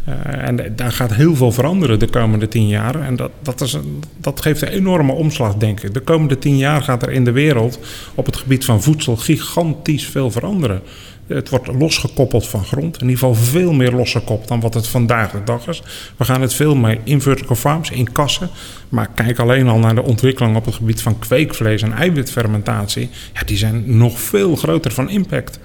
Uh, 0.09 0.49
en 0.49 0.73
daar 0.77 0.93
gaat 0.93 1.15
heel 1.15 1.37
veel 1.37 1.53
veranderen 1.53 1.99
de 1.99 2.07
komende 2.09 2.49
tien 2.49 2.69
jaar. 2.69 3.01
En 3.01 3.17
dat, 3.17 3.31
dat, 3.43 3.61
is 3.61 3.73
een, 3.73 4.03
dat 4.17 4.41
geeft 4.41 4.63
een 4.63 4.69
enorme 4.69 5.13
omslag, 5.13 5.55
denk 5.55 5.81
ik. 5.81 5.95
De 5.95 6.01
komende 6.01 6.39
tien 6.39 6.57
jaar 6.57 6.83
gaat 6.83 7.03
er 7.03 7.11
in 7.11 7.25
de 7.25 7.33
wereld 7.33 7.79
op 8.15 8.27
het 8.27 8.37
gebied 8.37 8.65
van 8.65 8.83
voedsel 8.83 9.17
gigantisch 9.17 10.07
veel 10.07 10.31
veranderen. 10.31 10.83
Het 11.27 11.49
wordt 11.49 11.67
losgekoppeld 11.67 12.49
van 12.49 12.65
grond. 12.65 12.95
In 12.95 13.09
ieder 13.09 13.19
geval 13.19 13.35
veel 13.35 13.73
meer 13.73 13.93
losgekoppeld 13.93 14.49
dan 14.49 14.61
wat 14.61 14.75
het 14.75 14.87
vandaag 14.87 15.31
de 15.31 15.45
dag 15.45 15.69
is. 15.69 15.83
We 16.17 16.25
gaan 16.25 16.41
het 16.41 16.55
veel 16.55 16.75
meer 16.75 16.99
in 17.05 17.21
vertical 17.21 17.57
farms, 17.57 17.91
in 17.91 18.13
kassen. 18.13 18.51
Maar 18.89 19.09
kijk 19.15 19.39
alleen 19.39 19.69
al 19.69 19.79
naar 19.79 19.95
de 19.95 20.03
ontwikkeling 20.03 20.57
op 20.57 20.65
het 20.65 20.75
gebied 20.75 21.03
van 21.03 21.19
kweekvlees 21.19 21.83
en 21.83 21.93
eiwitfermentatie. 21.93 23.11
Ja, 23.35 23.41
die 23.47 23.57
zijn 23.57 23.97
nog 23.97 24.21
veel 24.21 24.57
groter 24.57 24.93
van 24.93 25.11
impact. 25.11 25.59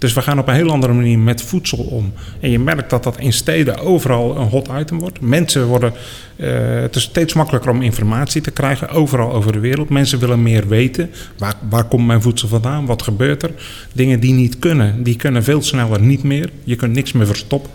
Dus 0.00 0.12
we 0.12 0.22
gaan 0.22 0.38
op 0.38 0.48
een 0.48 0.54
heel 0.54 0.70
andere 0.70 0.92
manier 0.92 1.18
met 1.18 1.42
voedsel 1.42 1.78
om. 1.78 2.12
En 2.40 2.50
je 2.50 2.58
merkt 2.58 2.90
dat 2.90 3.02
dat 3.02 3.18
in 3.18 3.32
steden 3.32 3.78
overal 3.78 4.36
een 4.36 4.48
hot 4.48 4.68
item 4.78 4.98
wordt. 4.98 5.20
Mensen 5.20 5.66
worden. 5.66 5.92
Uh, 6.36 6.48
het 6.80 6.96
is 6.96 7.02
steeds 7.02 7.34
makkelijker 7.34 7.70
om 7.70 7.82
informatie 7.82 8.40
te 8.40 8.50
krijgen, 8.50 8.88
overal 8.88 9.32
over 9.32 9.52
de 9.52 9.58
wereld. 9.58 9.88
Mensen 9.88 10.18
willen 10.18 10.42
meer 10.42 10.68
weten. 10.68 11.10
Waar, 11.38 11.54
waar 11.68 11.84
komt 11.84 12.06
mijn 12.06 12.22
voedsel 12.22 12.48
vandaan? 12.48 12.86
Wat 12.86 13.02
gebeurt 13.02 13.42
er? 13.42 13.50
Dingen 13.92 14.20
die 14.20 14.32
niet 14.32 14.58
kunnen, 14.58 15.02
die 15.02 15.16
kunnen 15.16 15.44
veel 15.44 15.62
sneller 15.62 16.00
niet 16.00 16.22
meer. 16.22 16.50
Je 16.64 16.76
kunt 16.76 16.92
niks 16.92 17.12
meer 17.12 17.26
verstoppen. 17.26 17.70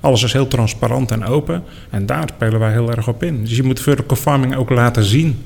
Alles 0.00 0.22
is 0.22 0.32
heel 0.32 0.48
transparant 0.48 1.10
en 1.10 1.24
open. 1.24 1.62
En 1.90 2.06
daar 2.06 2.28
spelen 2.34 2.60
wij 2.60 2.72
heel 2.72 2.90
erg 2.90 3.08
op 3.08 3.22
in. 3.22 3.40
Dus 3.40 3.56
je 3.56 3.62
moet 3.62 3.80
vertical 3.80 4.16
farming 4.16 4.56
ook 4.56 4.70
laten 4.70 5.04
zien. 5.04 5.38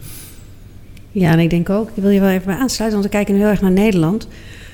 Ja, 1.13 1.33
en 1.33 1.39
ik 1.39 1.51
denk 1.51 1.71
ook, 1.71 1.89
ik 1.95 2.03
wil 2.03 2.11
je 2.11 2.21
wel 2.21 2.31
even 2.31 2.59
aansluiten, 2.59 3.01
want 3.01 3.13
we 3.13 3.17
kijken 3.17 3.35
heel 3.35 3.47
erg 3.47 3.61
naar 3.61 3.71
Nederland. 3.71 4.29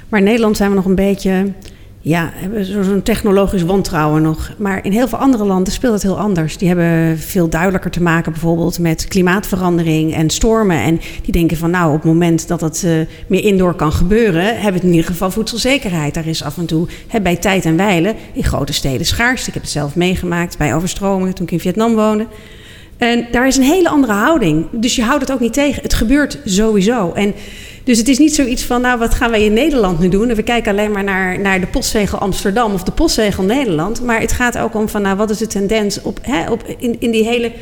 Maar 0.08 0.18
in 0.18 0.26
Nederland 0.26 0.56
zijn 0.56 0.70
we 0.70 0.76
nog 0.76 0.84
een 0.84 0.94
beetje, 0.94 1.52
ja, 2.00 2.30
hebben 2.34 2.64
zo'n 2.64 3.02
technologisch 3.02 3.62
wantrouwen 3.62 4.22
nog. 4.22 4.52
Maar 4.58 4.84
in 4.84 4.92
heel 4.92 5.08
veel 5.08 5.18
andere 5.18 5.44
landen 5.44 5.72
speelt 5.72 5.92
het 5.92 6.02
heel 6.02 6.18
anders. 6.18 6.56
Die 6.56 6.68
hebben 6.68 7.18
veel 7.18 7.48
duidelijker 7.48 7.90
te 7.90 8.02
maken 8.02 8.32
bijvoorbeeld 8.32 8.78
met 8.78 9.08
klimaatverandering 9.08 10.14
en 10.14 10.30
stormen. 10.30 10.82
En 10.82 11.00
die 11.22 11.32
denken 11.32 11.56
van 11.56 11.70
nou, 11.70 11.88
op 11.88 12.02
het 12.02 12.12
moment 12.12 12.48
dat 12.48 12.60
het 12.60 12.82
uh, 12.86 12.92
meer 13.26 13.44
indoor 13.44 13.74
kan 13.74 13.92
gebeuren, 13.92 14.60
hebben 14.60 14.80
we 14.80 14.86
in 14.86 14.94
ieder 14.94 15.10
geval 15.10 15.30
voedselzekerheid. 15.30 16.14
Daar 16.14 16.26
is 16.26 16.42
af 16.42 16.58
en 16.58 16.66
toe 16.66 16.86
hè, 17.06 17.20
bij 17.20 17.36
tijd 17.36 17.64
en 17.64 17.76
wijlen 17.76 18.14
in 18.32 18.44
grote 18.44 18.72
steden 18.72 19.06
schaars. 19.06 19.48
Ik 19.48 19.54
heb 19.54 19.62
het 19.62 19.72
zelf 19.72 19.94
meegemaakt 19.94 20.58
bij 20.58 20.74
overstromingen 20.74 21.34
toen 21.34 21.46
ik 21.46 21.52
in 21.52 21.60
Vietnam 21.60 21.94
woonde. 21.94 22.26
En 22.96 23.26
daar 23.30 23.46
is 23.46 23.56
een 23.56 23.62
hele 23.62 23.88
andere 23.88 24.12
houding. 24.12 24.66
Dus 24.72 24.96
je 24.96 25.02
houdt 25.02 25.20
het 25.20 25.32
ook 25.32 25.40
niet 25.40 25.52
tegen. 25.52 25.82
Het 25.82 25.94
gebeurt 25.94 26.38
sowieso. 26.44 27.12
En 27.12 27.34
dus 27.86 27.98
het 27.98 28.08
is 28.08 28.18
niet 28.18 28.34
zoiets 28.34 28.62
van, 28.62 28.80
nou, 28.80 28.98
wat 28.98 29.14
gaan 29.14 29.30
wij 29.30 29.44
in 29.44 29.52
Nederland 29.52 29.98
nu 29.98 30.08
doen? 30.08 30.28
En 30.28 30.36
we 30.36 30.42
kijken 30.42 30.72
alleen 30.72 30.90
maar 30.90 31.04
naar, 31.04 31.40
naar 31.40 31.60
de 31.60 31.66
postzegel 31.66 32.18
Amsterdam 32.18 32.74
of 32.74 32.82
de 32.82 32.92
postzegel 32.92 33.44
Nederland. 33.44 34.02
Maar 34.02 34.20
het 34.20 34.32
gaat 34.32 34.58
ook 34.58 34.74
om 34.74 34.88
van, 34.88 35.02
nou, 35.02 35.16
wat 35.16 35.30
is 35.30 35.38
de 35.38 35.46
tendens 35.46 36.02
op, 36.02 36.18
hè, 36.22 36.50
op, 36.50 36.64
in, 36.78 36.96
in 36.98 37.10
die 37.10 37.24
hele 37.24 37.52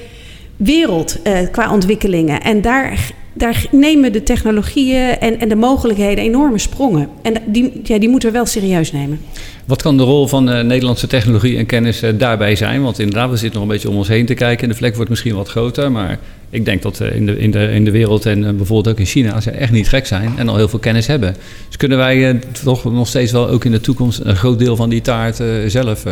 wereld 0.57 1.17
uh, 1.27 1.39
qua 1.51 1.73
ontwikkelingen? 1.73 2.41
En 2.41 2.61
daar, 2.61 3.11
daar 3.35 3.67
nemen 3.71 4.13
de 4.13 4.23
technologieën 4.23 5.19
en, 5.19 5.41
en 5.41 5.49
de 5.49 5.57
mogelijkheden 5.57 6.25
enorme 6.25 6.59
sprongen. 6.59 7.09
En 7.23 7.35
die, 7.47 7.81
ja, 7.83 7.99
die 7.99 8.09
moeten 8.09 8.29
we 8.29 8.35
wel 8.35 8.47
serieus 8.47 8.93
nemen. 8.93 9.21
Wat 9.65 9.83
kan 9.83 9.97
de 9.97 10.03
rol 10.03 10.27
van 10.27 10.49
uh, 10.49 10.61
Nederlandse 10.61 11.07
technologie 11.07 11.57
en 11.57 11.67
kennis 11.67 12.03
uh, 12.03 12.11
daarbij 12.19 12.57
zijn? 12.57 12.83
Want 12.83 12.99
inderdaad, 12.99 13.31
we 13.31 13.37
zitten 13.37 13.61
nog 13.61 13.69
een 13.69 13.75
beetje 13.75 13.89
om 13.89 13.97
ons 13.97 14.09
heen 14.09 14.27
te 14.27 14.35
kijken. 14.35 14.63
En 14.63 14.69
de 14.69 14.75
vlek 14.75 14.95
wordt 14.95 15.11
misschien 15.11 15.35
wat 15.35 15.49
groter, 15.49 15.93
maar 15.93 16.19
ik 16.51 16.65
denk 16.65 16.83
dat 16.83 17.01
uh, 17.01 17.17
in, 17.17 17.27
de, 17.27 17.39
in, 17.39 17.51
de, 17.51 17.71
in 17.73 17.85
de 17.85 17.91
wereld 17.91 18.27
en 18.27 18.41
bijvoorbeeld 18.41 18.89
ook 18.89 18.99
in 18.99 19.07
China 19.07 19.41
ze 19.41 19.51
echt 19.51 19.73
niet 19.73 19.89
gek 19.89 20.07
zijn 20.07 20.33
en 20.37 20.49
al 20.49 20.57
heel 20.57 20.69
veel 20.69 20.79
kennis 20.79 21.07
hebben. 21.07 21.37
Dus 21.67 21.77
kunnen 21.77 21.99
wij 21.99 22.41
toch 22.63 22.85
nog 22.85 23.09
steeds 23.09 23.33
wel 23.33 23.49
ook 23.49 23.65
in 23.65 23.73
de 23.73 23.81
toekomst 23.81 24.21
een 24.25 24.37
groot 24.37 24.59
deel 24.59 24.77
van 24.77 24.89
die 24.89 25.01
taart 25.01 25.43
zelf 25.67 26.05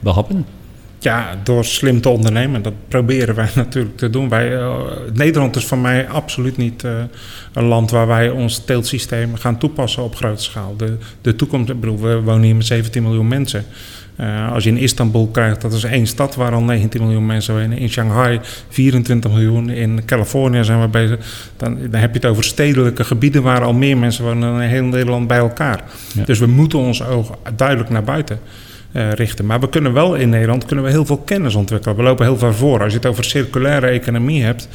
behappen? 0.00 0.59
Ja, 1.02 1.36
door 1.42 1.64
slim 1.64 2.00
te 2.00 2.08
ondernemen. 2.08 2.62
Dat 2.62 2.72
proberen 2.88 3.34
wij 3.34 3.48
natuurlijk 3.64 3.96
te 3.96 4.10
doen. 4.10 4.28
Wij, 4.28 4.52
uh, 4.52 4.74
Nederland 5.12 5.56
is 5.56 5.64
voor 5.64 5.78
mij 5.78 6.08
absoluut 6.08 6.56
niet 6.56 6.84
uh, 6.84 6.92
een 7.52 7.64
land 7.64 7.90
waar 7.90 8.06
wij 8.06 8.30
ons 8.30 8.64
teeltsysteem 8.64 9.36
gaan 9.36 9.58
toepassen 9.58 10.02
op 10.02 10.16
grote 10.16 10.42
schaal. 10.42 10.76
De, 10.76 10.96
de 11.20 11.36
toekomst, 11.36 11.70
ik 11.70 11.80
bedoel, 11.80 11.98
we 11.98 12.20
wonen 12.20 12.42
hier 12.42 12.56
met 12.56 12.66
17 12.66 13.02
miljoen 13.02 13.28
mensen. 13.28 13.64
Uh, 14.20 14.52
als 14.52 14.64
je 14.64 14.70
in 14.70 14.76
Istanbul 14.76 15.28
krijgt, 15.28 15.60
dat 15.60 15.72
is 15.72 15.84
één 15.84 16.06
stad 16.06 16.34
waar 16.34 16.52
al 16.52 16.62
19 16.62 17.02
miljoen 17.02 17.26
mensen 17.26 17.54
wonen. 17.54 17.78
In 17.78 17.90
Shanghai 17.90 18.40
24 18.68 19.30
miljoen. 19.30 19.70
In 19.70 20.04
Californië 20.04 20.64
zijn 20.64 20.80
we 20.80 20.88
bezig. 20.88 21.18
Dan, 21.56 21.78
dan 21.90 22.00
heb 22.00 22.10
je 22.10 22.20
het 22.20 22.30
over 22.30 22.44
stedelijke 22.44 23.04
gebieden 23.04 23.42
waar 23.42 23.62
al 23.62 23.72
meer 23.72 23.98
mensen 23.98 24.24
wonen 24.24 24.52
dan 24.52 24.62
in 24.62 24.68
heel 24.68 24.84
Nederland 24.84 25.26
bij 25.26 25.38
elkaar. 25.38 25.84
Ja. 26.14 26.24
Dus 26.24 26.38
we 26.38 26.46
moeten 26.46 26.78
ons 26.78 27.04
oog 27.04 27.38
duidelijk 27.56 27.90
naar 27.90 28.04
buiten 28.04 28.38
richten. 28.92 29.46
Maar 29.46 29.60
we 29.60 29.68
kunnen 29.68 29.92
wel 29.92 30.14
in 30.14 30.28
Nederland 30.28 30.64
kunnen 30.64 30.84
we 30.84 30.90
heel 30.90 31.06
veel 31.06 31.18
kennis 31.18 31.54
ontwikkelen. 31.54 31.96
We 31.96 32.02
lopen 32.02 32.24
heel 32.24 32.38
ver 32.38 32.54
voor. 32.54 32.82
Als 32.82 32.92
je 32.92 32.98
het 32.98 33.06
over 33.06 33.24
circulaire 33.24 33.86
economie 33.86 34.42
hebt. 34.42 34.68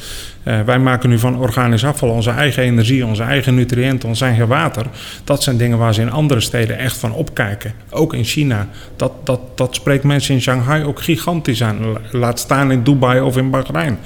Uh, 0.44 0.60
wij 0.60 0.78
maken 0.78 1.08
nu 1.08 1.18
van 1.18 1.38
organisch 1.38 1.84
afval 1.84 2.08
onze 2.08 2.30
eigen 2.30 2.62
energie, 2.62 3.06
onze 3.06 3.22
eigen 3.22 3.54
nutriënten, 3.54 4.08
ons 4.08 4.20
eigen 4.20 4.48
water. 4.48 4.86
Dat 5.24 5.42
zijn 5.42 5.56
dingen 5.56 5.78
waar 5.78 5.94
ze 5.94 6.00
in 6.00 6.10
andere 6.10 6.40
steden 6.40 6.78
echt 6.78 6.96
van 6.96 7.12
opkijken. 7.12 7.72
Ook 7.90 8.14
in 8.14 8.24
China. 8.24 8.68
Dat, 8.96 9.12
dat, 9.24 9.40
dat 9.54 9.74
spreekt 9.74 10.04
mensen 10.04 10.34
in 10.34 10.40
Shanghai 10.40 10.84
ook 10.84 11.00
gigantisch 11.00 11.62
aan. 11.62 11.78
Laat 12.10 12.38
staan 12.38 12.72
in 12.72 12.82
Dubai 12.82 13.20
of 13.20 13.36
in 13.36 13.50
Bahrein. 13.50 13.98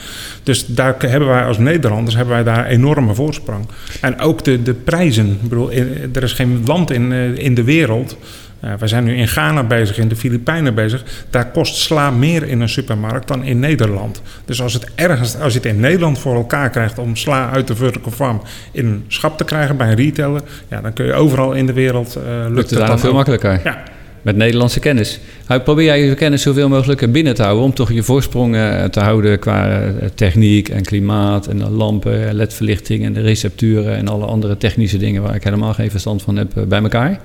Dus 0.42 0.66
daar 0.66 0.94
hebben 0.98 1.28
wij 1.28 1.44
als 1.44 1.58
Nederlanders 1.58 2.16
hebben 2.16 2.34
wij 2.34 2.44
daar 2.44 2.66
enorme 2.66 3.14
voorsprong. 3.14 3.66
En 4.00 4.20
ook 4.20 4.44
de, 4.44 4.62
de 4.62 4.74
prijzen. 4.74 5.26
Ik 5.26 5.48
bedoel, 5.48 5.70
er 6.12 6.22
is 6.22 6.32
geen 6.32 6.62
land 6.64 6.90
in, 6.90 7.10
uh, 7.10 7.38
in 7.38 7.54
de 7.54 7.64
wereld 7.64 8.16
uh, 8.64 8.72
we 8.78 8.86
zijn 8.86 9.04
nu 9.04 9.16
in 9.16 9.28
Ghana 9.28 9.62
bezig, 9.62 9.98
in 9.98 10.08
de 10.08 10.16
Filipijnen 10.16 10.74
bezig. 10.74 11.04
Daar 11.30 11.50
kost 11.50 11.76
sla 11.76 12.10
meer 12.10 12.48
in 12.48 12.60
een 12.60 12.68
supermarkt 12.68 13.28
dan 13.28 13.44
in 13.44 13.58
Nederland. 13.58 14.22
Dus 14.44 14.62
als, 14.62 14.72
het 14.72 14.86
ergens, 14.94 15.38
als 15.38 15.52
je 15.52 15.58
het 15.58 15.68
in 15.68 15.80
Nederland 15.80 16.18
voor 16.18 16.34
elkaar 16.34 16.70
krijgt 16.70 16.98
om 16.98 17.16
sla 17.16 17.50
uit 17.50 17.66
de 17.66 17.76
vertical 17.76 18.12
farm 18.12 18.42
in 18.72 18.86
een 18.86 19.04
schap 19.08 19.38
te 19.38 19.44
krijgen 19.44 19.76
bij 19.76 19.88
een 19.88 19.96
retailer, 19.96 20.40
ja, 20.68 20.80
dan 20.80 20.92
kun 20.92 21.06
je 21.06 21.12
overal 21.12 21.52
in 21.52 21.66
de 21.66 21.72
wereld. 21.72 22.16
Uh, 22.16 22.22
lukt, 22.24 22.54
lukt 22.54 22.70
het, 22.70 22.86
dan 22.86 22.98
veel 22.98 23.12
makkelijker. 23.12 23.60
Ja. 23.64 23.82
Met 24.22 24.36
Nederlandse 24.36 24.80
kennis. 24.80 25.20
Probeer 25.64 25.84
jij 25.84 26.04
je 26.04 26.14
kennis 26.14 26.42
zoveel 26.42 26.68
mogelijk 26.68 27.12
binnen 27.12 27.34
te 27.34 27.42
houden 27.42 27.64
om 27.64 27.74
toch 27.74 27.92
je 27.92 28.02
voorsprong 28.02 28.54
te 28.90 29.00
houden 29.00 29.38
qua 29.38 29.80
techniek 30.14 30.68
en 30.68 30.82
klimaat 30.82 31.46
en 31.46 31.70
lampen, 31.70 32.34
ledverlichting 32.34 33.04
en 33.04 33.12
de 33.12 33.20
recepturen 33.20 33.96
en 33.96 34.08
alle 34.08 34.24
andere 34.24 34.56
technische 34.56 34.98
dingen 34.98 35.22
waar 35.22 35.34
ik 35.34 35.44
helemaal 35.44 35.74
geen 35.74 35.90
verstand 35.90 36.22
van 36.22 36.36
heb 36.36 36.48
bij 36.68 36.82
elkaar? 36.82 37.20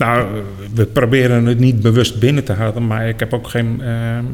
Nou, 0.00 0.42
we 0.74 0.86
proberen 0.86 1.46
het 1.46 1.58
niet 1.58 1.80
bewust 1.80 2.20
binnen 2.20 2.44
te 2.44 2.52
houden, 2.52 2.86
maar 2.86 3.08
ik 3.08 3.20
heb 3.20 3.34
ook 3.34 3.48
geen. 3.48 3.82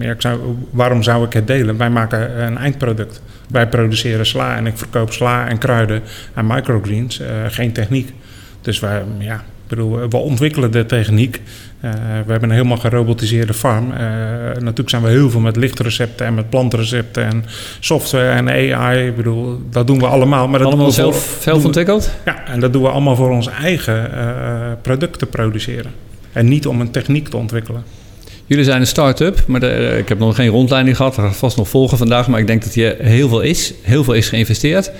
Uh, 0.00 0.10
ik 0.10 0.20
zou, 0.20 0.56
waarom 0.70 1.02
zou 1.02 1.26
ik 1.26 1.32
het 1.32 1.46
delen? 1.46 1.76
Wij 1.76 1.90
maken 1.90 2.42
een 2.42 2.58
eindproduct. 2.58 3.22
Wij 3.50 3.68
produceren 3.68 4.26
sla 4.26 4.56
en 4.56 4.66
ik 4.66 4.78
verkoop 4.78 5.12
sla 5.12 5.48
en 5.48 5.58
kruiden 5.58 6.02
en 6.34 6.46
microgreens, 6.46 7.20
uh, 7.20 7.26
geen 7.48 7.72
techniek. 7.72 8.12
Dus 8.60 8.80
wij, 8.80 9.02
ja, 9.18 9.44
bedoel, 9.68 10.08
we 10.08 10.16
ontwikkelen 10.16 10.72
de 10.72 10.86
techniek. 10.86 11.42
Uh, 11.86 11.92
we 12.26 12.30
hebben 12.30 12.48
een 12.48 12.56
helemaal 12.56 12.76
gerobotiseerde 12.76 13.54
farm. 13.54 13.90
Uh, 13.90 13.98
natuurlijk 14.58 14.90
zijn 14.90 15.02
we 15.02 15.08
heel 15.08 15.30
veel 15.30 15.40
met 15.40 15.56
lichtrecepten 15.56 16.26
en 16.26 16.34
met 16.34 16.50
plantrecepten 16.50 17.24
en 17.24 17.44
software 17.80 18.28
en 18.28 18.48
AI. 18.48 19.06
Ik 19.06 19.16
bedoel, 19.16 19.60
dat 19.70 19.86
doen 19.86 19.98
we 19.98 20.06
allemaal. 20.06 20.48
Maar 20.48 20.58
dat 20.58 20.68
allemaal 20.68 20.86
doen 20.86 20.94
we 20.94 21.00
zelf, 21.00 21.38
zelf 21.40 21.64
ontwikkeld? 21.64 22.10
Ja, 22.24 22.46
en 22.46 22.60
dat 22.60 22.72
doen 22.72 22.82
we 22.82 22.88
allemaal 22.88 23.16
voor 23.16 23.30
ons 23.30 23.48
eigen 23.48 24.10
uh, 24.14 24.72
product 24.82 25.18
te 25.18 25.26
produceren. 25.26 25.90
En 26.32 26.48
niet 26.48 26.66
om 26.66 26.80
een 26.80 26.90
techniek 26.90 27.28
te 27.28 27.36
ontwikkelen. 27.36 27.84
Jullie 28.46 28.64
zijn 28.64 28.80
een 28.80 28.86
start-up, 28.86 29.42
maar 29.46 29.60
de, 29.60 29.96
ik 29.98 30.08
heb 30.08 30.18
nog 30.18 30.34
geen 30.34 30.48
rondleiding 30.48 30.96
gehad. 30.96 31.14
Dat 31.14 31.24
gaat 31.24 31.36
vast 31.36 31.56
nog 31.56 31.68
volgen 31.68 31.98
vandaag, 31.98 32.28
maar 32.28 32.40
ik 32.40 32.46
denk 32.46 32.62
dat 32.62 32.72
hier 32.72 32.96
heel 32.98 33.28
veel 33.28 33.40
is. 33.40 33.74
Heel 33.82 34.04
veel 34.04 34.14
is 34.14 34.28
geïnvesteerd. 34.28 34.90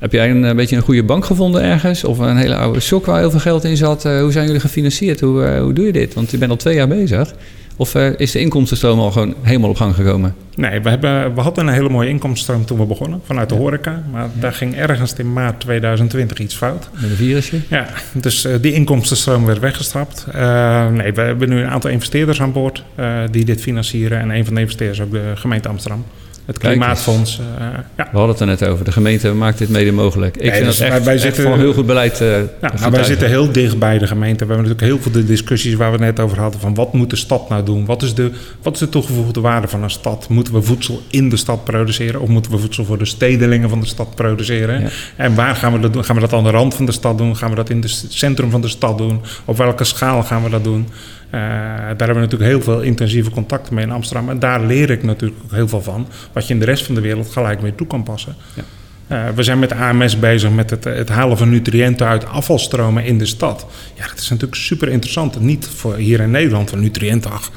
Heb 0.00 0.12
jij 0.12 0.30
een, 0.30 0.56
beetje 0.56 0.76
een 0.76 0.82
goede 0.82 1.02
bank 1.02 1.24
gevonden 1.24 1.62
ergens? 1.62 2.04
Of 2.04 2.18
een 2.18 2.36
hele 2.36 2.56
oude 2.56 2.80
shock 2.80 3.06
waar 3.06 3.18
heel 3.18 3.30
veel 3.30 3.40
geld 3.40 3.64
in 3.64 3.76
zat? 3.76 4.02
hoe 4.02 4.32
zijn 4.32 4.46
jullie 4.46 4.60
gefinancierd? 4.60 5.20
Hoe, 5.20 5.58
hoe 5.62 5.72
doe 5.72 5.86
je 5.86 5.92
dit? 5.92 6.14
Want 6.14 6.30
je 6.30 6.38
bent 6.38 6.50
al 6.50 6.56
twee 6.56 6.74
jaar 6.74 6.88
bezig. 6.88 7.34
Of 7.76 7.94
is 7.94 8.30
de 8.30 8.40
inkomstenstroom 8.40 8.98
al 8.98 9.10
gewoon 9.10 9.34
helemaal 9.42 9.70
op 9.70 9.76
gang 9.76 9.94
gekomen? 9.94 10.34
Nee, 10.54 10.80
we, 10.80 10.88
hebben, 10.88 11.34
we 11.34 11.40
hadden 11.40 11.66
een 11.66 11.72
hele 11.72 11.88
mooie 11.88 12.08
inkomstenstroom 12.08 12.64
toen 12.64 12.78
we 12.78 12.84
begonnen, 12.84 13.20
vanuit 13.24 13.48
de 13.48 13.54
horeca. 13.54 14.02
Maar 14.12 14.28
daar 14.38 14.52
ging 14.52 14.76
ergens 14.76 15.14
in 15.14 15.32
maart 15.32 15.60
2020 15.60 16.38
iets 16.38 16.54
fout. 16.54 16.88
Met 16.92 17.10
een 17.10 17.16
virusje? 17.16 17.60
Ja, 17.68 17.86
dus 18.12 18.44
uh, 18.44 18.54
die 18.60 18.72
inkomstenstroom 18.72 19.46
werd 19.46 19.58
weggestrapt. 19.58 20.26
Uh, 20.34 20.88
nee, 20.88 21.12
we 21.12 21.20
hebben 21.20 21.48
nu 21.48 21.60
een 21.60 21.70
aantal 21.70 21.90
investeerders 21.90 22.40
aan 22.40 22.52
boord 22.52 22.84
die 23.30 23.44
dit 23.44 23.60
financieren. 23.60 24.18
En 24.18 24.30
een 24.30 24.44
van 24.44 24.54
de 24.54 24.60
investeerders 24.60 25.00
ook 25.00 25.10
de 25.10 25.32
gemeente 25.34 25.68
Amsterdam 25.68 26.04
het 26.50 26.58
Klimaatfonds. 26.58 27.38
Uh, 27.38 27.66
ja. 27.96 28.08
We 28.12 28.18
hadden 28.18 28.28
het 28.28 28.40
er 28.40 28.46
net 28.46 28.64
over. 28.64 28.84
De 28.84 28.92
gemeente 28.92 29.32
maakt 29.32 29.58
dit 29.58 29.68
mede 29.68 29.92
mogelijk. 29.92 30.36
Ik 30.36 30.52
vind 30.52 30.64
dus 30.64 30.78
dat 30.78 30.88
echt, 30.88 31.04
wij 31.04 31.18
zitten, 31.18 31.58
heel 31.58 31.72
goed 31.72 31.86
beleid. 31.86 32.20
Uh, 32.20 32.36
ja, 32.38 32.72
nou, 32.80 32.90
wij 32.90 33.04
zitten 33.04 33.28
heel 33.28 33.52
dicht 33.52 33.78
bij 33.78 33.98
de 33.98 34.06
gemeente. 34.06 34.46
We 34.46 34.52
hebben 34.52 34.70
natuurlijk 34.70 35.02
heel 35.02 35.12
veel 35.12 35.22
de 35.22 35.26
discussies 35.26 35.74
waar 35.74 35.92
we 35.92 35.98
net 35.98 36.20
over 36.20 36.38
hadden. 36.38 36.60
Van 36.60 36.74
wat 36.74 36.92
moet 36.92 37.10
de 37.10 37.16
stad 37.16 37.48
nou 37.48 37.64
doen? 37.64 37.84
Wat 37.84 38.02
is 38.02 38.14
de, 38.14 38.30
wat 38.62 38.74
is 38.74 38.78
de 38.78 38.88
toegevoegde 38.88 39.40
waarde 39.40 39.68
van 39.68 39.82
een 39.82 39.90
stad? 39.90 40.28
Moeten 40.28 40.54
we 40.54 40.62
voedsel 40.62 41.02
in 41.10 41.28
de 41.28 41.36
stad 41.36 41.64
produceren? 41.64 42.20
Of 42.20 42.28
moeten 42.28 42.52
we 42.52 42.58
voedsel 42.58 42.84
voor 42.84 42.98
de 42.98 43.04
stedelingen 43.04 43.68
van 43.68 43.80
de 43.80 43.86
stad 43.86 44.14
produceren? 44.14 44.80
Ja. 44.80 44.88
En 45.16 45.34
waar 45.34 45.56
gaan 45.56 45.72
we 45.72 45.80
dat 45.80 45.92
doen? 45.92 46.04
Gaan 46.04 46.14
we 46.14 46.20
dat 46.20 46.32
aan 46.32 46.44
de 46.44 46.50
rand 46.50 46.74
van 46.74 46.86
de 46.86 46.92
stad 46.92 47.18
doen? 47.18 47.36
Gaan 47.36 47.50
we 47.50 47.56
dat 47.56 47.70
in 47.70 47.80
het 47.80 48.04
centrum 48.08 48.50
van 48.50 48.60
de 48.60 48.68
stad 48.68 48.98
doen? 48.98 49.20
Op 49.44 49.56
welke 49.56 49.84
schaal 49.84 50.22
gaan 50.22 50.42
we 50.42 50.50
dat 50.50 50.64
doen? 50.64 50.88
Uh, 51.34 51.40
daar 51.40 51.86
hebben 51.86 52.14
we 52.14 52.20
natuurlijk 52.20 52.50
heel 52.50 52.62
veel 52.62 52.80
intensieve 52.80 53.30
contacten 53.30 53.74
mee 53.74 53.84
in 53.84 53.90
Amsterdam. 53.90 54.28
En 54.28 54.38
daar 54.38 54.60
leer 54.60 54.90
ik 54.90 55.02
natuurlijk 55.02 55.40
ook 55.44 55.52
heel 55.52 55.68
veel 55.68 55.82
van. 55.82 56.08
Wat 56.32 56.46
je 56.46 56.54
in 56.54 56.60
de 56.60 56.66
rest 56.66 56.86
van 56.86 56.94
de 56.94 57.00
wereld 57.00 57.32
gelijk 57.32 57.62
mee 57.62 57.74
toe 57.74 57.86
kan 57.86 58.02
passen. 58.02 58.34
Ja. 58.54 58.62
Uh, 59.10 59.34
we 59.34 59.42
zijn 59.42 59.58
met 59.58 59.72
AMS 59.72 60.18
bezig 60.18 60.50
met 60.50 60.70
het, 60.70 60.84
het, 60.84 61.08
halen 61.08 61.38
van 61.38 61.48
nutriënten 61.48 62.06
uit 62.06 62.26
afvalstromen 62.26 63.04
in 63.04 63.18
de 63.18 63.26
stad. 63.26 63.66
Ja, 63.94 64.06
dat 64.06 64.18
is 64.18 64.28
natuurlijk 64.28 64.60
super 64.60 64.88
interessant. 64.88 65.40
Niet 65.40 65.66
voor 65.66 65.94
hier 65.96 66.20
in 66.20 66.30
Nederland, 66.30 66.70
van 66.70 66.80
nutriënten, 66.80 67.30
ach, 67.30 67.50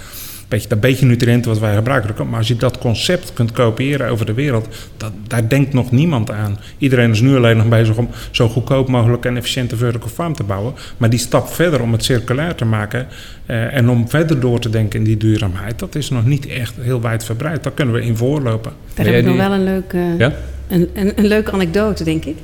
beetje, 0.54 0.70
dat 0.70 0.80
beetje 0.80 1.06
nutriënten 1.06 1.52
wat 1.52 1.60
wij 1.60 1.76
gebruiken. 1.76 2.30
Maar 2.30 2.38
als 2.38 2.48
je 2.48 2.56
dat 2.56 2.78
concept 2.78 3.34
kunt 3.34 3.52
kopiëren 3.52 4.10
over 4.10 4.26
de 4.26 4.34
wereld, 4.34 4.68
dat, 4.98 5.12
daar 5.28 5.48
denkt 5.50 5.74
nog 5.74 5.92
niemand 5.92 6.32
aan. 6.32 6.60
Iedereen 6.78 7.12
is 7.12 7.22
nu 7.22 7.36
alleen 7.36 7.58
nog 7.58 7.68
bezig 7.68 7.98
om 7.98 8.10
zo 8.32 8.48
goedkoop 8.48 8.88
mogelijk 8.88 9.26
en 9.26 9.38
efficiënte 9.38 9.76
vertical 9.76 10.10
farm 10.10 10.34
te 10.36 10.44
bouwen. 10.44 10.74
Maar 10.98 11.10
die 11.10 11.20
stap 11.20 11.48
verder 11.48 11.82
om 11.82 11.92
het 11.92 12.04
circulair 12.04 12.56
te 12.56 12.66
maken 12.66 13.08
uh, 13.48 13.74
en 13.74 13.90
om 13.90 14.10
verder 14.10 14.40
door 14.40 14.60
te 14.60 14.70
denken 14.70 15.00
in 15.00 15.06
die 15.06 15.18
duurzaamheid, 15.18 15.80
dat 15.80 15.96
is 15.96 16.10
nog 16.10 16.26
niet 16.26 16.48
echt 16.48 16.74
heel 16.80 17.02
wijdverbreid. 17.02 17.64
Daar 17.64 17.74
kunnen 17.74 17.94
we 17.94 18.02
in 18.02 18.18
voorlopen. 18.18 18.72
Daar 18.94 19.06
heb 19.06 19.16
ik 19.16 19.26
nog 19.26 19.38
wel 19.38 19.52
een 19.52 19.64
leuke, 19.64 20.16
ja? 20.18 20.34
een, 20.68 20.90
een, 20.94 21.12
een 21.16 21.28
leuke 21.28 21.52
anekdote, 21.52 22.04
denk 22.04 22.26
ik 22.26 22.36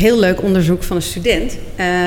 heel 0.00 0.18
leuk 0.18 0.42
onderzoek 0.42 0.82
van 0.82 0.96
een 0.96 1.02
student. 1.02 1.56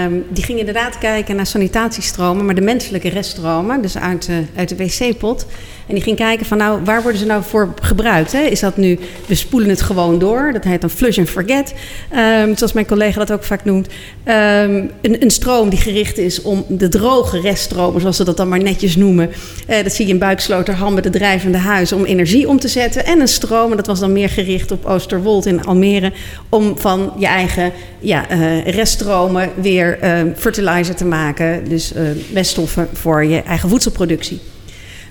Um, 0.05 0.25
die 0.29 0.43
ging 0.43 0.59
inderdaad 0.59 0.97
kijken 0.97 1.35
naar 1.35 1.45
sanitatiestromen, 1.45 2.45
maar 2.45 2.55
de 2.55 2.61
menselijke 2.61 3.09
reststromen, 3.09 3.81
dus 3.81 3.97
uit, 3.97 4.27
uh, 4.29 4.35
uit 4.55 4.69
de 4.69 4.75
wc-pot. 4.75 5.45
En 5.87 5.93
die 5.93 6.03
ging 6.03 6.17
kijken 6.17 6.45
van 6.45 6.57
nou, 6.57 6.79
waar 6.83 7.01
worden 7.01 7.19
ze 7.19 7.25
nou 7.25 7.43
voor 7.43 7.73
gebruikt? 7.81 8.31
Hè? 8.31 8.41
Is 8.41 8.59
dat 8.59 8.77
nu, 8.77 8.99
we 9.25 9.35
spoelen 9.35 9.69
het 9.69 9.81
gewoon 9.81 10.19
door, 10.19 10.49
dat 10.53 10.63
heet 10.63 10.81
dan 10.81 10.89
flush 10.89 11.17
and 11.17 11.29
forget, 11.29 11.73
um, 12.11 12.57
zoals 12.57 12.73
mijn 12.73 12.85
collega 12.85 13.19
dat 13.19 13.31
ook 13.31 13.43
vaak 13.43 13.65
noemt. 13.65 13.87
Um, 13.87 14.91
een, 15.01 15.21
een, 15.21 15.31
stroom 15.31 15.69
die 15.69 15.79
gericht 15.79 16.17
is 16.17 16.41
om 16.41 16.65
de 16.67 16.89
droge 16.89 17.39
reststromen, 17.39 18.01
zoals 18.01 18.17
ze 18.17 18.23
dat 18.23 18.37
dan 18.37 18.47
maar 18.49 18.61
netjes 18.61 18.95
noemen. 18.95 19.29
Uh, 19.69 19.83
dat 19.83 19.93
zie 19.93 20.05
je 20.05 20.13
in 20.13 20.19
Buiksloterham 20.19 20.93
met 20.93 21.03
de 21.03 21.09
drijvende 21.09 21.57
huizen, 21.57 21.97
om 21.97 22.05
energie 22.05 22.47
om 22.47 22.59
te 22.59 22.67
zetten. 22.67 23.05
En 23.05 23.19
een 23.19 23.27
stroom, 23.27 23.71
en 23.71 23.77
dat 23.77 23.87
was 23.87 23.99
dan 23.99 24.13
meer 24.13 24.29
gericht 24.29 24.71
op 24.71 24.85
Oosterwold 24.85 25.45
in 25.45 25.65
Almere, 25.65 26.11
om 26.49 26.77
van 26.77 27.13
je 27.17 27.27
eigen 27.27 27.71
ja, 27.99 28.31
uh, 28.31 28.65
reststromen 28.65 29.49
weer 29.55 29.99
uh, 30.03 30.33
fertilizer 30.35 30.95
te 30.95 31.05
maken. 31.05 31.69
Dus 31.69 31.93
meststoffen 32.31 32.87
voor 32.93 33.25
je 33.25 33.41
eigen 33.41 33.69
voedselproductie. 33.69 34.39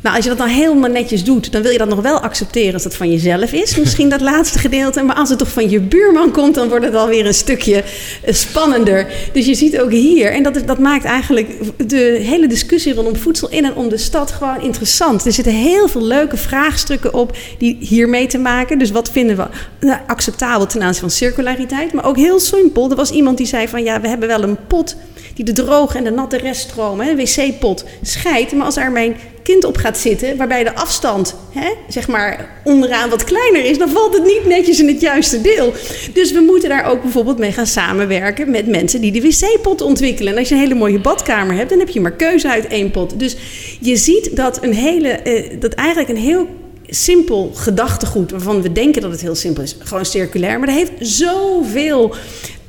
Nou, 0.03 0.17
als 0.17 0.25
je 0.25 0.31
dat 0.31 0.39
dan 0.39 0.49
helemaal 0.49 0.91
netjes 0.91 1.25
doet, 1.25 1.53
dan 1.53 1.63
wil 1.63 1.71
je 1.71 1.79
dat 1.79 1.89
nog 1.89 2.01
wel 2.01 2.21
accepteren 2.21 2.75
als 2.75 2.85
het 2.85 2.95
van 2.95 3.11
jezelf 3.11 3.53
is. 3.53 3.77
Misschien 3.77 4.09
dat 4.09 4.21
laatste 4.21 4.59
gedeelte. 4.59 5.03
Maar 5.03 5.17
als 5.17 5.29
het 5.29 5.39
toch 5.39 5.53
van 5.53 5.71
je 5.71 5.81
buurman 5.81 6.33
komt, 6.33 6.55
dan 6.55 6.69
wordt 6.69 6.85
het 6.85 6.95
alweer 6.95 7.27
een 7.27 7.35
stukje 7.35 7.85
eh, 8.23 8.35
spannender. 8.35 9.07
Dus 9.33 9.47
je 9.47 9.55
ziet 9.55 9.81
ook 9.81 9.91
hier, 9.91 10.33
en 10.33 10.43
dat, 10.43 10.63
dat 10.67 10.79
maakt 10.79 11.05
eigenlijk 11.05 11.49
de 11.89 12.21
hele 12.23 12.47
discussie 12.47 12.95
rondom 12.95 13.17
voedsel 13.17 13.51
in 13.51 13.65
en 13.65 13.75
om 13.75 13.89
de 13.89 13.97
stad 13.97 14.31
gewoon 14.31 14.63
interessant. 14.63 15.27
Er 15.27 15.33
zitten 15.33 15.53
heel 15.53 15.89
veel 15.89 16.03
leuke 16.03 16.37
vraagstukken 16.37 17.15
op 17.15 17.37
die 17.59 17.77
hiermee 17.81 18.27
te 18.27 18.39
maken. 18.39 18.79
Dus 18.79 18.91
wat 18.91 19.11
vinden 19.11 19.37
we 19.37 19.47
nou, 19.87 20.01
acceptabel 20.07 20.67
ten 20.67 20.83
aanzien 20.83 21.01
van 21.01 21.11
circulariteit? 21.11 21.93
Maar 21.93 22.05
ook 22.05 22.17
heel 22.17 22.41
simpel. 22.41 22.91
Er 22.91 22.97
was 22.97 23.11
iemand 23.11 23.37
die 23.37 23.47
zei 23.47 23.69
van 23.69 23.83
ja, 23.83 24.01
we 24.01 24.09
hebben 24.09 24.29
wel 24.29 24.43
een 24.43 24.67
pot 24.67 24.97
die 25.35 25.45
de 25.45 25.53
droge 25.53 25.99
en 25.99 26.05
de 26.05 26.11
natte 26.11 26.37
reststromen, 26.37 27.09
een 27.09 27.17
wc-pot, 27.17 27.85
scheidt. 28.03 28.53
Maar 28.53 28.67
als 28.67 28.77
er 28.77 28.91
mijn 28.91 29.17
kind 29.43 29.65
op 29.65 29.77
gaat 29.77 29.99
zitten, 29.99 30.37
waarbij 30.37 30.65
de 30.65 30.75
afstand 30.75 31.35
hè, 31.51 31.69
zeg 31.89 32.09
maar 32.09 32.61
onderaan 32.65 33.11
wat 33.11 33.25
kleiner 33.25 33.65
is, 33.65 33.79
dan 33.79 33.89
valt 33.89 34.15
het 34.15 34.25
niet 34.25 34.47
netjes 34.47 34.81
in 34.81 34.89
het 34.89 35.01
juiste 35.01 35.41
deel. 35.41 35.73
Dus 36.13 36.33
we 36.33 36.41
moeten 36.41 36.69
daar 36.69 36.91
ook 36.91 37.03
bijvoorbeeld 37.03 37.39
mee 37.39 37.53
gaan 37.53 37.67
samenwerken 37.67 38.51
met 38.51 38.67
mensen 38.67 39.01
die 39.01 39.13
de 39.13 39.21
wc-pot 39.21 39.81
ontwikkelen. 39.81 40.33
En 40.33 40.39
als 40.39 40.49
je 40.49 40.55
een 40.55 40.61
hele 40.61 40.75
mooie 40.75 41.01
badkamer 41.01 41.57
hebt, 41.57 41.71
dan 41.71 41.79
heb 41.79 41.89
je 41.89 42.01
maar 42.01 42.13
keuze 42.13 42.51
uit 42.51 42.67
één 42.67 42.91
pot. 42.91 43.19
Dus 43.19 43.37
je 43.81 43.97
ziet 43.97 44.37
dat, 44.37 44.63
een 44.63 44.75
hele, 44.75 45.09
eh, 45.09 45.61
dat 45.61 45.73
eigenlijk 45.73 46.09
een 46.09 46.17
heel 46.17 46.49
simpel 46.87 47.51
gedachtegoed, 47.55 48.31
waarvan 48.31 48.63
we 48.63 48.73
denken 48.73 49.03
dat 49.03 49.11
het 49.11 49.21
heel 49.21 49.35
simpel 49.35 49.63
is, 49.63 49.77
gewoon 49.79 50.05
circulair, 50.05 50.59
maar 50.59 50.67
dat 50.67 50.77
heeft 50.77 50.93
zoveel 50.99 52.15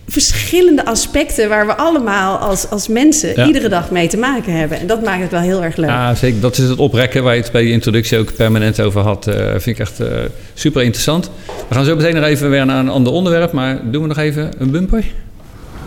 verschillende 0.08 0.86
aspecten 0.86 1.50
waar 1.50 1.66
we 1.66 1.76
allemaal 1.76 2.38
als, 2.38 2.70
als 2.70 2.88
mensen 2.88 3.48
iedere 3.48 3.70
dag 3.70 3.92
mee 3.92 4.08
te 4.08 4.18
maken 4.18 4.54
hebben. 4.54 4.80
En 4.80 4.88
dat 4.88 5.04
maakt 5.04 5.22
het 5.22 5.32
wel 5.32 5.40
heel 5.42 5.64
erg 5.64 5.76
leuk. 5.76 5.90
Ja, 5.90 6.16
zeker. 6.16 6.42
Dat 6.42 6.58
is 6.58 6.70
het 6.70 6.80
oprekken 6.80 7.24
waar 7.24 7.36
je 7.36 7.42
het 7.42 7.52
bij 7.52 7.64
de 7.64 7.72
introductie 7.72 8.18
ook 8.18 8.36
permanent 8.36 8.82
over 8.82 9.02
had. 9.02 9.28
Uh, 9.28 9.36
vind 9.36 9.66
ik 9.66 9.80
echt 9.80 10.02
uh, 10.02 10.08
super 10.54 10.82
interessant. 10.82 11.30
We 11.70 11.76
gaan 11.76 11.86
zo 11.86 11.96
meteen 11.96 12.16
nog 12.16 12.24
even 12.24 12.50
weer 12.50 12.66
naar 12.66 12.80
een 12.80 12.90
ander 12.90 13.14
onderwerp, 13.14 13.52
maar 13.52 13.92
doen 13.92 14.02
we 14.02 14.08
nog 14.08 14.18
even 14.18 14.52
een 14.58 14.72
bumper? 14.72 15.04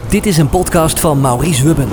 Dit 0.09 0.26
is 0.26 0.38
een 0.38 0.48
podcast 0.48 1.00
van 1.00 1.20
Maurice 1.20 1.64
Wubben. 1.64 1.88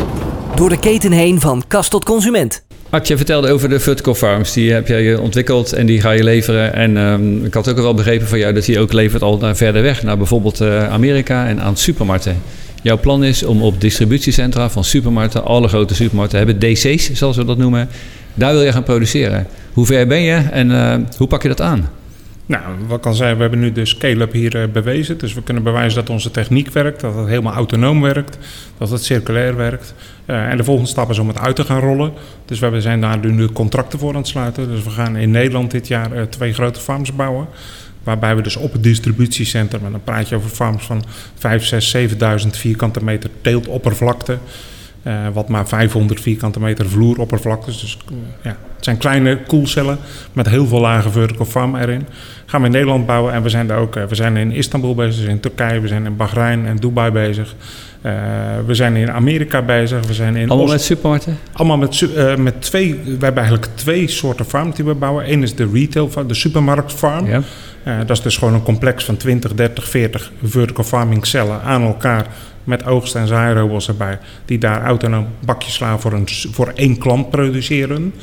Door 0.56 0.70
de 0.70 0.80
keten 0.80 1.12
heen 1.12 1.42
van 1.42 1.64
kast 1.68 1.92
tot 1.92 2.06
consument. 2.06 2.64
Art, 2.94 3.08
je 3.08 3.18
vertelde 3.18 3.52
over 3.52 3.70
de 3.70 3.80
vertical 3.80 4.16
farms. 4.16 4.54
Die 4.54 4.72
heb 4.72 4.88
jij 4.88 5.16
ontwikkeld 5.16 5.74
en 5.74 5.86
die 5.86 6.02
ga 6.02 6.12
je 6.12 6.24
leveren. 6.24 6.74
En 6.74 6.98
um, 6.98 7.46
ik 7.46 7.54
had 7.54 7.70
ook 7.70 7.78
wel 7.78 7.94
begrepen 7.94 8.28
van 8.28 8.40
jou 8.40 8.54
dat 8.54 8.66
je 8.66 8.80
ook 8.80 8.94
levert 8.94 9.22
al 9.22 9.38
naar 9.38 9.56
verder 9.56 9.82
weg. 9.82 10.04
Naar 10.04 10.18
bijvoorbeeld 10.18 10.62
uh, 10.62 10.90
Amerika 10.90 11.48
en 11.48 11.62
aan 11.62 11.78
supermarkten. 11.78 12.42
Jouw 12.82 13.00
plan 13.00 13.24
is 13.24 13.44
om 13.44 13.62
op 13.62 13.82
distributiecentra 13.82 14.70
van 14.70 14.84
supermarkten, 14.84 15.46
alle 15.46 15.68
grote 15.68 15.96
supermarkten 15.96 16.38
hebben 16.38 16.60
DC's, 16.60 17.12
zoals 17.14 17.38
we 17.38 17.46
dat 17.46 17.58
noemen. 17.58 17.90
Daar 18.34 18.54
wil 18.54 18.64
je 18.64 18.72
gaan 18.72 18.84
produceren. 18.84 19.48
Hoe 19.74 19.86
ver 19.86 20.08
ben 20.08 20.22
je 20.22 20.36
en 20.36 20.70
uh, 20.70 20.96
hoe 21.18 21.28
pak 21.28 21.42
je 21.42 21.48
dat 21.48 21.62
aan? 21.62 21.90
Nou, 22.46 22.64
wat 22.88 23.00
kan 23.00 23.16
zijn, 23.16 23.36
we 23.36 23.42
hebben 23.42 23.60
nu 23.60 23.72
de 23.72 23.86
scale-up 23.86 24.32
hier 24.32 24.56
uh, 24.56 24.64
bewezen. 24.72 25.18
Dus 25.18 25.34
we 25.34 25.44
kunnen 25.44 25.64
bewijzen 25.64 26.00
dat 26.00 26.10
onze 26.10 26.32
techniek 26.32 26.72
werkt, 26.72 27.00
dat 27.02 27.16
het 27.16 27.28
helemaal 27.28 27.54
autonoom 27.54 28.02
werkt, 28.02 28.38
dat 28.78 28.90
het 28.90 29.04
circulair 29.04 29.56
werkt. 29.56 29.94
Uh, 30.26 30.50
en 30.50 30.58
de 30.58 30.64
volgende 30.64 30.90
stap 30.90 31.10
is 31.10 31.20
om 31.20 31.28
het 31.28 31.40
uit 31.40 31.56
te 31.56 31.64
gaan 31.64 31.80
rollen. 31.80 32.14
Dus 32.46 32.60
we 32.60 32.82
zijn 32.82 33.02
daar 33.02 33.20
nu 33.26 33.48
contracten 33.48 34.00
voor 34.00 34.10
aan 34.10 34.16
het 34.16 34.28
sluiten. 34.28 34.68
Dus 34.68 34.84
we 34.84 34.90
gaan 34.90 35.16
in 35.16 35.32
Nederland 35.32 35.72
dit 35.72 35.88
jaar 35.88 36.16
uh, 36.16 36.22
twee 36.22 36.54
grote 36.54 36.80
farms 36.80 37.16
bouwen. 37.16 37.48
Waarbij 38.04 38.36
we 38.36 38.42
dus 38.42 38.56
op 38.56 38.74
het 38.74 38.84
distributiecentrum, 38.84 39.86
en 39.86 39.92
dan 39.92 40.04
praat 40.04 40.30
je 40.30 40.36
over 40.36 40.50
farms 40.50 40.84
van 40.84 41.04
5, 41.36 41.66
6, 41.66 41.98
7.000 42.44 42.50
vierkante 42.50 43.04
meter 43.04 43.30
teeltoppervlakte. 43.42 44.38
Uh, 45.08 45.28
wat 45.34 45.50
maar 45.50 45.68
500 45.68 46.22
vierkante 46.22 46.60
meter 46.60 46.90
vloeroppervlaktes. 46.90 47.80
Dus 47.80 47.98
ja, 48.42 48.50
het 48.76 48.84
zijn 48.86 48.98
kleine 48.98 49.40
koelcellen 49.48 49.98
met 50.34 50.50
heel 50.50 50.68
veel 50.68 50.80
lage 50.80 51.10
vertical 51.10 51.46
farm 51.46 51.76
erin. 51.76 52.06
Gaan 52.46 52.62
we 52.62 52.66
in 52.66 52.74
Nederland 52.74 53.06
bouwen 53.06 53.34
en 53.34 53.44
we 53.44 53.50
zijn 53.50 53.68
daar 53.68 53.78
ook. 53.78 53.94
we 53.94 54.16
zijn 54.16 54.38
in 54.38 54.52
Istanbul 54.52 54.96
bezig, 54.96 55.28
in 55.28 55.40
Turkije, 55.40 55.80
we 55.80 55.88
zijn 55.88 56.06
in 56.06 56.16
Bahrein 56.16 56.66
en 56.66 56.76
Dubai 56.76 57.12
bezig. 57.12 57.56
We 58.66 58.74
zijn 58.76 58.96
in 58.96 59.12
Amerika 59.12 59.62
bezig. 59.62 60.08
We 60.08 60.14
zijn 60.14 60.36
in 60.36 60.50
Allemaal 60.50 60.68
met 60.68 60.82
supermarkten? 60.82 61.38
Allemaal 61.54 61.78
met, 61.78 62.10
met 62.38 62.62
twee. 62.62 63.00
We 63.04 63.10
hebben 63.10 63.44
eigenlijk 63.44 63.68
twee 63.76 64.08
soorten 64.08 64.46
farms 64.46 64.76
die 64.76 64.86
we 64.86 64.94
bouwen. 64.94 65.32
Eén 65.32 65.44
is 65.44 65.56
de 65.56 65.70
retail 65.74 66.10
farm, 66.10 66.28
de 66.28 66.34
supermarktfarm. 66.34 67.28
Ja. 67.28 67.42
Uh, 67.88 67.98
dat 67.98 68.10
is 68.10 68.22
dus 68.22 68.38
gewoon 68.38 68.54
een 68.54 68.64
complex 68.64 69.04
van 69.04 69.18
20, 69.18 69.54
30, 69.54 69.88
40 69.88 70.32
vertical 70.44 70.84
farming 70.84 71.26
cellen 71.26 71.62
aan 71.62 71.82
elkaar 71.82 72.28
met 72.64 72.86
oogst- 72.86 73.16
en 73.16 73.28
zaairobots 73.28 73.88
erbij. 73.88 74.20
Die 74.46 74.58
daar 74.58 74.84
autonoom 74.84 75.28
bakjes 75.46 75.74
slaan 75.74 76.00
voor, 76.00 76.14
een, 76.14 76.28
voor 76.52 76.72
één 76.76 76.98
klant 76.98 77.30
produceren. 77.30 78.14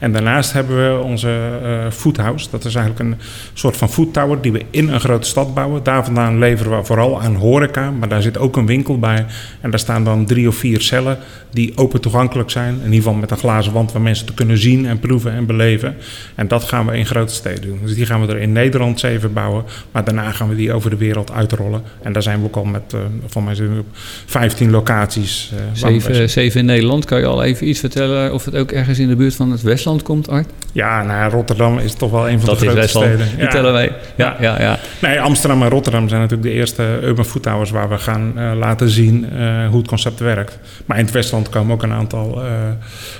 En 0.00 0.12
daarnaast 0.12 0.52
hebben 0.52 0.76
we 0.76 1.02
onze 1.02 1.58
uh, 1.62 1.90
foodhouse. 1.90 2.46
Dat 2.50 2.64
is 2.64 2.74
eigenlijk 2.74 3.10
een 3.10 3.18
soort 3.52 3.76
van 3.76 3.90
food 3.90 4.12
tower 4.12 4.40
die 4.40 4.52
we 4.52 4.64
in 4.70 4.88
een 4.88 5.00
grote 5.00 5.26
stad 5.26 5.54
bouwen. 5.54 5.82
Daar 5.82 6.04
vandaan 6.04 6.38
leveren 6.38 6.78
we 6.78 6.84
vooral 6.84 7.20
aan 7.20 7.34
horeca, 7.34 7.90
maar 7.90 8.08
daar 8.08 8.22
zit 8.22 8.38
ook 8.38 8.56
een 8.56 8.66
winkel 8.66 8.98
bij. 8.98 9.26
En 9.60 9.70
daar 9.70 9.78
staan 9.78 10.04
dan 10.04 10.26
drie 10.26 10.48
of 10.48 10.54
vier 10.54 10.80
cellen 10.80 11.18
die 11.50 11.72
open 11.76 12.00
toegankelijk 12.00 12.50
zijn. 12.50 12.74
In 12.74 12.84
ieder 12.84 12.96
geval 12.96 13.14
met 13.14 13.30
een 13.30 13.36
glazen 13.36 13.72
wand 13.72 13.92
waar 13.92 14.02
mensen 14.02 14.26
te 14.26 14.34
kunnen 14.34 14.58
zien 14.58 14.86
en 14.86 14.98
proeven 14.98 15.32
en 15.32 15.46
beleven. 15.46 15.96
En 16.34 16.48
dat 16.48 16.64
gaan 16.64 16.86
we 16.86 16.96
in 16.96 17.06
grote 17.06 17.34
steden 17.34 17.62
doen. 17.62 17.78
Dus 17.82 17.94
die 17.94 18.06
gaan 18.06 18.26
we 18.26 18.32
er 18.32 18.40
in 18.40 18.52
Nederland 18.52 19.00
zeven 19.00 19.32
bouwen. 19.32 19.64
Maar 19.92 20.04
daarna 20.04 20.30
gaan 20.30 20.48
we 20.48 20.56
die 20.56 20.72
over 20.72 20.90
de 20.90 20.96
wereld 20.96 21.32
uitrollen. 21.32 21.82
En 22.02 22.12
daar 22.12 22.22
zijn 22.22 22.40
we 22.40 22.46
ook 22.46 22.56
al 22.56 22.64
met, 22.64 22.92
uh, 22.94 23.00
van 23.26 23.44
mij 23.44 23.54
zijn 23.54 23.82
15 24.26 24.70
locaties. 24.70 25.52
Uh, 25.54 25.60
zeven, 25.72 26.30
zeven 26.30 26.60
in 26.60 26.66
Nederland. 26.66 27.04
Kan 27.04 27.18
je 27.18 27.26
al 27.26 27.42
even 27.42 27.68
iets 27.68 27.80
vertellen 27.80 28.34
of 28.34 28.44
het 28.44 28.56
ook 28.56 28.72
ergens 28.72 28.98
in 28.98 29.08
de 29.08 29.16
buurt 29.16 29.34
van 29.34 29.50
het 29.50 29.62
Westland 29.62 29.89
komt, 29.98 30.28
Art? 30.28 30.48
Ja, 30.72 31.02
nou, 31.02 31.30
Rotterdam 31.30 31.78
is 31.78 31.94
toch 31.94 32.10
wel 32.10 32.28
een 32.28 32.40
van 32.40 32.54
de 32.54 32.60
grootste 32.66 32.98
steden. 32.98 33.28
Die 33.36 33.44
ja. 33.44 33.48
tellen 33.50 33.72
wij. 33.72 33.92
Ja, 34.16 34.36
ja, 34.40 34.60
ja. 34.60 34.78
Nee, 35.00 35.20
Amsterdam 35.20 35.62
en 35.62 35.68
Rotterdam 35.68 36.08
zijn 36.08 36.20
natuurlijk 36.20 36.48
de 36.48 36.54
eerste 36.54 36.98
urban 37.02 37.24
food 37.24 37.42
towers 37.42 37.70
waar 37.70 37.88
we 37.88 37.98
gaan 37.98 38.32
uh, 38.36 38.52
laten 38.58 38.90
zien 38.90 39.26
uh, 39.32 39.68
hoe 39.68 39.78
het 39.78 39.88
concept 39.88 40.20
werkt. 40.20 40.58
Maar 40.86 40.98
in 40.98 41.04
het 41.04 41.12
Westland 41.12 41.48
komen 41.48 41.74
ook 41.74 41.82
een 41.82 41.92
aantal 41.92 42.44
uh, 42.44 42.50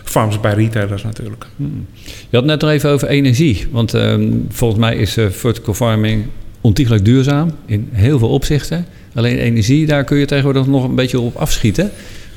farms 0.05 0.41
bij 0.41 0.55
retailers 0.55 1.03
natuurlijk. 1.03 1.47
Hmm. 1.57 1.87
Je 2.29 2.37
had 2.37 2.45
net 2.45 2.61
nog 2.61 2.71
even 2.71 2.91
over 2.91 3.09
energie. 3.09 3.67
Want 3.71 3.93
um, 3.93 4.47
volgens 4.49 4.81
mij 4.81 4.97
is 4.97 5.17
vertical 5.31 5.75
farming 5.75 6.25
ontiegelijk 6.61 7.05
duurzaam 7.05 7.53
in 7.67 7.89
heel 7.93 8.19
veel 8.19 8.29
opzichten. 8.29 8.87
Alleen 9.15 9.39
energie, 9.39 9.87
daar 9.87 10.05
kun 10.05 10.17
je 10.19 10.27
tegenwoordig 10.27 10.67
nog 10.67 10.85
een 10.85 10.95
beetje 10.95 11.21
op 11.21 11.37
afschieten. 11.37 11.91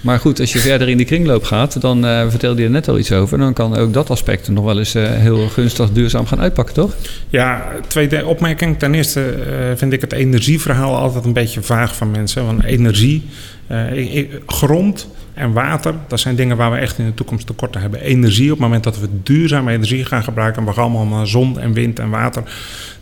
Maar 0.04 0.20
goed, 0.20 0.40
als 0.40 0.54
je 0.54 0.60
verder 0.60 0.90
in 0.90 0.98
die 0.98 1.06
kringloop 1.06 1.44
gaat, 1.44 1.82
dan 1.82 2.06
uh, 2.06 2.30
vertelde 2.30 2.60
je 2.60 2.68
er 2.68 2.74
net 2.74 2.88
al 2.88 2.98
iets 2.98 3.12
over. 3.12 3.38
Dan 3.38 3.54
kan 3.54 3.76
ook 3.78 3.94
dat 3.94 4.10
aspect 4.10 4.48
nog 4.48 4.66
wel 4.66 4.78
eens 4.78 4.96
uh, 4.96 5.04
heel 5.12 5.48
gunstig 5.50 5.92
duurzaam 5.92 6.26
gaan 6.26 6.40
uitpakken, 6.40 6.74
toch? 6.74 6.96
Ja, 7.30 7.72
tweede 7.88 8.26
opmerking. 8.26 8.80
Ten 8.80 8.94
eerste 8.94 9.36
uh, 9.38 9.78
vind 9.78 9.94
ik 9.94 10.02
het 10.02 10.12
energieverhaal 10.12 10.96
altijd 10.96 11.26
een 11.26 11.34
beetje 11.34 11.62
vaag 11.62 11.96
van 11.96 12.12
mensen. 12.12 12.46
Want 12.46 12.64
energie, 12.64 13.24
grond 14.46 15.08
en 15.34 15.54
water, 15.54 15.94
dat 16.08 16.20
zijn 16.20 16.36
dingen 16.36 16.58
waar 16.58 16.72
we 16.72 16.78
echt 16.78 16.98
in 16.98 17.06
de 17.06 17.14
toekomst 17.14 17.48
tekorten 17.48 17.82
hebben. 17.82 18.02
Energie, 18.02 18.52
op 18.52 18.58
het 18.58 18.60
moment 18.60 18.84
dat 18.84 19.00
we 19.00 19.08
duurzame 19.24 19.72
energie 19.72 20.06
gaan 20.06 20.24
gebruiken, 20.24 20.62
en 20.62 20.68
we 20.68 20.74
gaan 20.74 20.84
allemaal 20.84 21.06
naar 21.06 21.28
zon 21.28 21.60
en 21.60 21.74
wind 21.74 22.00
en 22.00 22.10
water, 22.10 22.44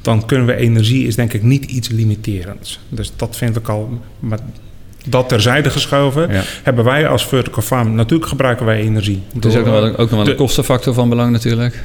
dan 0.02 0.26
kunnen 0.26 0.48
we 0.48 0.56
energie, 0.56 1.08
is 1.08 1.16
denk 1.16 1.34
ik 1.34 1.44
niet 1.44 1.66
iets 1.66 1.90
limiterends. 1.90 2.80
Dus 2.90 3.14
dat 3.16 3.38
vind 3.38 3.56
ik 3.56 3.68
al. 3.68 4.00
Dat 5.06 5.30
terzijde 5.30 5.70
geschoven, 5.70 6.30
hebben 6.64 6.84
wij 6.84 7.08
als 7.08 7.26
vertical 7.26 7.64
farm... 7.64 7.96
Natuurlijk 7.96 8.30
gebruiken 8.30 8.66
wij 8.66 8.80
energie. 8.80 9.22
Het 9.34 9.46
is 9.46 9.56
ook 9.56 9.66
nog 9.66 9.74
wel, 9.74 9.90
ook 9.90 9.98
nog 9.98 10.10
wel 10.10 10.28
een 10.28 10.36
kostenfactor 10.36 10.94
van 10.94 11.10
belang 11.10 11.32
natuurlijk. 11.32 11.84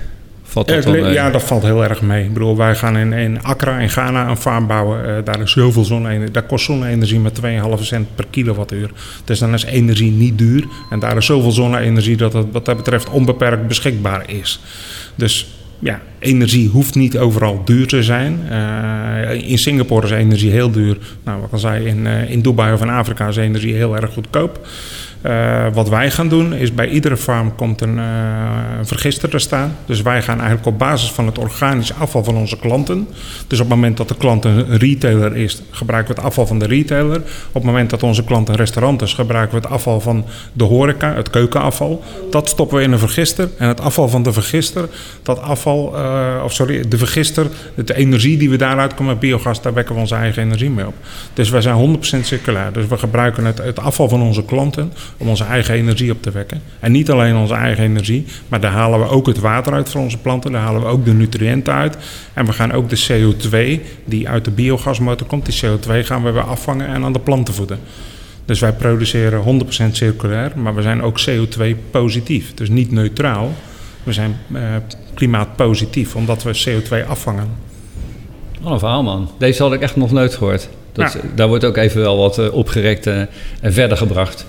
Valt 0.57 0.69
dat 0.69 0.83
dan, 0.83 1.13
ja, 1.13 1.31
dat 1.31 1.43
valt 1.43 1.63
heel 1.63 1.85
erg 1.85 2.03
mee. 2.03 2.25
Ik 2.25 2.33
bedoel, 2.33 2.57
wij 2.57 2.75
gaan 2.75 2.97
in, 2.97 3.13
in 3.13 3.43
Accra 3.43 3.79
in 3.79 3.91
Ghana 3.91 4.29
een 4.29 4.37
farm 4.37 4.67
bouwen. 4.67 5.09
Uh, 5.09 5.17
daar 5.25 5.41
is 5.41 5.53
zoveel 5.53 5.85
zonne-energie. 5.85 6.31
Daar 6.31 6.43
kost 6.43 6.65
zonne-energie 6.65 7.21
met 7.21 7.41
2,5 7.79 7.83
cent 7.83 8.15
per 8.15 8.25
kilowattuur. 8.31 8.91
Dus 9.25 9.39
dan 9.39 9.55
is 9.55 9.65
energie 9.65 10.11
niet 10.11 10.39
duur. 10.39 10.65
En 10.91 10.99
daar 10.99 11.17
is 11.17 11.27
zoveel 11.27 11.51
zonne-energie 11.51 12.17
dat 12.17 12.33
het 12.33 12.47
wat 12.53 12.65
dat 12.65 12.77
betreft 12.77 13.09
onbeperkt 13.09 13.69
beschikbaar 13.69 14.23
is. 14.27 14.61
Dus 15.15 15.56
ja, 15.79 16.01
energie 16.19 16.69
hoeft 16.69 16.95
niet 16.95 17.19
overal 17.19 17.65
duur 17.65 17.87
te 17.87 18.03
zijn. 18.03 18.41
Uh, 18.51 19.51
in 19.51 19.59
Singapore 19.59 20.07
is 20.07 20.13
energie 20.13 20.51
heel 20.51 20.71
duur. 20.71 20.99
Nou, 21.25 21.41
wat 21.41 21.53
al 21.53 21.59
zei, 21.59 21.87
in, 21.87 22.07
uh, 22.07 22.31
in 22.31 22.43
Dubai 22.43 22.73
of 22.73 22.83
in 22.83 22.89
Afrika 22.89 23.29
is 23.29 23.37
energie 23.37 23.75
heel 23.75 23.97
erg 23.97 24.13
goedkoop. 24.13 24.69
Uh, 25.23 25.67
wat 25.73 25.89
wij 25.89 26.11
gaan 26.11 26.29
doen 26.29 26.55
is 26.55 26.75
bij 26.75 26.89
iedere 26.89 27.17
farm 27.17 27.55
komt 27.55 27.81
een, 27.81 27.97
uh, 27.97 28.05
vergister 28.83 29.29
te 29.29 29.39
staan. 29.39 29.77
Dus 29.87 30.03
wij 30.03 30.23
gaan 30.23 30.39
eigenlijk 30.39 30.67
op 30.67 30.79
basis 30.79 31.11
van 31.11 31.27
het 31.27 31.39
organisch 31.39 31.95
afval 31.95 32.25
van 32.25 32.37
onze 32.37 32.59
klanten. 32.59 33.09
Dus 33.47 33.61
op 33.61 33.67
het 33.67 33.75
moment 33.75 33.97
dat 33.97 34.09
de 34.09 34.17
klant 34.17 34.45
een 34.45 34.79
retailer 34.79 35.37
is, 35.37 35.63
gebruiken 35.71 36.15
we 36.15 36.21
het 36.21 36.29
afval 36.29 36.47
van 36.47 36.59
de 36.59 36.67
retailer. 36.67 37.17
Op 37.49 37.55
het 37.55 37.63
moment 37.63 37.91
dat 37.91 38.03
onze 38.03 38.25
klant 38.25 38.49
een 38.49 38.57
restaurant 38.57 39.03
is, 39.03 39.15
gebruiken 39.15 39.57
we 39.57 39.63
het 39.63 39.73
afval 39.75 40.01
van 40.01 40.25
de 40.53 40.65
horeca, 40.65 41.15
het 41.15 41.31
keukenafval. 41.31 42.03
Dat 42.31 42.49
stoppen 42.49 42.77
we 42.77 42.83
in 42.83 42.93
een 42.93 42.99
vergister. 42.99 43.49
En 43.59 43.69
het 43.69 43.81
afval 43.81 44.09
van 44.09 44.23
de 44.23 44.33
vergister, 44.33 44.89
dat 45.23 45.41
afval, 45.41 45.93
uh, 45.95 46.43
of 46.45 46.53
sorry, 46.53 46.89
de 46.89 46.99
vergister, 46.99 47.47
de 47.75 47.95
energie 47.95 48.39
die 48.39 48.51
we 48.51 48.57
daaruit 48.57 48.95
komen, 48.95 49.19
biogas, 49.19 49.63
daar 49.63 49.75
wekken 49.75 49.95
we 49.95 50.01
onze 50.01 50.15
eigen 50.15 50.43
energie 50.43 50.71
mee 50.71 50.87
op. 50.87 50.95
Dus 51.33 51.51
wij 51.51 51.61
zijn 51.61 51.77
100% 51.77 51.99
circulair. 52.01 52.73
Dus 52.73 52.87
we 52.87 52.99
gebruiken 52.99 53.45
het, 53.45 53.59
het 53.59 53.79
afval 53.79 54.09
van 54.09 54.23
onze 54.23 54.45
klanten 54.45 54.93
om 55.17 55.29
onze 55.29 55.45
eigen 55.45 55.75
energie 55.75 56.11
op 56.11 56.23
te 56.23 56.31
wekken. 56.31 56.63
En 56.81 56.93
niet 56.93 57.11
alleen 57.11 57.37
onze 57.37 57.55
eigen 57.55 57.85
energie, 57.85 58.25
maar 58.49 58.61
daar 58.61 58.73
halen 58.73 58.99
we 59.01 59.09
ook 59.09 59.27
het 59.27 59.39
water 59.39 59.73
uit 59.73 59.89
voor 59.89 60.01
onze 60.01 60.19
planten, 60.19 60.53
daar 60.53 60.63
halen 60.63 60.81
we 60.81 60.87
ook 60.87 61.05
de 61.05 61.13
nutriënten 61.13 61.75
uit. 61.75 61.97
En 62.33 62.47
we 62.47 62.53
gaan 62.53 62.73
ook 62.73 62.89
de 62.89 63.07
CO2 63.09 63.83
die 64.05 64.29
uit 64.29 64.45
de 64.45 64.51
biogasmotor 64.51 65.27
komt, 65.27 65.47
die 65.47 65.61
CO2 65.65 66.07
gaan 66.07 66.23
we 66.23 66.31
weer 66.31 66.43
afvangen 66.43 66.87
en 66.87 67.05
aan 67.05 67.13
de 67.13 67.19
planten 67.19 67.55
voeden. 67.55 67.79
Dus 68.45 68.61
wij 68.61 68.73
produceren 68.73 69.63
100% 69.89 69.91
circulair, 69.91 70.53
maar 70.57 70.75
we 70.75 70.83
zijn 70.83 71.03
ook 71.03 71.21
CO2 71.21 71.77
positief. 71.91 72.55
Dus 72.55 72.69
niet 72.69 72.91
neutraal, 72.91 73.53
we 74.03 74.13
zijn 74.13 74.37
uh, 74.53 74.61
klimaatpositief, 75.15 76.17
omdat 76.17 76.43
we 76.43 76.65
CO2 76.65 77.09
afvangen. 77.09 77.49
Wat 78.61 78.73
een 78.73 78.79
verhaal 78.79 79.03
man. 79.03 79.31
Deze 79.39 79.63
had 79.63 79.73
ik 79.73 79.81
echt 79.81 79.97
nog 79.97 80.11
nooit 80.11 80.35
gehoord. 80.35 80.69
Dat, 80.93 81.13
ja. 81.13 81.21
Daar 81.35 81.49
wordt 81.49 81.65
ook 81.65 81.77
even 81.77 82.01
wel 82.01 82.17
wat 82.17 82.39
uh, 82.39 82.55
opgerekt 82.55 83.07
en 83.07 83.29
verder 83.63 83.97
gebracht. 83.97 84.47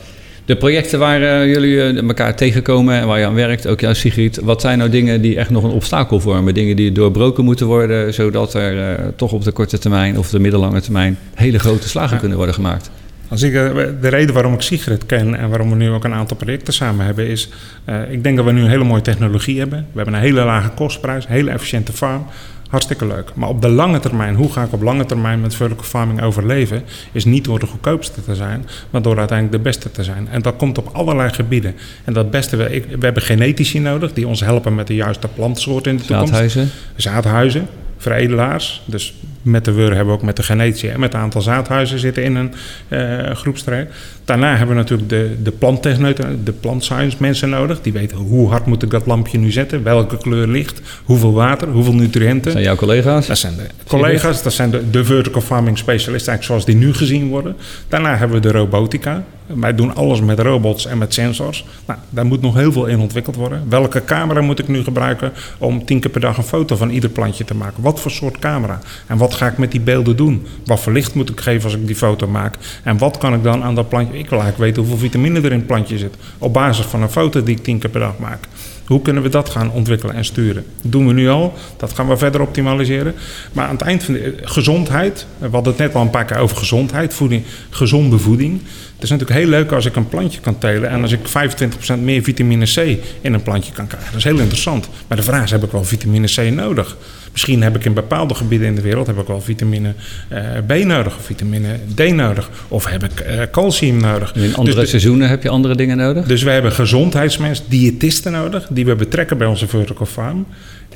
De 0.47 0.55
projecten 0.55 0.99
waar 0.99 1.21
uh, 1.21 1.45
jullie 1.45 2.01
elkaar 2.01 2.35
tegenkomen 2.35 2.95
en 2.95 3.07
waar 3.07 3.19
je 3.19 3.25
aan 3.25 3.33
werkt, 3.33 3.67
ook 3.67 3.79
jou 3.79 3.95
Sigrid, 3.95 4.39
wat 4.43 4.61
zijn 4.61 4.77
nou 4.77 4.89
dingen 4.89 5.21
die 5.21 5.37
echt 5.37 5.49
nog 5.49 5.63
een 5.63 5.69
obstakel 5.69 6.19
vormen? 6.19 6.53
Dingen 6.53 6.75
die 6.75 6.91
doorbroken 6.91 7.43
moeten 7.43 7.65
worden, 7.65 8.13
zodat 8.13 8.53
er 8.53 8.99
uh, 8.99 9.05
toch 9.15 9.31
op 9.31 9.43
de 9.43 9.51
korte 9.51 9.77
termijn 9.77 10.17
of 10.17 10.29
de 10.29 10.39
middellange 10.39 10.81
termijn 10.81 11.17
hele 11.33 11.59
grote 11.59 11.89
slagen 11.89 12.13
ja. 12.13 12.19
kunnen 12.19 12.37
worden 12.37 12.55
gemaakt? 12.55 12.91
Als 13.27 13.41
ik, 13.41 13.53
de 14.01 14.07
reden 14.07 14.33
waarom 14.33 14.53
ik 14.53 14.61
Sigrid 14.61 15.05
ken 15.05 15.35
en 15.35 15.49
waarom 15.49 15.69
we 15.69 15.75
nu 15.75 15.89
ook 15.89 16.03
een 16.03 16.13
aantal 16.13 16.37
projecten 16.37 16.73
samen 16.73 17.05
hebben, 17.05 17.27
is: 17.27 17.49
uh, 17.89 18.11
ik 18.11 18.23
denk 18.23 18.35
dat 18.35 18.45
we 18.45 18.51
nu 18.51 18.61
een 18.61 18.69
hele 18.69 18.83
mooie 18.83 19.01
technologie 19.01 19.59
hebben. 19.59 19.79
We 19.91 19.97
hebben 19.97 20.13
een 20.13 20.21
hele 20.21 20.43
lage 20.43 20.69
kostprijs, 20.69 21.25
een 21.25 21.31
hele 21.31 21.51
efficiënte 21.51 21.93
farm. 21.93 22.25
Hartstikke 22.67 23.07
leuk. 23.07 23.31
Maar 23.35 23.49
op 23.49 23.61
de 23.61 23.69
lange 23.69 23.99
termijn, 23.99 24.35
hoe 24.35 24.51
ga 24.51 24.63
ik 24.63 24.73
op 24.73 24.81
lange 24.81 25.05
termijn 25.05 25.41
met 25.41 25.55
vertical 25.55 25.83
farming 25.83 26.21
overleven, 26.21 26.83
is 27.11 27.25
niet 27.25 27.45
door 27.45 27.59
de 27.59 27.65
goedkoopste 27.65 28.23
te 28.23 28.35
zijn, 28.35 28.65
maar 28.89 29.01
door 29.01 29.17
uiteindelijk 29.17 29.57
de 29.57 29.69
beste 29.69 29.91
te 29.91 30.03
zijn. 30.03 30.27
En 30.31 30.41
dat 30.41 30.55
komt 30.55 30.77
op 30.77 30.89
allerlei 30.91 31.29
gebieden. 31.33 31.75
En 32.03 32.13
dat 32.13 32.31
beste, 32.31 32.55
we, 32.55 32.83
we 32.99 33.05
hebben 33.05 33.23
genetici 33.23 33.79
nodig 33.79 34.13
die 34.13 34.27
ons 34.27 34.39
helpen 34.39 34.75
met 34.75 34.87
de 34.87 34.95
juiste 34.95 35.27
plantsoorten 35.27 35.91
in 35.91 35.97
de 35.97 36.03
toekomst. 36.03 36.31
Zaadhuizen. 36.31 36.69
Zaadhuizen, 36.95 37.67
veredelaars. 37.97 38.81
Dus 38.85 39.13
met 39.41 39.65
de 39.65 39.71
WUR 39.71 39.95
hebben 39.95 40.05
we 40.05 40.19
ook 40.19 40.25
met 40.25 40.35
de 40.35 40.43
genetici 40.43 40.87
en 40.87 40.99
met 40.99 41.13
een 41.13 41.19
aantal 41.19 41.41
zaadhuizen 41.41 41.99
zitten 41.99 42.23
in 42.23 42.35
een 42.35 42.53
uh, 42.89 43.31
groepstrijd. 43.31 43.91
Daarna 44.27 44.49
hebben 44.55 44.75
we 44.75 44.81
natuurlijk 44.81 45.09
de, 45.09 45.35
de 45.43 46.43
de 46.43 46.51
plant 46.51 46.83
science 46.83 47.17
mensen 47.19 47.49
nodig. 47.49 47.81
Die 47.81 47.93
weten 47.93 48.17
hoe 48.17 48.49
hard 48.49 48.65
moet 48.65 48.83
ik 48.83 48.89
dat 48.89 49.05
lampje 49.05 49.37
nu 49.37 49.51
zetten, 49.51 49.83
welke 49.83 50.17
kleur 50.17 50.47
licht, 50.47 50.81
hoeveel 51.03 51.33
water, 51.33 51.67
hoeveel 51.67 51.93
nutriënten. 51.93 52.41
Dat 52.41 52.51
zijn 52.51 52.63
jouw 52.63 52.75
collega's? 52.75 53.27
Dat 53.27 53.37
zijn 53.37 53.55
de 53.55 53.67
collega's, 53.87 54.43
dat 54.43 54.53
zijn 54.53 54.69
de, 54.69 54.89
de 54.89 55.05
vertical 55.05 55.41
farming 55.41 55.77
specialisten 55.77 56.31
eigenlijk 56.31 56.43
zoals 56.43 56.65
die 56.65 56.87
nu 56.87 56.93
gezien 56.93 57.27
worden. 57.27 57.55
Daarna 57.87 58.17
hebben 58.17 58.41
we 58.41 58.47
de 58.47 58.57
robotica. 58.57 59.23
Wij 59.47 59.75
doen 59.75 59.95
alles 59.95 60.21
met 60.21 60.39
robots 60.39 60.85
en 60.85 60.97
met 60.97 61.13
sensors. 61.13 61.65
Nou, 61.85 61.99
daar 62.09 62.25
moet 62.25 62.41
nog 62.41 62.55
heel 62.55 62.71
veel 62.71 62.85
in 62.85 62.99
ontwikkeld 62.99 63.35
worden. 63.35 63.63
Welke 63.69 64.03
camera 64.05 64.41
moet 64.41 64.59
ik 64.59 64.67
nu 64.67 64.83
gebruiken 64.83 65.31
om 65.57 65.85
tien 65.85 65.99
keer 65.99 66.11
per 66.11 66.21
dag 66.21 66.37
een 66.37 66.43
foto 66.43 66.75
van 66.75 66.89
ieder 66.89 67.09
plantje 67.09 67.43
te 67.43 67.55
maken? 67.55 67.83
Wat 67.83 67.99
voor 67.99 68.11
soort 68.11 68.39
camera? 68.39 68.79
En 69.05 69.17
wat 69.17 69.33
ga 69.33 69.47
ik 69.47 69.57
met 69.57 69.71
die 69.71 69.79
beelden 69.79 70.15
doen? 70.15 70.45
Wat 70.65 70.79
voor 70.79 70.93
licht 70.93 71.13
moet 71.13 71.29
ik 71.29 71.39
geven 71.39 71.63
als 71.63 71.73
ik 71.73 71.87
die 71.87 71.95
foto 71.95 72.27
maak? 72.27 72.55
En 72.83 72.97
wat 72.97 73.17
kan 73.17 73.33
ik 73.33 73.43
dan 73.43 73.63
aan 73.63 73.75
dat 73.75 73.89
plantje... 73.89 74.16
Ik 74.17 74.29
wil 74.29 74.39
eigenlijk 74.39 74.57
weten 74.57 74.81
hoeveel 74.81 75.09
vitamine 75.09 75.39
er 75.39 75.51
in 75.51 75.57
het 75.57 75.67
plantje 75.67 75.97
zit. 75.97 76.15
Op 76.37 76.53
basis 76.53 76.85
van 76.85 77.01
een 77.01 77.09
foto 77.09 77.43
die 77.43 77.55
ik 77.55 77.63
tien 77.63 77.79
keer 77.79 77.89
per 77.89 77.99
dag 77.99 78.17
maak. 78.17 78.39
Hoe 78.85 79.01
kunnen 79.01 79.23
we 79.23 79.29
dat 79.29 79.49
gaan 79.49 79.71
ontwikkelen 79.71 80.15
en 80.15 80.25
sturen? 80.25 80.65
Dat 80.81 80.91
doen 80.91 81.07
we 81.07 81.13
nu 81.13 81.29
al. 81.29 81.53
Dat 81.77 81.93
gaan 81.93 82.07
we 82.07 82.17
verder 82.17 82.41
optimaliseren. 82.41 83.13
Maar 83.51 83.65
aan 83.65 83.75
het 83.75 83.81
eind 83.81 84.03
van 84.03 84.13
de 84.13 84.37
gezondheid. 84.41 85.27
We 85.37 85.47
hadden 85.49 85.73
het 85.73 85.81
net 85.81 85.95
al 85.95 86.01
een 86.01 86.09
paar 86.09 86.25
keer 86.25 86.37
over 86.37 86.57
gezondheid. 86.57 87.13
Voeding, 87.13 87.43
gezonde 87.69 88.17
voeding. 88.17 88.61
Het 88.97 89.05
is 89.05 89.11
natuurlijk 89.11 89.39
heel 89.39 89.49
leuk 89.49 89.71
als 89.71 89.85
ik 89.85 89.95
een 89.95 90.07
plantje 90.07 90.39
kan 90.39 90.57
telen 90.57 90.89
en 90.89 91.01
als 91.01 91.11
ik 91.11 91.19
25% 91.19 91.99
meer 91.99 92.23
vitamine 92.23 92.65
C 92.65 92.77
in 93.21 93.33
een 93.33 93.43
plantje 93.43 93.71
kan 93.71 93.87
krijgen. 93.87 94.09
Dat 94.11 94.17
is 94.17 94.23
heel 94.23 94.39
interessant. 94.39 94.89
Maar 95.07 95.17
de 95.17 95.23
vraag 95.23 95.43
is, 95.43 95.51
heb 95.51 95.63
ik 95.63 95.71
wel 95.71 95.83
vitamine 95.83 96.27
C 96.27 96.51
nodig? 96.53 96.97
Misschien 97.31 97.61
heb 97.61 97.75
ik 97.75 97.85
in 97.85 97.93
bepaalde 97.93 98.33
gebieden 98.33 98.67
in 98.67 98.75
de 98.75 98.81
wereld 98.81 99.07
heb 99.07 99.17
ik 99.19 99.27
wel 99.27 99.41
vitamine 99.41 99.93
uh, 100.31 100.39
B 100.67 100.85
nodig 100.85 101.17
of 101.17 101.25
vitamine 101.25 101.79
D 101.95 102.13
nodig. 102.13 102.49
Of 102.67 102.85
heb 102.85 103.03
ik 103.03 103.25
uh, 103.27 103.41
calcium 103.51 103.97
nodig. 103.97 104.35
In 104.35 104.55
andere 104.55 104.79
dus 104.79 104.89
seizoenen 104.89 105.29
heb 105.29 105.43
je 105.43 105.49
andere 105.49 105.75
dingen 105.75 105.97
nodig? 105.97 106.25
Dus 106.25 106.43
we 106.43 106.49
hebben 106.49 106.71
gezondheidsmensen, 106.71 107.65
diëtisten 107.67 108.31
nodig, 108.31 108.67
die 108.69 108.85
we 108.85 108.95
betrekken 108.95 109.37
bij 109.37 109.47
onze 109.47 109.67
vertical 109.67 110.05
farm. 110.05 110.45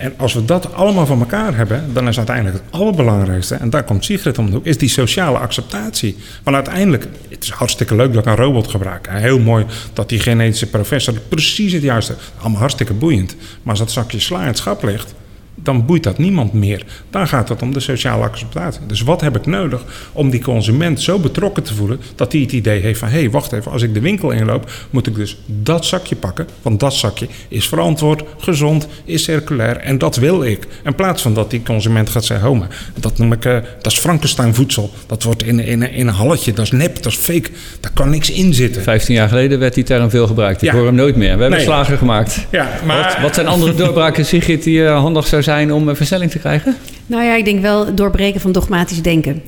En 0.01 0.13
als 0.17 0.33
we 0.33 0.45
dat 0.45 0.73
allemaal 0.73 1.05
van 1.05 1.19
elkaar 1.19 1.55
hebben, 1.55 1.93
dan 1.93 2.07
is 2.07 2.17
uiteindelijk 2.17 2.55
het 2.55 2.81
allerbelangrijkste, 2.81 3.55
en 3.55 3.69
daar 3.69 3.83
komt 3.83 4.05
Sigrid 4.05 4.37
om 4.37 4.59
is 4.63 4.77
die 4.77 4.89
sociale 4.89 5.37
acceptatie. 5.37 6.17
Want 6.43 6.55
uiteindelijk, 6.55 7.07
het 7.29 7.43
is 7.43 7.49
hartstikke 7.49 7.95
leuk 7.95 8.13
dat 8.13 8.25
ik 8.25 8.31
een 8.31 8.45
robot 8.45 8.67
gebruik. 8.67 9.07
Heel 9.09 9.39
mooi 9.39 9.65
dat 9.93 10.09
die 10.09 10.19
genetische 10.19 10.69
professor 10.69 11.13
precies 11.27 11.73
het 11.73 11.81
juiste, 11.81 12.15
allemaal 12.37 12.59
hartstikke 12.59 12.93
boeiend. 12.93 13.35
Maar 13.35 13.69
als 13.69 13.79
dat 13.79 13.91
zakje 13.91 14.19
sla 14.19 14.41
in 14.41 14.47
het 14.47 14.57
schap 14.57 14.83
ligt, 14.83 15.13
dan 15.55 15.85
boeit 15.85 16.03
dat 16.03 16.17
niemand 16.17 16.53
meer. 16.53 16.85
Dan 17.09 17.27
gaat 17.27 17.49
het 17.49 17.61
om 17.61 17.73
de 17.73 17.79
sociale 17.79 18.23
acceptatie. 18.23 18.81
Dus 18.87 19.01
wat 19.01 19.21
heb 19.21 19.35
ik 19.35 19.45
nodig 19.45 20.09
om 20.11 20.29
die 20.29 20.41
consument 20.41 21.01
zo 21.01 21.19
betrokken 21.19 21.63
te 21.63 21.73
voelen 21.73 21.99
dat 22.15 22.31
hij 22.31 22.41
het 22.41 22.51
idee 22.51 22.81
heeft 22.81 22.99
van 22.99 23.07
hé, 23.07 23.19
hey, 23.19 23.29
wacht 23.29 23.51
even, 23.51 23.71
als 23.71 23.81
ik 23.81 23.93
de 23.93 23.99
winkel 23.99 24.31
inloop, 24.31 24.71
moet 24.89 25.07
ik 25.07 25.15
dus 25.15 25.37
dat 25.45 25.85
zakje 25.85 26.15
pakken, 26.15 26.47
want 26.61 26.79
dat 26.79 26.93
zakje 26.93 27.27
is 27.47 27.67
verantwoord, 27.67 28.23
gezond, 28.37 28.87
is 29.05 29.23
circulair 29.23 29.77
en 29.77 29.97
dat 29.97 30.15
wil 30.15 30.43
ik. 30.43 30.67
In 30.83 30.95
plaats 30.95 31.21
van 31.21 31.33
dat 31.33 31.49
die 31.49 31.63
consument 31.63 32.09
gaat 32.09 32.25
zeggen, 32.25 32.57
maar 32.57 32.89
dat 32.99 33.17
noem 33.17 33.31
ik, 33.31 33.45
uh, 33.45 33.53
dat 33.81 33.91
is 33.91 33.99
Frankenstein 33.99 34.55
voedsel. 34.55 34.89
Dat 35.07 35.23
wordt 35.23 35.43
in, 35.43 35.59
in, 35.59 35.91
in 35.93 36.07
een 36.07 36.13
halletje, 36.13 36.53
dat 36.53 36.65
is 36.65 36.71
nep, 36.71 36.95
dat 37.03 37.11
is 37.11 37.17
fake, 37.17 37.49
daar 37.79 37.91
kan 37.93 38.09
niks 38.09 38.31
in 38.31 38.53
zitten. 38.53 38.81
Vijftien 38.81 39.15
jaar 39.15 39.29
geleden 39.29 39.59
werd 39.59 39.73
die 39.73 39.83
term 39.83 40.09
veel 40.09 40.27
gebruikt. 40.27 40.61
Ik 40.61 40.67
Ja. 40.71 40.75
hoor 40.75 40.85
hem 40.85 40.95
nooit 40.95 41.15
meer. 41.15 41.35
We 41.35 41.41
hebben 41.41 41.49
Nee. 41.49 41.67
slager 41.67 41.97
gemaakt. 41.97 42.47
Ja, 42.51 42.69
maar 42.85 42.97
Wat, 43.13 43.21
wat 43.21 43.35
zijn 43.35 43.47
andere 43.47 43.75
doorbraken, 43.75 44.25
Sigrid, 44.25 44.63
die 44.63 44.85
eh, 44.85 44.99
handig 44.99 45.27
zijn 45.43 45.73
om 45.73 45.95
versnelling 45.95 46.31
te 46.31 46.39
krijgen? 46.39 46.75
Nou 47.05 47.23
ja, 47.23 47.35
ik 47.35 47.45
denk 47.45 47.61
wel 47.61 47.95
doorbreken 47.95 48.41
van 48.41 48.51
dogmatisch 48.51 49.01
denken. 49.01 49.41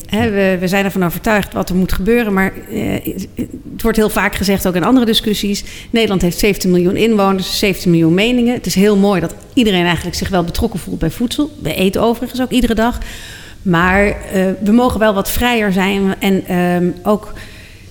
We 0.59 0.63
zijn 0.63 0.85
ervan 0.85 1.05
overtuigd 1.05 1.53
wat 1.53 1.69
er 1.69 1.75
moet 1.75 1.93
gebeuren. 1.93 2.33
Maar 2.33 2.53
eh, 2.69 3.15
het 3.35 3.81
wordt 3.81 3.97
heel 3.97 4.09
vaak 4.09 4.35
gezegd, 4.35 4.67
ook 4.67 4.75
in 4.75 4.83
andere 4.83 5.05
discussies. 5.05 5.63
Nederland 5.89 6.21
heeft 6.21 6.39
17 6.39 6.71
miljoen 6.71 6.95
inwoners, 6.95 7.59
17 7.59 7.91
miljoen 7.91 8.13
meningen. 8.13 8.53
Het 8.53 8.65
is 8.65 8.75
heel 8.75 8.97
mooi 8.97 9.21
dat 9.21 9.35
iedereen 9.53 9.85
eigenlijk 9.85 10.15
zich 10.15 10.29
wel 10.29 10.43
betrokken 10.43 10.79
voelt 10.79 10.99
bij 10.99 11.11
voedsel. 11.11 11.49
We 11.61 11.75
eten 11.75 12.01
overigens 12.01 12.41
ook 12.41 12.51
iedere 12.51 12.75
dag. 12.75 12.97
Maar 13.61 14.07
eh, 14.07 14.45
we 14.63 14.71
mogen 14.71 14.99
wel 14.99 15.13
wat 15.13 15.31
vrijer 15.31 15.71
zijn. 15.71 16.15
En 16.19 16.45
ehm, 16.47 16.89
ook, 17.03 17.33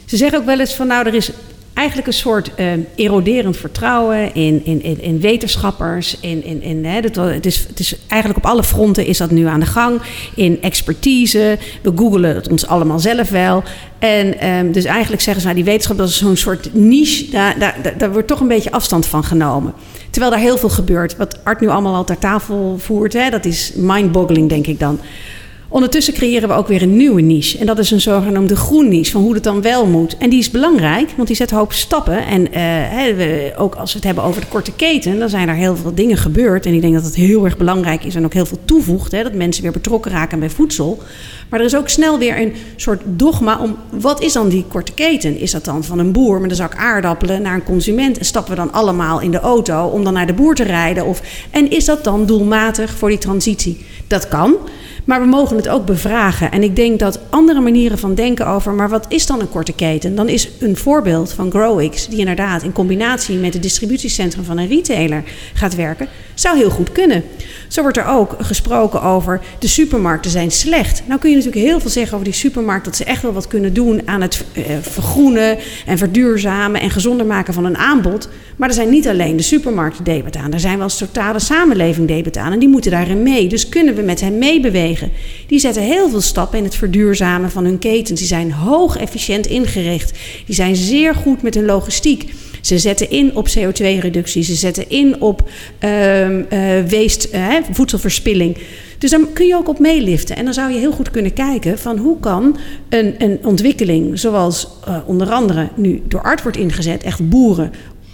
ze 0.04 0.16
zeggen 0.16 0.38
ook 0.38 0.46
wel 0.46 0.60
eens 0.60 0.74
van 0.74 0.86
nou, 0.86 1.06
er 1.06 1.14
is 1.14 1.30
eigenlijk 1.74 2.06
een 2.06 2.12
soort 2.12 2.54
eh, 2.54 2.66
eroderend 2.94 3.56
vertrouwen 3.56 4.34
in, 4.34 4.64
in, 4.64 4.82
in, 4.82 5.00
in 5.00 5.20
wetenschappers. 5.20 6.16
In, 6.20 6.44
in, 6.44 6.62
in, 6.62 6.84
hè, 6.84 7.00
dat, 7.00 7.16
het, 7.16 7.46
is, 7.46 7.66
het 7.68 7.78
is 7.78 7.96
eigenlijk 8.06 8.44
op 8.44 8.50
alle 8.50 8.62
fronten 8.62 9.06
is 9.06 9.18
dat 9.18 9.30
nu 9.30 9.46
aan 9.46 9.60
de 9.60 9.66
gang. 9.66 10.00
In 10.34 10.62
expertise. 10.62 11.58
We 11.82 11.92
googelen 11.96 12.34
het 12.34 12.48
ons 12.48 12.66
allemaal 12.66 12.98
zelf 12.98 13.30
wel. 13.30 13.62
En 13.98 14.38
ehm, 14.38 14.72
dus 14.72 14.84
eigenlijk 14.84 15.22
zeggen 15.22 15.42
ze, 15.42 15.48
nou, 15.48 15.58
die 15.58 15.70
wetenschap 15.70 15.96
dat 15.96 16.08
is 16.08 16.18
zo'n 16.18 16.36
soort 16.36 16.74
niche. 16.74 17.30
Daar, 17.30 17.58
daar, 17.58 17.76
daar, 17.82 17.98
daar 17.98 18.12
wordt 18.12 18.28
toch 18.28 18.40
een 18.40 18.48
beetje 18.48 18.72
afstand 18.72 19.06
van 19.06 19.24
genomen. 19.24 19.74
Terwijl 20.10 20.32
daar 20.32 20.42
heel 20.42 20.58
veel 20.58 20.68
gebeurt. 20.68 21.16
Wat 21.16 21.44
Art 21.44 21.60
nu 21.60 21.68
allemaal 21.68 21.94
al 21.94 22.04
ter 22.04 22.18
tafel 22.18 22.76
voert, 22.78 23.12
hè, 23.12 23.30
dat 23.30 23.44
is 23.44 23.72
mind-boggling, 23.76 24.48
denk 24.48 24.66
ik 24.66 24.80
dan. 24.80 25.00
Ondertussen 25.72 26.14
creëren 26.14 26.48
we 26.48 26.54
ook 26.54 26.68
weer 26.68 26.82
een 26.82 26.96
nieuwe 26.96 27.20
niche. 27.20 27.58
En 27.58 27.66
dat 27.66 27.78
is 27.78 27.90
een 27.90 28.00
zogenoemde 28.00 28.56
groen 28.56 28.88
niche, 28.88 29.10
van 29.10 29.22
hoe 29.22 29.34
het 29.34 29.44
dan 29.44 29.62
wel 29.62 29.86
moet. 29.86 30.16
En 30.16 30.30
die 30.30 30.38
is 30.38 30.50
belangrijk, 30.50 31.10
want 31.16 31.28
die 31.28 31.36
zet 31.36 31.50
een 31.50 31.56
hoop 31.56 31.72
stappen. 31.72 32.26
En 32.26 32.52
eh, 32.52 33.60
ook 33.60 33.74
als 33.74 33.92
we 33.92 33.96
het 33.96 34.06
hebben 34.06 34.24
over 34.24 34.40
de 34.40 34.46
korte 34.46 34.72
keten, 34.72 35.18
dan 35.18 35.28
zijn 35.28 35.48
er 35.48 35.54
heel 35.54 35.76
veel 35.76 35.94
dingen 35.94 36.16
gebeurd. 36.16 36.66
En 36.66 36.74
ik 36.74 36.80
denk 36.80 36.94
dat 36.94 37.04
het 37.04 37.14
heel 37.14 37.44
erg 37.44 37.56
belangrijk 37.56 38.04
is 38.04 38.14
en 38.14 38.24
ook 38.24 38.32
heel 38.32 38.46
veel 38.46 38.58
toevoegt. 38.64 39.12
Hè, 39.12 39.22
dat 39.22 39.34
mensen 39.34 39.62
weer 39.62 39.72
betrokken 39.72 40.10
raken 40.10 40.38
bij 40.38 40.50
voedsel. 40.50 41.02
Maar 41.52 41.60
er 41.60 41.66
is 41.66 41.76
ook 41.76 41.88
snel 41.88 42.18
weer 42.18 42.40
een 42.40 42.54
soort 42.76 43.02
dogma 43.04 43.58
om 43.58 43.76
wat 43.90 44.22
is 44.22 44.32
dan 44.32 44.48
die 44.48 44.64
korte 44.68 44.92
keten? 44.92 45.38
Is 45.38 45.50
dat 45.50 45.64
dan 45.64 45.84
van 45.84 45.98
een 45.98 46.12
boer 46.12 46.40
met 46.40 46.50
een 46.50 46.56
zak 46.56 46.76
aardappelen 46.76 47.42
naar 47.42 47.54
een 47.54 47.62
consument? 47.62 48.18
En 48.18 48.24
stappen 48.24 48.52
we 48.52 48.58
dan 48.58 48.72
allemaal 48.72 49.20
in 49.20 49.30
de 49.30 49.40
auto 49.40 49.86
om 49.86 50.04
dan 50.04 50.12
naar 50.12 50.26
de 50.26 50.32
boer 50.32 50.54
te 50.54 50.62
rijden? 50.62 51.06
Of, 51.06 51.22
en 51.50 51.70
is 51.70 51.84
dat 51.84 52.04
dan 52.04 52.26
doelmatig 52.26 52.90
voor 52.90 53.08
die 53.08 53.18
transitie? 53.18 53.84
Dat 54.06 54.28
kan. 54.28 54.56
Maar 55.04 55.20
we 55.20 55.26
mogen 55.26 55.56
het 55.56 55.68
ook 55.68 55.86
bevragen. 55.86 56.50
En 56.50 56.62
ik 56.62 56.76
denk 56.76 56.98
dat 56.98 57.20
andere 57.30 57.60
manieren 57.60 57.98
van 57.98 58.14
denken 58.14 58.46
over, 58.46 58.72
maar 58.72 58.88
wat 58.88 59.06
is 59.08 59.26
dan 59.26 59.40
een 59.40 59.50
korte 59.50 59.72
keten? 59.72 60.14
Dan 60.14 60.28
is 60.28 60.48
een 60.58 60.76
voorbeeld 60.76 61.32
van 61.32 61.50
GrowX, 61.50 62.08
die 62.08 62.18
inderdaad 62.18 62.62
in 62.62 62.72
combinatie 62.72 63.36
met 63.36 63.52
het 63.52 63.62
distributiecentrum 63.62 64.44
van 64.44 64.58
een 64.58 64.68
retailer 64.68 65.24
gaat 65.54 65.74
werken, 65.74 66.08
zou 66.34 66.56
heel 66.56 66.70
goed 66.70 66.92
kunnen. 66.92 67.24
Zo 67.72 67.82
wordt 67.82 67.96
er 67.96 68.06
ook 68.06 68.36
gesproken 68.38 69.02
over 69.02 69.40
de 69.58 69.66
supermarkten 69.66 70.30
zijn 70.30 70.50
slecht. 70.50 71.02
Nou 71.06 71.20
kun 71.20 71.30
je 71.30 71.36
natuurlijk 71.36 71.64
heel 71.64 71.80
veel 71.80 71.90
zeggen 71.90 72.12
over 72.12 72.24
die 72.24 72.34
supermarkt, 72.34 72.84
dat 72.84 72.96
ze 72.96 73.04
echt 73.04 73.22
wel 73.22 73.32
wat 73.32 73.46
kunnen 73.46 73.74
doen 73.74 74.02
aan 74.04 74.20
het 74.20 74.44
eh, 74.52 74.62
vergroenen 74.80 75.58
en 75.86 75.98
verduurzamen 75.98 76.80
en 76.80 76.90
gezonder 76.90 77.26
maken 77.26 77.54
van 77.54 77.64
een 77.64 77.76
aanbod. 77.76 78.28
Maar 78.56 78.68
er 78.68 78.74
zijn 78.74 78.90
niet 78.90 79.08
alleen 79.08 79.36
de 79.36 79.42
supermarkten 79.42 80.04
debet 80.04 80.36
aan, 80.36 80.52
er 80.52 80.60
zijn 80.60 80.74
wel 80.74 80.82
als 80.82 80.98
totale 80.98 81.38
samenleving 81.38 82.08
debet 82.08 82.36
aan 82.36 82.52
en 82.52 82.58
die 82.58 82.68
moeten 82.68 82.90
daarin 82.90 83.22
mee. 83.22 83.48
Dus 83.48 83.68
kunnen 83.68 83.94
we 83.94 84.02
met 84.02 84.20
hen 84.20 84.38
meebewegen. 84.38 85.10
Die 85.46 85.58
zetten 85.58 85.82
heel 85.82 86.10
veel 86.10 86.20
stappen 86.20 86.58
in 86.58 86.64
het 86.64 86.74
verduurzamen 86.74 87.50
van 87.50 87.64
hun 87.64 87.78
ketens. 87.78 88.18
Die 88.18 88.28
zijn 88.28 88.52
hoog 88.52 88.96
efficiënt 88.96 89.46
ingericht. 89.46 90.18
Die 90.46 90.54
zijn 90.54 90.76
zeer 90.76 91.14
goed 91.14 91.42
met 91.42 91.54
hun 91.54 91.64
logistiek. 91.64 92.32
Ze 92.62 92.78
zetten 92.78 93.10
in 93.10 93.36
op 93.36 93.48
CO2-reductie. 93.48 94.42
Ze 94.42 94.54
zetten 94.54 94.90
in 94.90 95.20
op 95.20 95.50
ehm 95.78 96.42
eh, 96.48 96.90
waste, 96.90 97.28
eh, 97.28 97.54
voedselverspilling. 97.70 98.56
Dus 98.98 99.10
daar 99.10 99.20
kun 99.32 99.46
je 99.46 99.56
ook 99.56 99.68
op 99.68 99.78
meeliften. 99.78 100.36
En 100.36 100.44
dan 100.44 100.54
zou 100.54 100.72
je 100.72 100.78
heel 100.78 100.92
goed 100.92 101.10
kunnen 101.10 101.32
kijken 101.32 101.78
van 101.78 101.98
hoe 101.98 102.20
kan 102.20 102.56
een, 102.88 103.14
een 103.18 103.38
ontwikkeling 103.44 104.18
zoals 104.18 104.68
eh, 104.86 104.96
onder 105.06 105.30
andere 105.30 105.68
nu 105.76 106.02
door 106.08 106.22
Art 106.22 106.42
wordt 106.42 106.58
ingezet, 106.58 107.02
echt 107.02 107.28
boeren 107.28 107.72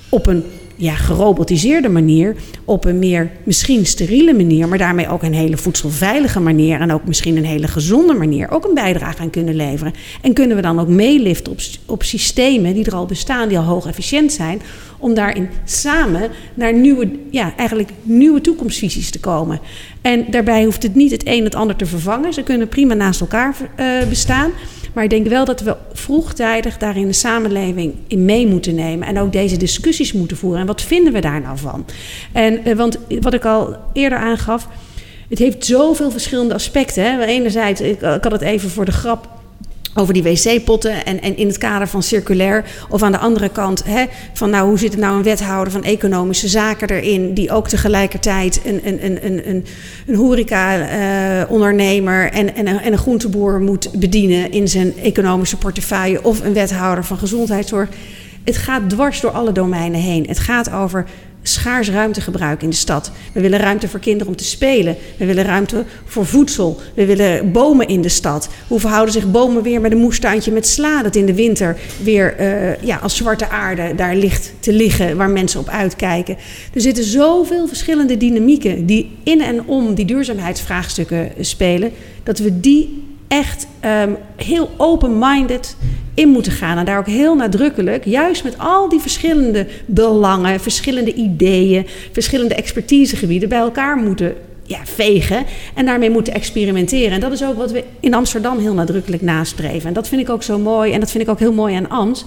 op 0.08 0.26
een 0.26 0.44
ja, 0.78 0.94
gerobotiseerde 0.94 1.88
manier, 1.88 2.36
op 2.64 2.84
een 2.84 2.98
meer 2.98 3.30
misschien 3.42 3.86
steriele 3.86 4.34
manier, 4.34 4.68
maar 4.68 4.78
daarmee 4.78 5.08
ook 5.08 5.22
een 5.22 5.34
hele 5.34 5.56
voedselveilige 5.56 6.40
manier 6.40 6.80
en 6.80 6.92
ook 6.92 7.04
misschien 7.04 7.36
een 7.36 7.44
hele 7.44 7.68
gezonde 7.68 8.14
manier 8.14 8.50
ook 8.50 8.64
een 8.64 8.74
bijdrage 8.74 9.18
aan 9.18 9.30
kunnen 9.30 9.54
leveren. 9.54 9.92
En 10.22 10.32
kunnen 10.32 10.56
we 10.56 10.62
dan 10.62 10.80
ook 10.80 10.88
meeliften 10.88 11.52
op, 11.52 11.58
op 11.86 12.02
systemen 12.02 12.74
die 12.74 12.84
er 12.84 12.94
al 12.94 13.06
bestaan, 13.06 13.48
die 13.48 13.58
al 13.58 13.64
hoog 13.64 13.86
efficiënt 13.86 14.32
zijn, 14.32 14.60
om 14.98 15.14
daarin 15.14 15.48
samen 15.64 16.30
naar 16.54 16.72
nieuwe, 16.72 17.10
ja, 17.30 17.52
eigenlijk 17.56 17.90
nieuwe 18.02 18.40
toekomstvisies 18.40 19.10
te 19.10 19.20
komen. 19.20 19.60
En 20.00 20.24
daarbij 20.30 20.64
hoeft 20.64 20.82
het 20.82 20.94
niet 20.94 21.10
het 21.10 21.22
een 21.24 21.44
het 21.44 21.54
ander 21.54 21.76
te 21.76 21.86
vervangen. 21.86 22.32
Ze 22.32 22.42
kunnen 22.42 22.68
prima 22.68 22.94
naast 22.94 23.20
elkaar 23.20 23.56
uh, 23.80 24.08
bestaan. 24.08 24.50
Maar 24.98 25.06
ik 25.06 25.12
denk 25.12 25.26
wel 25.28 25.44
dat 25.44 25.60
we 25.60 25.76
vroegtijdig 25.92 26.78
daarin 26.78 27.06
de 27.06 27.12
samenleving 27.12 27.94
in 28.06 28.24
mee 28.24 28.46
moeten 28.46 28.74
nemen. 28.74 29.08
En 29.08 29.18
ook 29.18 29.32
deze 29.32 29.56
discussies 29.56 30.12
moeten 30.12 30.36
voeren. 30.36 30.60
En 30.60 30.66
wat 30.66 30.82
vinden 30.82 31.12
we 31.12 31.20
daar 31.20 31.40
nou 31.40 31.58
van? 31.58 31.86
En, 32.32 32.68
uh, 32.68 32.76
want 32.76 32.98
wat 33.20 33.34
ik 33.34 33.44
al 33.44 33.76
eerder 33.92 34.18
aangaf. 34.18 34.68
Het 35.28 35.38
heeft 35.38 35.64
zoveel 35.64 36.10
verschillende 36.10 36.54
aspecten. 36.54 37.04
Hè. 37.04 37.24
Enerzijds, 37.24 37.80
ik, 37.80 38.00
ik 38.00 38.22
had 38.22 38.32
het 38.32 38.40
even 38.40 38.70
voor 38.70 38.84
de 38.84 38.92
grap 38.92 39.37
over 39.94 40.14
die 40.14 40.22
wc-potten 40.22 41.04
en, 41.04 41.20
en 41.20 41.36
in 41.36 41.46
het 41.46 41.58
kader 41.58 41.88
van 41.88 42.02
circulair. 42.02 42.64
Of 42.88 43.02
aan 43.02 43.12
de 43.12 43.18
andere 43.18 43.48
kant, 43.48 43.84
hè, 43.84 44.04
van 44.32 44.50
nou, 44.50 44.68
hoe 44.68 44.78
zit 44.78 44.92
het 44.92 45.00
nou 45.00 45.16
een 45.16 45.22
wethouder 45.22 45.72
van 45.72 45.84
economische 45.84 46.48
zaken 46.48 46.88
erin... 46.88 47.34
die 47.34 47.50
ook 47.50 47.68
tegelijkertijd 47.68 48.60
een, 48.64 48.80
een, 48.84 49.04
een, 49.04 49.26
een, 49.26 49.48
een, 49.48 49.64
een 50.06 50.14
horeca-ondernemer 50.14 52.30
en, 52.30 52.54
en, 52.54 52.66
een, 52.66 52.80
en 52.80 52.92
een 52.92 52.98
groenteboer 52.98 53.60
moet 53.60 53.90
bedienen... 53.98 54.52
in 54.52 54.68
zijn 54.68 54.98
economische 54.98 55.56
portefeuille 55.56 56.24
of 56.24 56.44
een 56.44 56.52
wethouder 56.52 57.04
van 57.04 57.18
gezondheidszorg. 57.18 57.88
Het 58.44 58.56
gaat 58.56 58.90
dwars 58.90 59.20
door 59.20 59.30
alle 59.30 59.52
domeinen 59.52 60.00
heen. 60.00 60.24
Het 60.28 60.38
gaat 60.38 60.72
over 60.72 61.06
schaars 61.42 61.90
ruimtegebruik 61.90 62.62
in 62.62 62.70
de 62.70 62.76
stad. 62.76 63.10
We 63.32 63.40
willen 63.40 63.58
ruimte 63.58 63.88
voor 63.88 64.00
kinderen 64.00 64.28
om 64.28 64.36
te 64.36 64.44
spelen. 64.44 64.96
We 65.16 65.24
willen 65.24 65.44
ruimte 65.44 65.84
voor 66.04 66.26
voedsel. 66.26 66.80
We 66.94 67.06
willen 67.06 67.52
bomen 67.52 67.88
in 67.88 68.02
de 68.02 68.08
stad. 68.08 68.48
Hoe 68.68 68.80
verhouden 68.80 69.12
zich 69.12 69.30
bomen 69.30 69.62
weer 69.62 69.80
met 69.80 69.92
een 69.92 69.98
moestuintje 69.98 70.52
met 70.52 70.66
sla... 70.66 71.02
dat 71.02 71.16
in 71.16 71.26
de 71.26 71.34
winter 71.34 71.76
weer 72.02 72.40
uh, 72.40 72.82
ja, 72.82 72.96
als 72.96 73.16
zwarte 73.16 73.48
aarde 73.48 73.94
daar 73.94 74.16
ligt 74.16 74.52
te 74.60 74.72
liggen... 74.72 75.16
waar 75.16 75.30
mensen 75.30 75.60
op 75.60 75.68
uitkijken. 75.68 76.36
Er 76.74 76.80
zitten 76.80 77.04
zoveel 77.04 77.66
verschillende 77.66 78.16
dynamieken... 78.16 78.86
die 78.86 79.10
in 79.22 79.40
en 79.40 79.64
om 79.66 79.94
die 79.94 80.04
duurzaamheidsvraagstukken 80.04 81.32
spelen... 81.40 81.92
dat 82.22 82.38
we 82.38 82.60
die 82.60 83.07
echt 83.28 83.66
um, 83.84 84.16
heel 84.36 84.70
open-minded 84.76 85.76
in 86.14 86.28
moeten 86.28 86.52
gaan. 86.52 86.78
En 86.78 86.84
daar 86.84 86.98
ook 86.98 87.06
heel 87.06 87.34
nadrukkelijk, 87.34 88.04
juist 88.04 88.44
met 88.44 88.58
al 88.58 88.88
die 88.88 89.00
verschillende 89.00 89.66
belangen, 89.86 90.60
verschillende 90.60 91.14
ideeën, 91.14 91.86
verschillende 92.12 92.54
expertisegebieden 92.54 93.48
bij 93.48 93.58
elkaar 93.58 93.96
moeten 93.96 94.34
ja, 94.62 94.78
vegen 94.84 95.44
en 95.74 95.86
daarmee 95.86 96.10
moeten 96.10 96.34
experimenteren. 96.34 97.12
En 97.12 97.20
dat 97.20 97.32
is 97.32 97.44
ook 97.44 97.56
wat 97.56 97.70
we 97.70 97.84
in 98.00 98.14
Amsterdam 98.14 98.58
heel 98.58 98.74
nadrukkelijk 98.74 99.22
nastreven. 99.22 99.88
En 99.88 99.94
dat 99.94 100.08
vind 100.08 100.20
ik 100.20 100.30
ook 100.30 100.42
zo 100.42 100.58
mooi 100.58 100.92
en 100.92 101.00
dat 101.00 101.10
vind 101.10 101.22
ik 101.22 101.30
ook 101.30 101.38
heel 101.38 101.52
mooi 101.52 101.74
aan 101.74 101.88
Ams. 101.88 102.24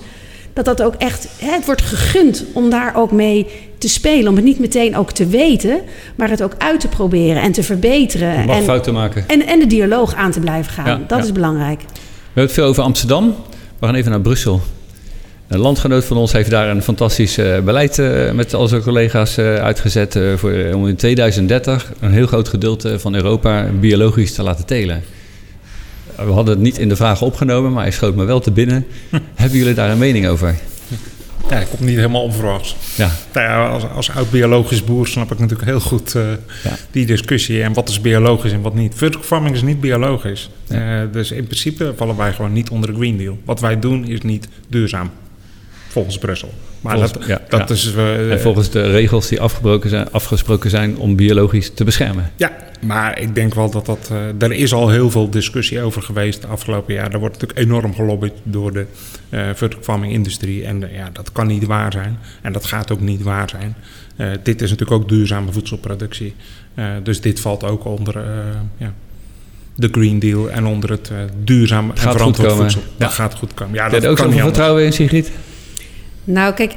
Dat 0.53 0.65
dat 0.65 0.81
ook 0.81 0.95
echt, 0.95 1.27
hè, 1.37 1.51
het 1.51 1.65
wordt 1.65 1.81
gegund 1.81 2.43
om 2.53 2.69
daar 2.69 2.95
ook 2.95 3.11
mee 3.11 3.47
te 3.77 3.89
spelen. 3.89 4.27
Om 4.27 4.35
het 4.35 4.45
niet 4.45 4.59
meteen 4.59 4.97
ook 4.97 5.11
te 5.11 5.27
weten, 5.27 5.81
maar 6.15 6.29
het 6.29 6.43
ook 6.43 6.55
uit 6.57 6.79
te 6.79 6.87
proberen 6.87 7.41
en 7.41 7.51
te 7.51 7.63
verbeteren. 7.63 8.39
Je 8.39 8.45
mag 8.45 8.57
en, 8.57 8.63
fouten 8.63 8.93
maken. 8.93 9.23
En, 9.27 9.45
en 9.45 9.59
de 9.59 9.67
dialoog 9.67 10.15
aan 10.15 10.31
te 10.31 10.39
blijven 10.39 10.71
gaan. 10.71 10.85
Ja, 10.85 10.99
dat 11.07 11.17
ja. 11.17 11.23
is 11.23 11.31
belangrijk. 11.31 11.79
We 11.79 11.87
hebben 12.23 12.43
het 12.43 12.51
veel 12.51 12.65
over 12.65 12.83
Amsterdam. 12.83 13.35
We 13.79 13.85
gaan 13.85 13.95
even 13.95 14.11
naar 14.11 14.21
Brussel. 14.21 14.61
Een 15.47 15.59
landgenoot 15.59 16.05
van 16.05 16.17
ons 16.17 16.31
heeft 16.31 16.49
daar 16.49 16.69
een 16.69 16.81
fantastisch 16.81 17.35
beleid 17.63 18.01
met 18.33 18.53
al 18.53 18.67
zijn 18.67 18.81
collega's 18.81 19.37
uitgezet 19.37 20.19
voor, 20.35 20.51
om 20.73 20.87
in 20.87 20.95
2030 20.95 21.91
een 21.99 22.11
heel 22.11 22.27
groot 22.27 22.47
gedeelte 22.47 22.99
van 22.99 23.15
Europa 23.15 23.65
biologisch 23.79 24.33
te 24.33 24.43
laten 24.43 24.65
telen. 24.65 25.03
We 26.25 26.31
hadden 26.31 26.53
het 26.53 26.63
niet 26.63 26.77
in 26.77 26.89
de 26.89 26.95
vragen 26.95 27.25
opgenomen, 27.25 27.71
maar 27.71 27.83
hij 27.83 27.91
schoot 27.91 28.15
me 28.15 28.23
wel 28.23 28.39
te 28.39 28.51
binnen. 28.51 28.85
Hebben 29.35 29.57
jullie 29.57 29.73
daar 29.73 29.89
een 29.89 29.97
mening 29.97 30.27
over? 30.27 30.55
Ja, 31.49 31.57
ik 31.59 31.67
kom 31.67 31.85
niet 31.85 31.95
helemaal 31.95 32.23
onverwachts. 32.23 32.75
Ja. 32.95 33.11
Nou 33.33 33.47
ja, 33.47 33.67
als, 33.69 33.83
als 33.89 34.11
oud-biologisch 34.11 34.83
boer 34.83 35.07
snap 35.07 35.31
ik 35.31 35.39
natuurlijk 35.39 35.69
heel 35.69 35.79
goed 35.79 36.15
uh, 36.15 36.23
die 36.91 37.05
discussie. 37.05 37.63
En 37.63 37.73
wat 37.73 37.89
is 37.89 38.01
biologisch 38.01 38.51
en 38.51 38.61
wat 38.61 38.73
niet. 38.73 38.93
Vertical 38.95 39.25
farming 39.25 39.55
is 39.55 39.61
niet 39.61 39.79
biologisch. 39.79 40.49
Ja. 40.67 41.01
Uh, 41.01 41.11
dus 41.11 41.31
in 41.31 41.45
principe 41.45 41.93
vallen 41.95 42.17
wij 42.17 42.33
gewoon 42.33 42.53
niet 42.53 42.69
onder 42.69 42.89
de 42.91 42.95
Green 42.95 43.17
Deal. 43.17 43.37
Wat 43.45 43.59
wij 43.59 43.79
doen 43.79 44.05
is 44.05 44.21
niet 44.21 44.47
duurzaam. 44.67 45.09
Volgens 45.87 46.17
Brussel. 46.17 46.53
Maar 46.81 46.91
volgens, 46.91 47.13
dat, 47.13 47.25
ja, 47.25 47.41
dat 47.49 47.69
is... 47.69 47.93
Uh, 47.95 48.31
en 48.31 48.41
volgens 48.41 48.69
de 48.69 48.91
regels 48.91 49.27
die 49.27 49.41
afgebroken 49.41 49.89
zijn, 49.89 50.11
afgesproken 50.11 50.69
zijn 50.69 50.97
om 50.97 51.15
biologisch 51.15 51.73
te 51.73 51.83
beschermen. 51.83 52.31
Ja, 52.35 52.51
maar 52.81 53.19
ik 53.19 53.35
denk 53.35 53.53
wel 53.53 53.69
dat 53.69 53.85
dat... 53.85 54.09
Uh, 54.11 54.41
er 54.41 54.51
is 54.51 54.73
al 54.73 54.89
heel 54.89 55.11
veel 55.11 55.29
discussie 55.29 55.81
over 55.81 56.01
geweest 56.01 56.41
de 56.41 56.47
afgelopen 56.47 56.93
jaar. 56.93 57.11
Er 57.13 57.19
wordt 57.19 57.39
natuurlijk 57.39 57.59
enorm 57.59 57.95
gelobbyd 57.95 58.33
door 58.43 58.73
de 58.73 58.85
uh, 59.29 59.41
vertical 59.53 59.83
farming 59.83 60.13
industrie. 60.13 60.65
En 60.65 60.89
ja, 60.93 61.09
dat 61.13 61.31
kan 61.31 61.47
niet 61.47 61.65
waar 61.65 61.91
zijn. 61.91 62.17
En 62.41 62.53
dat 62.53 62.65
gaat 62.65 62.91
ook 62.91 63.01
niet 63.01 63.21
waar 63.21 63.49
zijn. 63.49 63.75
dit 64.43 64.61
is 64.61 64.69
natuurlijk 64.69 65.01
ook 65.01 65.09
duurzame 65.09 65.51
voedselproductie. 65.51 66.35
dus 67.03 67.21
dit 67.21 67.39
valt 67.39 67.63
ook 67.63 67.85
onder... 67.85 68.23
ja, 68.77 68.93
de 69.75 69.89
Green 69.91 70.19
Deal 70.19 70.49
en 70.49 70.65
onder 70.65 70.89
het 70.89 71.11
duurzaam 71.43 71.89
en 71.89 71.97
verantwoord 71.97 72.51
voedsel. 72.51 72.81
Ja. 72.81 73.05
Dat 73.05 73.13
gaat 73.13 73.35
goed 73.35 73.53
komen. 73.53 73.75
Ja, 73.75 73.89
dat 73.89 74.05
ook 74.05 74.17
zo'n 74.17 74.33
vertrouwen 74.33 74.85
in, 74.85 74.93
Sigrid? 74.93 75.31
Nou, 76.23 76.53
kijk, 76.53 76.73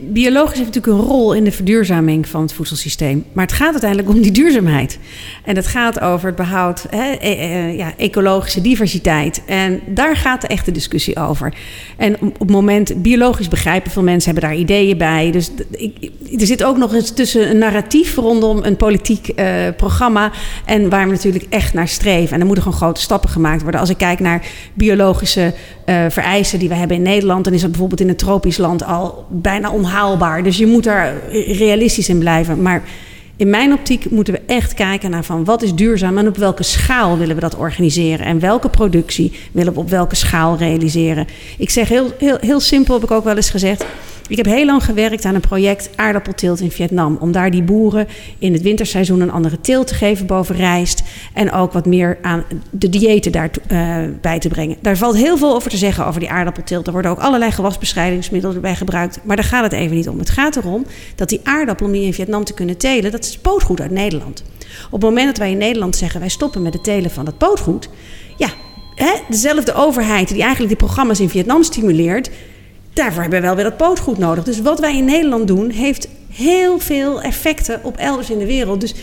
biologisch 0.00 0.58
heeft 0.58 0.74
natuurlijk 0.74 1.02
een 1.02 1.08
rol 1.08 1.32
in 1.32 1.44
de 1.44 1.52
verduurzaming 1.52 2.28
van 2.28 2.42
het 2.42 2.52
voedselsysteem. 2.52 3.24
Maar 3.32 3.44
het 3.44 3.54
gaat 3.54 3.70
uiteindelijk 3.70 4.10
om 4.10 4.20
die 4.20 4.32
duurzaamheid. 4.32 4.98
En 5.44 5.56
het 5.56 5.66
gaat 5.66 6.00
over 6.00 6.26
het 6.26 6.36
behoud 6.36 6.86
hè, 6.90 7.12
e 7.20 7.30
e 7.30 7.76
ja, 7.76 7.92
ecologische 7.96 8.60
diversiteit. 8.60 9.42
En 9.46 9.80
daar 9.86 10.16
gaat 10.16 10.40
de 10.40 10.46
echte 10.46 10.72
discussie 10.72 11.16
over. 11.16 11.54
En 11.96 12.20
op 12.20 12.38
het 12.38 12.50
moment, 12.50 13.02
biologisch 13.02 13.48
begrijpen 13.48 13.90
veel 13.90 14.02
mensen 14.02 14.32
hebben 14.32 14.50
daar 14.50 14.58
ideeën 14.58 14.98
bij. 14.98 15.30
Dus 15.30 15.50
ik, 15.70 16.10
er 16.38 16.46
zit 16.46 16.64
ook 16.64 16.76
nog 16.76 16.94
eens 16.94 17.10
tussen 17.10 17.50
een 17.50 17.58
narratief 17.58 18.16
rondom 18.16 18.58
een 18.62 18.76
politiek 18.76 19.32
uh, 19.36 19.46
programma. 19.76 20.32
En 20.64 20.88
waar 20.88 21.06
we 21.06 21.12
natuurlijk 21.12 21.46
echt 21.48 21.74
naar 21.74 21.88
streven. 21.88 22.34
En 22.34 22.40
er 22.40 22.46
moeten 22.46 22.64
gewoon 22.64 22.78
grote 22.78 23.00
stappen 23.00 23.30
gemaakt 23.30 23.62
worden. 23.62 23.80
Als 23.80 23.90
ik 23.90 23.98
kijk 23.98 24.20
naar 24.20 24.46
biologische 24.74 25.54
uh, 25.86 26.04
vereisen 26.08 26.58
die 26.58 26.68
we 26.68 26.74
hebben 26.74 26.96
in 26.96 27.02
Nederland, 27.02 27.44
dan 27.44 27.52
is 27.52 27.60
dat 27.60 27.70
bijvoorbeeld 27.70 28.00
in 28.00 28.08
een 28.08 28.16
tropisch 28.16 28.56
land 28.56 28.67
al 28.76 29.26
bijna 29.28 29.70
onhaalbaar. 29.70 30.42
Dus 30.42 30.56
je 30.56 30.66
moet 30.66 30.84
daar 30.84 31.14
realistisch 31.46 32.08
in 32.08 32.18
blijven. 32.18 32.62
Maar 32.62 32.82
in 33.38 33.50
mijn 33.50 33.72
optiek 33.72 34.10
moeten 34.10 34.34
we 34.34 34.40
echt 34.46 34.74
kijken 34.74 35.10
naar 35.10 35.24
van 35.24 35.44
wat 35.44 35.62
is 35.62 35.74
duurzaam 35.74 36.18
en 36.18 36.26
op 36.26 36.36
welke 36.36 36.62
schaal 36.62 37.18
willen 37.18 37.34
we 37.34 37.40
dat 37.40 37.56
organiseren 37.56 38.26
en 38.26 38.40
welke 38.40 38.68
productie 38.68 39.32
willen 39.52 39.72
we 39.72 39.78
op 39.78 39.90
welke 39.90 40.16
schaal 40.16 40.56
realiseren. 40.56 41.26
Ik 41.58 41.70
zeg 41.70 41.88
heel, 41.88 42.12
heel, 42.18 42.36
heel 42.40 42.60
simpel, 42.60 42.94
heb 42.94 43.02
ik 43.02 43.10
ook 43.10 43.24
wel 43.24 43.36
eens 43.36 43.50
gezegd. 43.50 43.84
Ik 44.28 44.36
heb 44.36 44.46
heel 44.46 44.64
lang 44.64 44.84
gewerkt 44.84 45.24
aan 45.24 45.34
een 45.34 45.40
project 45.40 45.90
aardappelteelt 45.96 46.60
in 46.60 46.70
Vietnam. 46.70 47.16
Om 47.20 47.32
daar 47.32 47.50
die 47.50 47.62
boeren 47.62 48.08
in 48.38 48.52
het 48.52 48.62
winterseizoen 48.62 49.20
een 49.20 49.30
andere 49.30 49.60
teelt 49.60 49.86
te 49.86 49.94
geven 49.94 50.26
boven 50.26 50.56
rijst. 50.56 51.02
En 51.34 51.52
ook 51.52 51.72
wat 51.72 51.86
meer 51.86 52.18
aan 52.22 52.44
de 52.70 52.88
diëten 52.88 53.32
daarbij 53.32 54.04
uh, 54.04 54.10
bij 54.20 54.38
te 54.38 54.48
brengen. 54.48 54.76
Daar 54.80 54.96
valt 54.96 55.16
heel 55.16 55.36
veel 55.36 55.54
over 55.54 55.70
te 55.70 55.76
zeggen 55.76 56.06
over 56.06 56.20
die 56.20 56.30
aardappelteelt. 56.30 56.86
Er 56.86 56.92
worden 56.92 57.10
ook 57.10 57.18
allerlei 57.18 57.50
gewasbestrijdingsmiddelen 57.50 58.60
bij 58.60 58.74
gebruikt. 58.74 59.20
Maar 59.24 59.36
daar 59.36 59.44
gaat 59.44 59.62
het 59.62 59.72
even 59.72 59.96
niet 59.96 60.08
om. 60.08 60.18
Het 60.18 60.30
gaat 60.30 60.56
erom 60.56 60.86
dat 61.14 61.28
die 61.28 61.40
aardappel 61.42 61.92
die 61.92 62.04
in 62.04 62.14
Vietnam 62.14 62.44
te 62.44 62.54
kunnen 62.54 62.76
telen, 62.76 63.10
dat 63.10 63.24
pootgoed 63.36 63.80
uit 63.80 63.90
Nederland. 63.90 64.42
Op 64.86 64.92
het 64.92 65.02
moment 65.02 65.26
dat 65.26 65.38
wij 65.38 65.50
in 65.50 65.58
Nederland 65.58 65.96
zeggen 65.96 66.20
wij 66.20 66.28
stoppen 66.28 66.62
met 66.62 66.72
het 66.72 66.84
telen 66.84 67.10
van 67.10 67.24
dat 67.24 67.38
pootgoed. 67.38 67.88
Ja, 68.36 68.48
hè, 68.94 69.12
dezelfde 69.28 69.74
overheid 69.74 70.28
die 70.28 70.40
eigenlijk 70.42 70.68
die 70.68 70.86
programma's 70.86 71.20
in 71.20 71.28
Vietnam 71.28 71.62
stimuleert 71.62 72.30
daarvoor 72.98 73.22
hebben 73.22 73.40
we 73.40 73.46
wel 73.46 73.54
weer 73.54 73.64
dat 73.64 73.76
pootgoed 73.76 74.18
nodig. 74.18 74.44
Dus 74.44 74.60
wat 74.60 74.80
wij 74.80 74.96
in 74.96 75.04
Nederland 75.04 75.46
doen, 75.46 75.70
heeft 75.70 76.08
heel 76.32 76.78
veel 76.78 77.22
effecten 77.22 77.80
op 77.82 77.96
elders 77.96 78.30
in 78.30 78.38
de 78.38 78.46
wereld. 78.46 78.80
Dus 78.80 78.94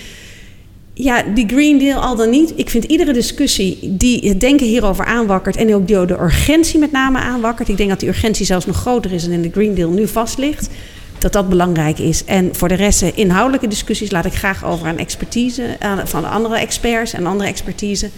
ja, 0.93 1.23
die 1.33 1.47
Green 1.47 1.77
Deal 1.77 2.01
al 2.01 2.15
dan 2.15 2.29
niet. 2.29 2.53
Ik 2.55 2.69
vind 2.69 2.83
iedere 2.83 3.13
discussie 3.13 3.95
die 3.97 4.29
het 4.29 4.39
denken 4.39 4.67
hierover 4.67 5.05
aanwakkert... 5.05 5.55
en 5.55 5.75
ook 5.75 5.87
die 5.87 6.05
de 6.05 6.19
urgentie 6.19 6.79
met 6.79 6.91
name 6.91 7.19
aanwakkert... 7.19 7.69
ik 7.69 7.77
denk 7.77 7.89
dat 7.89 7.99
die 7.99 8.09
urgentie 8.09 8.45
zelfs 8.45 8.65
nog 8.65 8.77
groter 8.77 9.11
is 9.11 9.23
dan 9.23 9.31
in 9.31 9.41
de 9.41 9.51
Green 9.51 9.75
Deal 9.75 9.89
nu 9.89 10.07
vast 10.07 10.37
ligt... 10.37 10.69
dat 11.17 11.33
dat 11.33 11.49
belangrijk 11.49 11.99
is. 11.99 12.25
En 12.25 12.55
voor 12.55 12.67
de 12.67 12.73
rest, 12.73 13.01
eh, 13.01 13.09
inhoudelijke 13.17 13.67
discussies 13.67 14.11
laat 14.11 14.25
ik 14.25 14.33
graag 14.33 14.65
over 14.65 14.87
aan 14.87 14.97
expertise... 14.97 15.77
van 16.03 16.29
andere 16.29 16.57
experts 16.57 17.13
en 17.13 17.25
andere 17.25 17.49
expertise. 17.49 18.09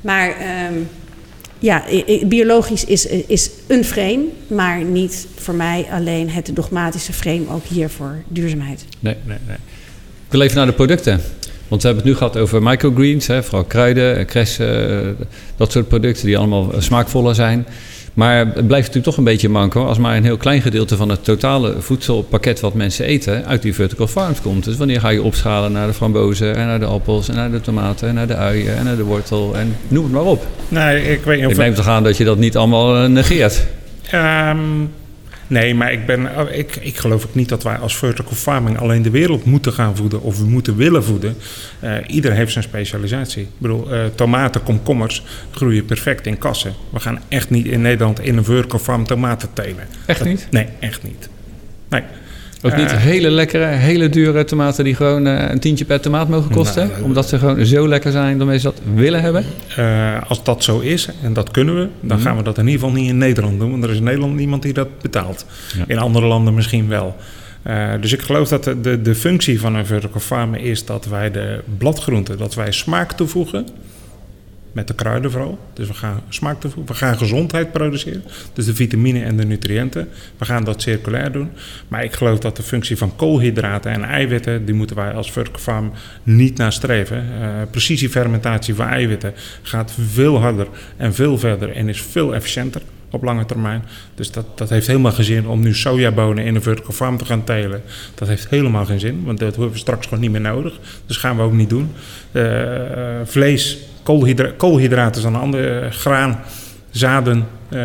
Maar... 0.00 0.28
Um, 0.70 0.88
ja, 1.58 1.84
biologisch 2.26 2.84
is, 2.84 3.06
is 3.06 3.50
een 3.66 3.84
frame, 3.84 4.24
maar 4.46 4.84
niet 4.84 5.26
voor 5.36 5.54
mij 5.54 5.86
alleen 5.90 6.30
het 6.30 6.50
dogmatische 6.54 7.12
frame, 7.12 7.48
ook 7.50 7.64
hier 7.64 7.88
voor 7.88 8.22
duurzaamheid. 8.28 8.84
Nee, 9.00 9.16
nee, 9.24 9.38
nee. 9.46 9.56
Ik 10.26 10.30
wil 10.30 10.40
even 10.40 10.56
naar 10.56 10.66
de 10.66 10.72
producten. 10.72 11.20
Want 11.68 11.82
we 11.82 11.88
hebben 11.88 12.06
het 12.06 12.12
nu 12.12 12.18
gehad 12.18 12.36
over 12.36 12.62
microgreens, 12.62 13.26
hè, 13.26 13.42
vooral 13.42 13.64
kruiden, 13.64 14.26
kressen, 14.26 15.00
eh, 15.18 15.26
dat 15.56 15.72
soort 15.72 15.88
producten 15.88 16.26
die 16.26 16.38
allemaal 16.38 16.72
smaakvoller 16.78 17.34
zijn. 17.34 17.66
Maar 18.14 18.38
het 18.38 18.52
blijft 18.52 18.86
natuurlijk 18.86 19.04
toch 19.04 19.16
een 19.16 19.24
beetje 19.24 19.48
manco 19.48 19.86
als 19.86 19.98
maar 19.98 20.16
een 20.16 20.24
heel 20.24 20.36
klein 20.36 20.62
gedeelte 20.62 20.96
van 20.96 21.08
het 21.08 21.24
totale 21.24 21.74
voedselpakket 21.78 22.60
wat 22.60 22.74
mensen 22.74 23.04
eten 23.04 23.46
uit 23.46 23.62
die 23.62 23.74
vertical 23.74 24.06
farms 24.06 24.40
komt. 24.40 24.64
Dus 24.64 24.76
wanneer 24.76 25.00
ga 25.00 25.08
je 25.08 25.22
opschalen 25.22 25.72
naar 25.72 25.86
de 25.86 25.94
frambozen 25.94 26.56
en 26.56 26.66
naar 26.66 26.80
de 26.80 26.86
appels 26.86 27.28
en 27.28 27.34
naar 27.34 27.50
de 27.50 27.60
tomaten 27.60 28.08
en 28.08 28.14
naar 28.14 28.26
de 28.26 28.36
uien 28.36 28.76
en 28.76 28.84
naar 28.84 28.96
de 28.96 29.04
wortel 29.04 29.56
en 29.56 29.76
noem 29.88 30.04
het 30.04 30.12
maar 30.12 30.22
op. 30.22 30.46
Nee, 30.68 31.12
ik 31.12 31.24
weet 31.24 31.36
niet 31.36 31.46
of... 31.46 31.52
Ik 31.52 31.58
neem 31.58 31.74
toch 31.74 31.88
aan 31.88 32.02
dat 32.02 32.16
je 32.16 32.24
dat 32.24 32.38
niet 32.38 32.56
allemaal 32.56 32.96
eh, 32.96 33.08
negeert. 33.08 33.66
Um, 34.14 34.90
Nee, 35.46 35.74
maar 35.74 35.92
ik, 35.92 36.06
ben, 36.06 36.38
oh, 36.38 36.50
ik, 36.50 36.76
ik 36.76 36.96
geloof 36.96 37.24
ook 37.26 37.34
niet 37.34 37.48
dat 37.48 37.62
wij 37.62 37.76
als 37.76 37.96
vertical 37.96 38.34
farming 38.34 38.78
alleen 38.78 39.02
de 39.02 39.10
wereld 39.10 39.44
moeten 39.44 39.72
gaan 39.72 39.96
voeden 39.96 40.22
of 40.22 40.38
we 40.38 40.44
moeten 40.44 40.76
willen 40.76 41.04
voeden. 41.04 41.36
Uh, 41.84 41.96
ieder 42.06 42.32
heeft 42.32 42.52
zijn 42.52 42.64
specialisatie. 42.64 43.42
Ik 43.42 43.48
bedoel, 43.58 43.94
uh, 43.94 44.04
tomaten, 44.14 44.62
komkommers 44.62 45.24
groeien 45.50 45.84
perfect 45.84 46.26
in 46.26 46.38
kassen. 46.38 46.74
We 46.90 47.00
gaan 47.00 47.20
echt 47.28 47.50
niet 47.50 47.66
in 47.66 47.80
Nederland 47.80 48.20
in 48.20 48.36
een 48.36 48.44
vertical 48.44 48.78
farm 48.78 49.06
tomaten 49.06 49.48
telen. 49.52 49.86
Echt 50.06 50.24
niet? 50.24 50.46
nee, 50.50 50.68
echt 50.80 51.02
niet. 51.02 51.28
Nee. 51.88 52.02
Ook 52.66 52.76
niet 52.76 52.92
eh, 52.92 52.96
hele 52.96 53.30
lekkere, 53.30 53.64
hele 53.64 54.08
dure 54.08 54.44
tomaten 54.44 54.84
die 54.84 54.94
gewoon 54.94 55.26
uh, 55.26 55.50
een 55.50 55.58
tientje 55.58 55.84
per 55.84 56.00
tomaat 56.00 56.28
mogen 56.28 56.50
kosten? 56.50 56.88
Nou, 56.88 57.02
omdat 57.02 57.28
ze 57.28 57.38
gewoon 57.38 57.66
zo 57.66 57.88
lekker 57.88 58.12
zijn 58.12 58.38
dat 58.38 58.46
mensen 58.46 58.70
dat 58.70 58.80
willen 58.94 59.20
hebben? 59.20 59.44
Uh, 59.78 60.22
als 60.28 60.44
dat 60.44 60.64
zo 60.64 60.78
is, 60.78 61.08
en 61.22 61.32
dat 61.32 61.50
kunnen 61.50 61.74
we, 61.74 61.88
dan 62.00 62.16
mhm. 62.16 62.26
gaan 62.26 62.36
we 62.36 62.42
dat 62.42 62.58
in 62.58 62.66
ieder 62.66 62.80
geval 62.80 62.96
niet 62.96 63.08
in 63.08 63.18
Nederland 63.18 63.58
doen. 63.58 63.70
Want 63.70 63.84
er 63.84 63.90
is 63.90 63.96
in 63.96 64.02
Nederland 64.02 64.34
niemand 64.34 64.62
die 64.62 64.72
dat 64.72 64.88
betaalt. 65.00 65.46
Ja. 65.76 65.84
In 65.86 65.98
andere 65.98 66.26
landen 66.26 66.54
misschien 66.54 66.88
wel. 66.88 67.16
Uh, 67.66 67.92
dus 68.00 68.12
ik 68.12 68.20
geloof 68.20 68.48
dat 68.48 68.64
de, 68.64 68.80
de, 68.80 69.02
de 69.02 69.14
functie 69.14 69.60
van 69.60 69.74
een 69.74 69.86
vertical 69.86 70.20
farm 70.20 70.54
is 70.54 70.84
dat 70.84 71.06
wij 71.06 71.30
de 71.30 71.60
bladgroenten, 71.78 72.38
dat 72.38 72.54
wij 72.54 72.72
smaak 72.72 73.12
toevoegen 73.12 73.66
met 74.74 74.88
de 74.88 74.94
kruiden 74.94 75.30
vooral. 75.30 75.58
Dus 75.72 75.88
we 75.88 75.94
gaan 75.94 76.22
smaak 76.28 76.60
toevoegen, 76.60 76.92
we 76.92 76.98
gaan 76.98 77.18
gezondheid 77.18 77.72
produceren. 77.72 78.22
Dus 78.52 78.64
de 78.64 78.74
vitamine 78.74 79.22
en 79.22 79.36
de 79.36 79.44
nutriënten. 79.44 80.08
We 80.38 80.44
gaan 80.44 80.64
dat 80.64 80.82
circulair 80.82 81.32
doen. 81.32 81.50
Maar 81.88 82.04
ik 82.04 82.12
geloof 82.12 82.38
dat 82.38 82.56
de 82.56 82.62
functie 82.62 82.96
van 82.96 83.16
koolhydraten 83.16 83.92
en 83.92 84.04
eiwitten... 84.04 84.64
die 84.64 84.74
moeten 84.74 84.96
wij 84.96 85.12
als 85.12 85.32
vertical 85.32 85.60
farm 85.60 85.92
niet 86.22 86.56
nastreven. 86.56 87.24
Uh, 87.40 87.48
precisiefermentatie 87.70 88.74
van 88.74 88.86
eiwitten 88.86 89.34
gaat 89.62 89.94
veel 90.10 90.40
harder 90.40 90.68
en 90.96 91.14
veel 91.14 91.38
verder... 91.38 91.72
en 91.72 91.88
is 91.88 92.02
veel 92.02 92.34
efficiënter 92.34 92.82
op 93.10 93.22
lange 93.22 93.44
termijn. 93.44 93.84
Dus 94.14 94.30
dat, 94.30 94.58
dat 94.58 94.70
heeft 94.70 94.86
helemaal 94.86 95.12
geen 95.12 95.24
zin 95.24 95.46
om 95.46 95.60
nu 95.60 95.74
sojabonen 95.74 96.44
in 96.44 96.54
een 96.54 96.62
vertical 96.62 96.92
farm 96.92 97.16
te 97.16 97.24
gaan 97.24 97.44
telen. 97.44 97.82
Dat 98.14 98.28
heeft 98.28 98.48
helemaal 98.48 98.84
geen 98.84 99.00
zin, 99.00 99.22
want 99.24 99.38
dat 99.38 99.50
hebben 99.50 99.72
we 99.72 99.78
straks 99.78 100.06
gewoon 100.06 100.20
niet 100.20 100.30
meer 100.30 100.40
nodig. 100.40 100.78
Dus 101.06 101.16
gaan 101.16 101.36
we 101.36 101.42
ook 101.42 101.52
niet 101.52 101.68
doen. 101.68 101.90
Uh, 102.32 102.44
vlees 103.24 103.78
Koolhydra 104.04 104.50
koolhydraten 104.56 105.20
is 105.20 105.26
een 105.26 105.36
andere 105.36 105.88
graan, 105.90 106.38
zaden, 106.90 107.46
uh, 107.68 107.80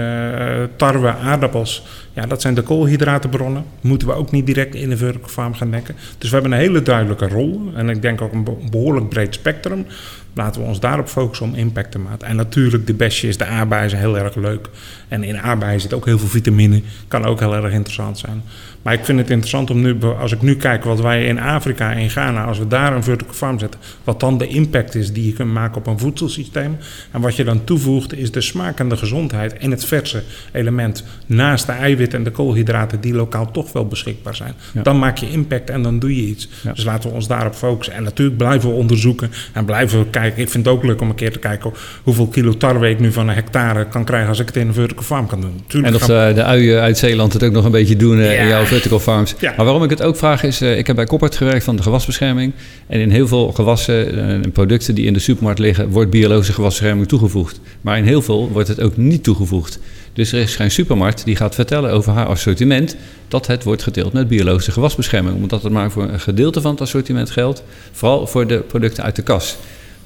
tarwe, 0.76 1.16
aardappels. 1.16 1.86
Ja, 2.14 2.26
dat 2.26 2.42
zijn 2.42 2.54
de 2.54 2.62
koolhydratenbronnen. 2.62 3.64
Moeten 3.82 4.08
we 4.08 4.14
ook 4.14 4.32
niet 4.32 4.46
direct 4.46 4.76
in 4.76 4.90
de 4.90 4.98
vertical 4.98 5.30
farm 5.30 5.54
gaan 5.54 5.72
denken. 5.72 5.96
Dus 6.18 6.30
we 6.30 6.36
hebben 6.36 6.52
een 6.52 6.60
hele 6.60 6.82
duidelijke 6.82 7.28
rol. 7.28 7.72
En 7.76 7.90
ik 7.90 8.02
denk 8.02 8.22
ook 8.22 8.34
een 8.34 8.48
behoorlijk 8.72 9.10
breed 9.10 9.34
spectrum. 9.34 9.86
Laten 10.34 10.62
we 10.62 10.68
ons 10.68 10.80
daarop 10.80 11.08
focussen 11.08 11.48
om 11.48 11.56
impact 11.56 11.92
te 11.92 12.00
maken. 12.00 12.28
En 12.28 12.36
natuurlijk, 12.36 12.88
de 12.88 12.94
bestje 12.94 13.28
is 13.28 13.38
de 13.38 13.46
aardbeien 13.46 13.98
heel 13.98 14.18
erg 14.18 14.36
leuk. 14.36 14.70
En 15.08 15.24
in 15.24 15.40
aardbeien 15.40 15.82
zit 15.82 15.94
ook 15.94 16.06
heel 16.06 16.20
veel 16.20 16.28
vitamine. 16.28 16.82
Kan 17.08 17.26
ook 17.26 17.40
heel 17.40 17.56
erg 17.56 17.74
interessant 17.74 18.18
zijn. 18.18 18.44
Maar 18.82 18.94
ik 18.94 19.06
vind 19.06 19.20
het 19.20 19.30
interessant 19.30 19.70
om 19.70 19.82
nu, 19.82 19.98
als 20.20 20.32
ik 20.32 20.42
nu 20.42 20.56
kijk 20.56 20.84
wat 20.84 21.02
wij 21.02 21.26
in 21.26 21.40
Afrika, 21.40 21.92
in 21.92 22.10
Ghana, 22.10 22.44
als 22.44 22.58
we 22.60 22.68
daar 22.68 22.96
een 22.96 23.04
vertical 23.04 23.34
farm 23.34 23.60
zetten, 23.60 23.80
wat 24.04 24.20
dan 24.20 24.38
de 24.38 24.48
impact 24.48 24.96
is 24.96 25.14
die 25.14 25.26
je 25.26 25.34
kunt 25.34 25.52
maken 25.54 25.78
op 25.78 25.88
een 25.88 26.00
voedselsysteem. 26.00 26.78
En 27.12 27.22
wat 27.22 27.36
je 27.36 27.44
dan 27.44 27.64
toevoegt 27.64 28.14
is 28.14 28.32
de 28.32 28.42
smaak 28.42 28.80
en 28.80 28.90
de 28.90 28.98
gezondheid 28.98 29.58
en 29.58 29.72
het 29.72 29.86
verse 29.86 30.24
element 30.52 31.04
naast 31.26 31.66
de 31.66 31.72
eiwitten 31.72 32.18
en 32.18 32.24
de 32.24 32.32
koolhydraten 32.32 33.02
die 33.02 33.14
lokaal 33.14 33.52
toch 33.52 33.72
wel 33.72 33.88
beschikbaar 33.88 34.36
zijn. 34.36 34.54
Dan 34.84 35.00
maak 35.00 35.18
je 35.18 35.30
impact 35.30 35.70
en 35.70 35.82
dan 35.82 36.00
doe 36.00 36.16
je 36.16 36.28
iets. 36.28 36.50
Dus 36.74 36.84
laten 36.84 37.10
we 37.10 37.16
ons 37.16 37.28
daarop 37.28 37.54
focussen. 37.54 37.94
En 37.94 38.04
natuurlijk 38.04 38.38
blijven 38.38 38.70
we 38.70 38.76
onderzoeken 38.76 39.32
en 39.54 39.66
blijven 39.66 40.00
we 40.00 40.10
kijken. 40.10 40.42
Ik 40.42 40.50
vind 40.50 40.66
het 40.66 40.74
ook 40.74 40.84
leuk 40.84 41.02
om 41.02 41.10
een 41.10 41.16
keer 41.16 41.32
te 41.32 41.40
kijken 41.40 41.72
hoeveel 42.04 42.28
kilo 42.28 42.58
tarwe 42.58 42.90
ik 42.90 43.00
nu 43.00 43.12
van 43.12 43.28
een 43.28 43.36
hectare 43.36 43.86
kan 43.86 44.04
krijgen 44.04 44.30
als 44.30 44.40
ik 44.40 44.48
het 44.48 44.56
in 44.56 44.68
een 44.68 44.74
vertical 44.74 45.04
farm 45.04 45.28
kan 45.28 45.42
doen. 45.42 45.64
Tuurlijk 45.68 45.94
en 45.94 46.02
of 46.02 46.08
de, 46.08 46.32
de 46.36 46.44
uien 46.44 46.82
uit 46.82 46.98
Zeeland 46.98 47.34
het 47.34 47.44
ook 47.44 47.52
nog 47.52 47.66
een 47.66 47.72
beetje 47.72 47.96
doen 47.96 48.18
uh, 48.18 48.42
in 48.42 48.48
jouw 48.48 48.66
vertical 48.70 49.00
farms. 49.00 49.36
Maar 49.42 49.66
waarom 49.66 49.84
ik 49.84 49.90
het 49.90 50.02
ook 50.02 50.16
vraag 50.16 50.44
is, 50.44 50.62
uh, 50.62 50.78
ik 50.78 50.88
heb 50.88 50.96
bij 50.96 51.06
Koppert 51.06 51.36
gewerkt 51.36 51.64
van 51.64 51.76
de 51.76 51.84
gewasbescherming. 51.84 52.54
En 52.88 53.00
in 53.00 53.10
heel 53.10 53.28
veel 53.28 53.52
gewassen 53.52 54.18
en 54.18 54.46
uh, 54.46 54.52
producten 54.52 54.96
die 54.96 55.06
in 55.06 55.14
de 55.14 55.20
supermarkt 55.20 55.60
liggen, 55.60 55.90
wordt 55.90 56.10
biologische 56.10 56.54
gewasbescherming 56.54 57.08
toegevoegd. 57.08 57.60
Maar 57.82 57.98
in 57.98 58.04
heel 58.04 58.22
veel 58.22 58.50
wordt 58.52 58.68
het 58.68 58.82
ook 58.82 58.98
niet 58.98 59.24
toegevoegd. 59.24 59.80
Dus 60.14 60.32
er 60.32 60.40
is 60.40 60.56
geen 60.56 60.72
supermarkt 60.72 61.26
die 61.26 61.36
gaat 61.36 61.56
vertellen 61.56 61.92
over 61.92 62.14
haar 62.14 62.26
assortiment 62.26 62.96
dat 63.28 63.48
het 63.48 63.64
wordt 63.64 63.84
gedeeld 63.84 64.14
met 64.14 64.28
biologische 64.28 64.72
gewasbescherming. 64.72 65.36
Omdat 65.36 65.64
het 65.64 65.72
maar 65.72 65.92
voor 65.92 66.04
een 66.04 66.20
gedeelte 66.20 66.62
van 66.62 66.72
het 66.72 66.82
assortiment 66.82 67.30
geldt, 67.30 67.64
vooral 67.92 68.28
voor 68.28 68.48
de 68.48 68.58
producten 68.58 69.04
uit 69.04 69.16
de 69.16 69.22
kas 69.22 69.58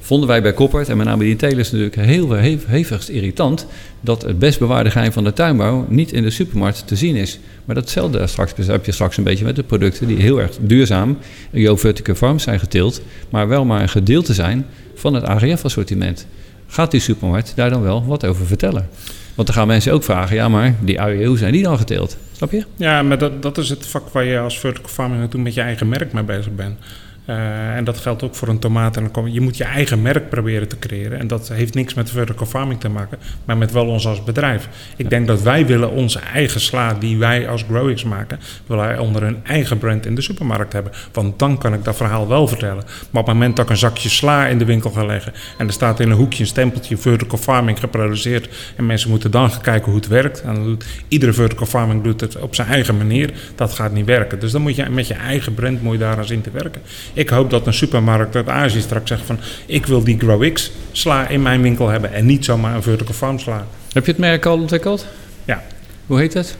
vonden 0.04 0.28
wij 0.28 0.42
bij 0.42 0.52
Koppert, 0.52 0.88
en 0.88 0.96
met 0.96 1.06
name 1.06 1.24
die 1.24 1.36
telers 1.36 1.70
natuurlijk 1.70 1.96
heel 1.96 2.32
hevigst 2.66 3.08
irritant, 3.08 3.66
dat 4.00 4.22
het 4.22 4.38
best 4.38 4.58
bewaarde 4.58 4.90
geheim 4.90 5.12
van 5.12 5.24
de 5.24 5.32
tuinbouw 5.32 5.86
niet 5.88 6.12
in 6.12 6.22
de 6.22 6.30
supermarkt 6.30 6.86
te 6.86 6.96
zien 6.96 7.16
is. 7.16 7.38
Maar 7.64 7.74
datzelfde 7.74 8.26
straks, 8.26 8.52
heb 8.66 8.84
je 8.84 8.92
straks 8.92 9.16
een 9.16 9.24
beetje 9.24 9.44
met 9.44 9.56
de 9.56 9.62
producten 9.62 10.06
die 10.06 10.16
heel 10.16 10.40
erg 10.40 10.50
duurzaam 10.60 11.18
in 11.50 11.60
jouw 11.60 11.78
vertical 11.78 12.14
farms 12.14 12.42
zijn 12.42 12.58
geteeld, 12.58 13.02
maar 13.30 13.48
wel 13.48 13.64
maar 13.64 13.82
een 13.82 13.88
gedeelte 13.88 14.34
zijn 14.34 14.66
van 14.94 15.14
het 15.14 15.24
AGF-assortiment. 15.24 16.26
Gaat 16.66 16.90
die 16.90 17.00
supermarkt 17.00 17.52
daar 17.56 17.70
dan 17.70 17.82
wel 17.82 18.06
wat 18.06 18.26
over 18.26 18.46
vertellen? 18.46 18.88
Want 19.34 19.48
dan 19.48 19.56
gaan 19.56 19.66
mensen 19.66 19.92
ook 19.92 20.04
vragen, 20.04 20.36
ja 20.36 20.48
maar 20.48 20.74
die 20.80 21.00
uien, 21.00 21.26
hoe 21.26 21.38
zijn 21.38 21.52
die 21.52 21.62
dan 21.62 21.78
geteeld? 21.78 22.16
Snap 22.32 22.50
je? 22.50 22.64
Ja, 22.76 23.02
maar 23.02 23.18
dat, 23.18 23.42
dat 23.42 23.58
is 23.58 23.68
het 23.68 23.86
vak 23.86 24.08
waar 24.08 24.24
je 24.24 24.38
als 24.38 24.58
vertical 24.58 24.88
farming 24.88 25.20
naartoe 25.20 25.40
met 25.40 25.54
je 25.54 25.60
eigen 25.60 25.88
merk 25.88 26.12
mee 26.12 26.22
bezig 26.22 26.54
bent. 26.54 26.78
Uh, 27.26 27.76
en 27.76 27.84
dat 27.84 27.98
geldt 27.98 28.22
ook 28.22 28.34
voor 28.34 28.48
een 28.48 28.58
tomaat. 28.58 28.96
En 28.96 29.08
dan 29.12 29.32
je 29.32 29.40
moet 29.40 29.56
je 29.56 29.64
eigen 29.64 30.02
merk 30.02 30.28
proberen 30.28 30.68
te 30.68 30.78
creëren. 30.78 31.18
En 31.18 31.26
dat 31.26 31.48
heeft 31.48 31.74
niks 31.74 31.94
met 31.94 32.10
vertical 32.10 32.46
farming 32.46 32.80
te 32.80 32.88
maken, 32.88 33.18
maar 33.44 33.56
met 33.56 33.72
wel 33.72 33.86
ons 33.86 34.06
als 34.06 34.24
bedrijf. 34.24 34.68
Ik 34.96 35.10
denk 35.10 35.26
dat 35.26 35.42
wij 35.42 35.66
willen 35.66 35.90
onze 35.90 36.18
eigen 36.18 36.60
sla 36.60 36.94
die 36.94 37.18
wij 37.18 37.48
als 37.48 37.62
Growix 37.62 38.04
maken, 38.04 38.40
willen 38.66 38.84
wij 38.84 38.98
onder 38.98 39.22
een 39.22 39.44
eigen 39.44 39.78
brand 39.78 40.06
in 40.06 40.14
de 40.14 40.20
supermarkt 40.20 40.72
hebben. 40.72 40.92
Want 41.12 41.38
dan 41.38 41.58
kan 41.58 41.74
ik 41.74 41.84
dat 41.84 41.96
verhaal 41.96 42.28
wel 42.28 42.48
vertellen. 42.48 42.84
Maar 43.10 43.22
op 43.22 43.26
het 43.26 43.36
moment 43.36 43.56
dat 43.56 43.64
ik 43.64 43.70
een 43.70 43.76
zakje 43.76 44.08
sla 44.08 44.46
in 44.46 44.58
de 44.58 44.64
winkel 44.64 44.90
ga 44.90 45.04
leggen 45.04 45.32
en 45.58 45.66
er 45.66 45.72
staat 45.72 46.00
in 46.00 46.10
een 46.10 46.16
hoekje 46.16 46.40
een 46.40 46.48
stempeltje 46.48 46.96
vertical 46.96 47.38
farming 47.38 47.78
geproduceerd 47.78 48.74
en 48.76 48.86
mensen 48.86 49.10
moeten 49.10 49.30
dan 49.30 49.50
gaan 49.50 49.60
kijken 49.60 49.86
hoe 49.90 50.00
het 50.00 50.08
werkt. 50.08 50.42
En 50.42 50.54
doet, 50.54 50.84
iedere 51.08 51.32
vertical 51.32 51.66
farming 51.66 52.02
doet 52.02 52.20
het 52.20 52.36
op 52.36 52.54
zijn 52.54 52.68
eigen 52.68 52.96
manier. 52.96 53.32
Dat 53.54 53.72
gaat 53.72 53.92
niet 53.92 54.06
werken. 54.06 54.40
Dus 54.40 54.52
dan 54.52 54.62
moet 54.62 54.76
je 54.76 54.88
met 54.90 55.06
je 55.06 55.14
eigen 55.14 55.54
brand 55.54 55.82
moet 55.82 55.92
je 55.92 55.98
daar 55.98 56.16
aan 56.16 56.24
zien 56.24 56.40
te 56.40 56.50
werken. 56.50 56.82
Ik 57.14 57.28
hoop 57.28 57.50
dat 57.50 57.66
een 57.66 57.74
supermarkt 57.74 58.36
uit 58.36 58.48
Azië 58.48 58.80
straks 58.80 59.08
zegt 59.08 59.26
van... 59.26 59.38
ik 59.66 59.86
wil 59.86 60.04
die 60.04 60.18
GrowX 60.18 60.70
sla 60.92 61.28
in 61.28 61.42
mijn 61.42 61.62
winkel 61.62 61.88
hebben 61.88 62.12
en 62.12 62.26
niet 62.26 62.44
zomaar 62.44 62.74
een 62.74 62.82
vertical 62.82 63.14
farm 63.14 63.38
sla. 63.38 63.66
Heb 63.92 64.04
je 64.04 64.10
het 64.10 64.20
merk 64.20 64.46
al 64.46 64.58
ontwikkeld? 64.58 65.06
Ja. 65.44 65.62
Hoe 66.06 66.18
heet 66.18 66.34
het? 66.34 66.56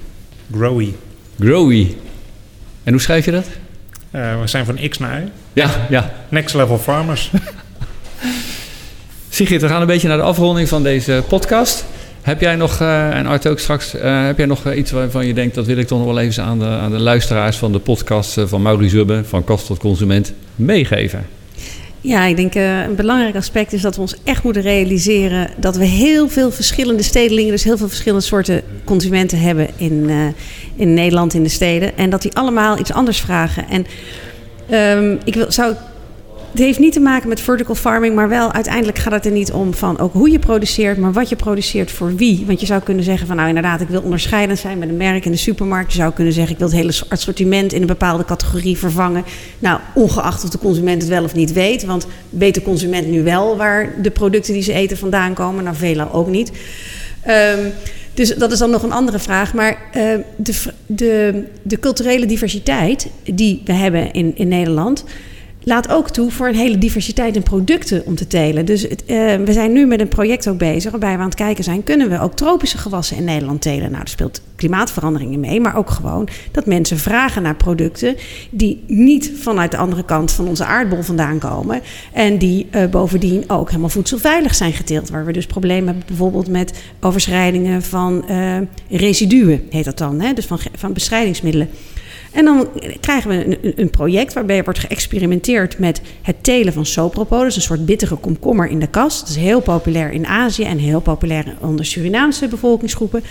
Growy. 0.52 0.92
Growy. 1.38 1.96
En 2.82 2.92
hoe 2.92 3.00
schrijf 3.00 3.24
je 3.24 3.30
dat? 3.30 3.46
Uh, 4.10 4.40
we 4.40 4.46
zijn 4.46 4.64
van 4.64 4.88
X 4.88 4.98
naar 4.98 5.22
Y. 5.22 5.28
Ja, 5.52 5.86
ja. 5.88 6.12
Next 6.28 6.54
Level 6.54 6.78
Farmers. 6.78 7.30
Sigrid, 9.28 9.60
we 9.60 9.68
gaan 9.68 9.80
een 9.80 9.86
beetje 9.86 10.08
naar 10.08 10.16
de 10.16 10.22
afronding 10.22 10.68
van 10.68 10.82
deze 10.82 11.24
podcast. 11.28 11.84
Heb 12.24 12.40
jij 12.40 12.56
nog, 12.56 12.80
uh, 12.80 13.16
en 13.16 13.26
Art 13.26 13.46
ook 13.46 13.58
straks, 13.58 13.94
uh, 13.94 14.26
heb 14.26 14.36
jij 14.36 14.46
nog 14.46 14.72
iets 14.72 14.90
waarvan 14.90 15.26
je 15.26 15.34
denkt... 15.34 15.54
dat 15.54 15.66
wil 15.66 15.76
ik 15.76 15.86
toch 15.86 15.98
nog 15.98 16.06
wel 16.06 16.18
even 16.18 16.44
aan 16.44 16.58
de, 16.58 16.66
aan 16.66 16.90
de 16.90 16.98
luisteraars 16.98 17.56
van 17.56 17.72
de 17.72 17.78
podcast 17.78 18.40
van 18.44 18.62
Maurice 18.62 18.96
Zubbe... 18.96 19.24
van 19.24 19.44
Kast 19.44 19.66
tot 19.66 19.78
Consument 19.78 20.32
meegeven? 20.56 21.26
Ja, 22.00 22.24
ik 22.24 22.36
denk 22.36 22.54
een 22.54 22.94
belangrijk 22.96 23.36
aspect 23.36 23.72
is 23.72 23.80
dat 23.80 23.94
we 23.94 24.00
ons 24.00 24.16
echt 24.24 24.42
moeten 24.42 24.62
realiseren... 24.62 25.50
dat 25.56 25.76
we 25.76 25.84
heel 25.84 26.28
veel 26.28 26.50
verschillende 26.50 27.02
stedelingen... 27.02 27.50
dus 27.50 27.64
heel 27.64 27.76
veel 27.76 27.88
verschillende 27.88 28.24
soorten 28.24 28.62
consumenten 28.84 29.40
hebben 29.40 29.68
in, 29.76 30.10
in 30.76 30.94
Nederland, 30.94 31.34
in 31.34 31.42
de 31.42 31.48
steden... 31.48 31.96
en 31.96 32.10
dat 32.10 32.22
die 32.22 32.34
allemaal 32.34 32.78
iets 32.78 32.92
anders 32.92 33.20
vragen. 33.20 33.64
En 33.68 33.86
um, 34.98 35.18
ik 35.24 35.34
wil, 35.34 35.52
zou 35.52 35.74
het 36.54 36.62
heeft 36.62 36.78
niet 36.78 36.92
te 36.92 37.00
maken 37.00 37.28
met 37.28 37.40
vertical 37.40 37.74
farming, 37.74 38.14
maar 38.14 38.28
wel 38.28 38.52
uiteindelijk 38.52 38.98
gaat 38.98 39.12
het 39.12 39.26
er 39.26 39.32
niet 39.32 39.52
om 39.52 39.74
van 39.74 39.98
ook 39.98 40.12
hoe 40.12 40.30
je 40.30 40.38
produceert, 40.38 40.98
maar 40.98 41.12
wat 41.12 41.28
je 41.28 41.36
produceert 41.36 41.90
voor 41.90 42.14
wie. 42.16 42.44
Want 42.46 42.60
je 42.60 42.66
zou 42.66 42.82
kunnen 42.82 43.04
zeggen 43.04 43.26
van 43.26 43.36
nou 43.36 43.48
inderdaad, 43.48 43.80
ik 43.80 43.88
wil 43.88 44.02
onderscheidend 44.02 44.58
zijn 44.58 44.78
met 44.78 44.88
een 44.88 44.96
merk 44.96 45.24
in 45.24 45.30
de 45.30 45.36
supermarkt. 45.36 45.92
Je 45.92 45.98
zou 45.98 46.12
kunnen 46.12 46.32
zeggen 46.32 46.52
ik 46.52 46.58
wil 46.58 46.68
het 46.68 46.76
hele 46.76 46.92
assortiment 47.08 47.72
in 47.72 47.80
een 47.80 47.86
bepaalde 47.86 48.24
categorie 48.24 48.78
vervangen. 48.78 49.24
Nou, 49.58 49.80
ongeacht 49.94 50.44
of 50.44 50.50
de 50.50 50.58
consument 50.58 51.02
het 51.02 51.10
wel 51.10 51.24
of 51.24 51.34
niet 51.34 51.52
weet, 51.52 51.84
want 51.84 52.06
weet 52.30 52.54
de 52.54 52.62
consument 52.62 53.06
nu 53.06 53.22
wel 53.22 53.56
waar 53.56 54.02
de 54.02 54.10
producten 54.10 54.52
die 54.52 54.62
ze 54.62 54.72
eten 54.72 54.96
vandaan 54.96 55.34
komen? 55.34 55.64
Nou, 55.64 55.76
velen 55.76 56.12
ook 56.12 56.28
niet. 56.28 56.52
Um, 57.28 57.72
dus 58.14 58.34
dat 58.34 58.52
is 58.52 58.58
dan 58.58 58.70
nog 58.70 58.82
een 58.82 58.92
andere 58.92 59.18
vraag. 59.18 59.54
Maar 59.54 59.78
uh, 59.96 60.02
de, 60.36 60.54
de, 60.86 61.44
de 61.62 61.78
culturele 61.78 62.26
diversiteit 62.26 63.06
die 63.32 63.62
we 63.64 63.72
hebben 63.72 64.12
in, 64.12 64.32
in 64.36 64.48
Nederland 64.48 65.04
laat 65.64 65.88
ook 65.88 66.10
toe 66.10 66.30
voor 66.30 66.48
een 66.48 66.54
hele 66.54 66.78
diversiteit 66.78 67.36
in 67.36 67.42
producten 67.42 68.06
om 68.06 68.14
te 68.14 68.26
telen. 68.26 68.64
Dus 68.64 68.84
uh, 68.86 68.90
we 69.36 69.52
zijn 69.52 69.72
nu 69.72 69.86
met 69.86 70.00
een 70.00 70.08
project 70.08 70.48
ook 70.48 70.58
bezig 70.58 70.90
waarbij 70.90 71.12
we 71.12 71.18
aan 71.18 71.24
het 71.24 71.34
kijken 71.34 71.64
zijn... 71.64 71.82
kunnen 71.82 72.10
we 72.10 72.20
ook 72.20 72.34
tropische 72.34 72.78
gewassen 72.78 73.16
in 73.16 73.24
Nederland 73.24 73.60
telen? 73.60 73.90
Nou, 73.90 74.02
er 74.02 74.08
speelt 74.08 74.42
klimaatveranderingen 74.56 75.40
mee, 75.40 75.60
maar 75.60 75.76
ook 75.76 75.90
gewoon 75.90 76.28
dat 76.50 76.66
mensen 76.66 76.98
vragen 76.98 77.42
naar 77.42 77.56
producten... 77.56 78.16
die 78.50 78.84
niet 78.86 79.32
vanuit 79.40 79.70
de 79.70 79.76
andere 79.76 80.04
kant 80.04 80.32
van 80.32 80.48
onze 80.48 80.64
aardbol 80.64 81.02
vandaan 81.02 81.38
komen... 81.38 81.80
en 82.12 82.38
die 82.38 82.66
uh, 82.70 82.86
bovendien 82.86 83.44
ook 83.46 83.68
helemaal 83.68 83.88
voedselveilig 83.88 84.54
zijn 84.54 84.72
geteeld. 84.72 85.10
Waar 85.10 85.26
we 85.26 85.32
dus 85.32 85.46
problemen 85.46 85.86
hebben 85.86 86.04
bijvoorbeeld 86.06 86.48
met 86.48 86.72
overschrijdingen 87.00 87.82
van 87.82 88.24
uh, 88.30 88.56
residuen, 88.90 89.62
heet 89.70 89.84
dat 89.84 89.98
dan. 89.98 90.20
Hè? 90.20 90.32
Dus 90.32 90.46
van, 90.46 90.58
van 90.74 90.92
bestrijdingsmiddelen. 90.92 91.68
En 92.34 92.44
dan 92.44 92.68
krijgen 93.00 93.30
we 93.30 93.58
een, 93.62 93.72
een 93.76 93.90
project 93.90 94.32
waarbij 94.32 94.64
wordt 94.64 94.78
geëxperimenteerd 94.78 95.78
met 95.78 96.00
het 96.22 96.36
telen 96.40 96.72
van 96.72 96.86
sopropolis, 96.86 97.56
een 97.56 97.62
soort 97.62 97.86
bittere 97.86 98.16
komkommer 98.16 98.68
in 98.68 98.78
de 98.78 98.86
kast. 98.86 99.20
Dat 99.20 99.28
is 99.28 99.36
heel 99.36 99.60
populair 99.60 100.12
in 100.12 100.26
Azië 100.26 100.64
en 100.64 100.78
heel 100.78 101.00
populair 101.00 101.56
onder 101.60 101.84
Surinaamse 101.84 102.48
bevolkingsgroepen. 102.48 103.22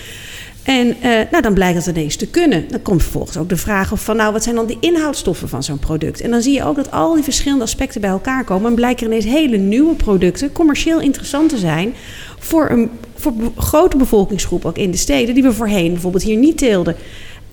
En 0.64 0.88
uh, 0.88 1.04
nou, 1.32 1.42
dan 1.42 1.54
blijkt 1.54 1.86
dat 1.86 1.96
ineens 1.96 2.16
te 2.16 2.28
kunnen. 2.28 2.66
Dan 2.70 2.82
komt 2.82 3.02
vervolgens 3.02 3.38
ook 3.38 3.50
de 3.50 3.58
vraag 3.58 3.92
of 3.92 4.04
van, 4.04 4.16
nou, 4.16 4.34
wat 4.34 4.44
zijn 4.44 4.56
dan 4.56 4.66
de 4.66 4.78
inhoudstoffen 4.80 5.50
van 5.50 5.64
zo'n 5.64 5.80
product? 5.80 6.22
En 6.22 6.32
dan 6.32 6.42
zie 6.42 6.54
je 6.54 6.64
ook 6.64 6.76
dat 6.76 6.92
al 6.92 7.14
die 7.14 7.24
verschillende 7.24 7.64
aspecten 7.64 8.02
bij 8.02 8.10
elkaar 8.10 8.44
komen. 8.44 8.70
En 8.70 8.76
blijken 8.76 9.06
ineens 9.06 9.26
hele 9.26 9.58
nieuwe 9.58 9.96
producten 9.96 10.52
commercieel 10.52 11.02
interessant 11.02 11.50
te 11.50 11.58
zijn 11.58 11.94
voor 12.40 12.70
een 12.70 12.90
voor 13.24 13.34
grote 13.58 13.98
bevolkingsgroep, 13.98 14.66
ook 14.66 14.78
in 14.78 14.92
de 14.92 14.98
steden, 14.98 15.34
die 15.34 15.44
we 15.44 15.54
voorheen 15.54 15.92
bijvoorbeeld 15.92 16.24
hier 16.24 16.38
niet 16.38 16.58
teelden. 16.58 16.96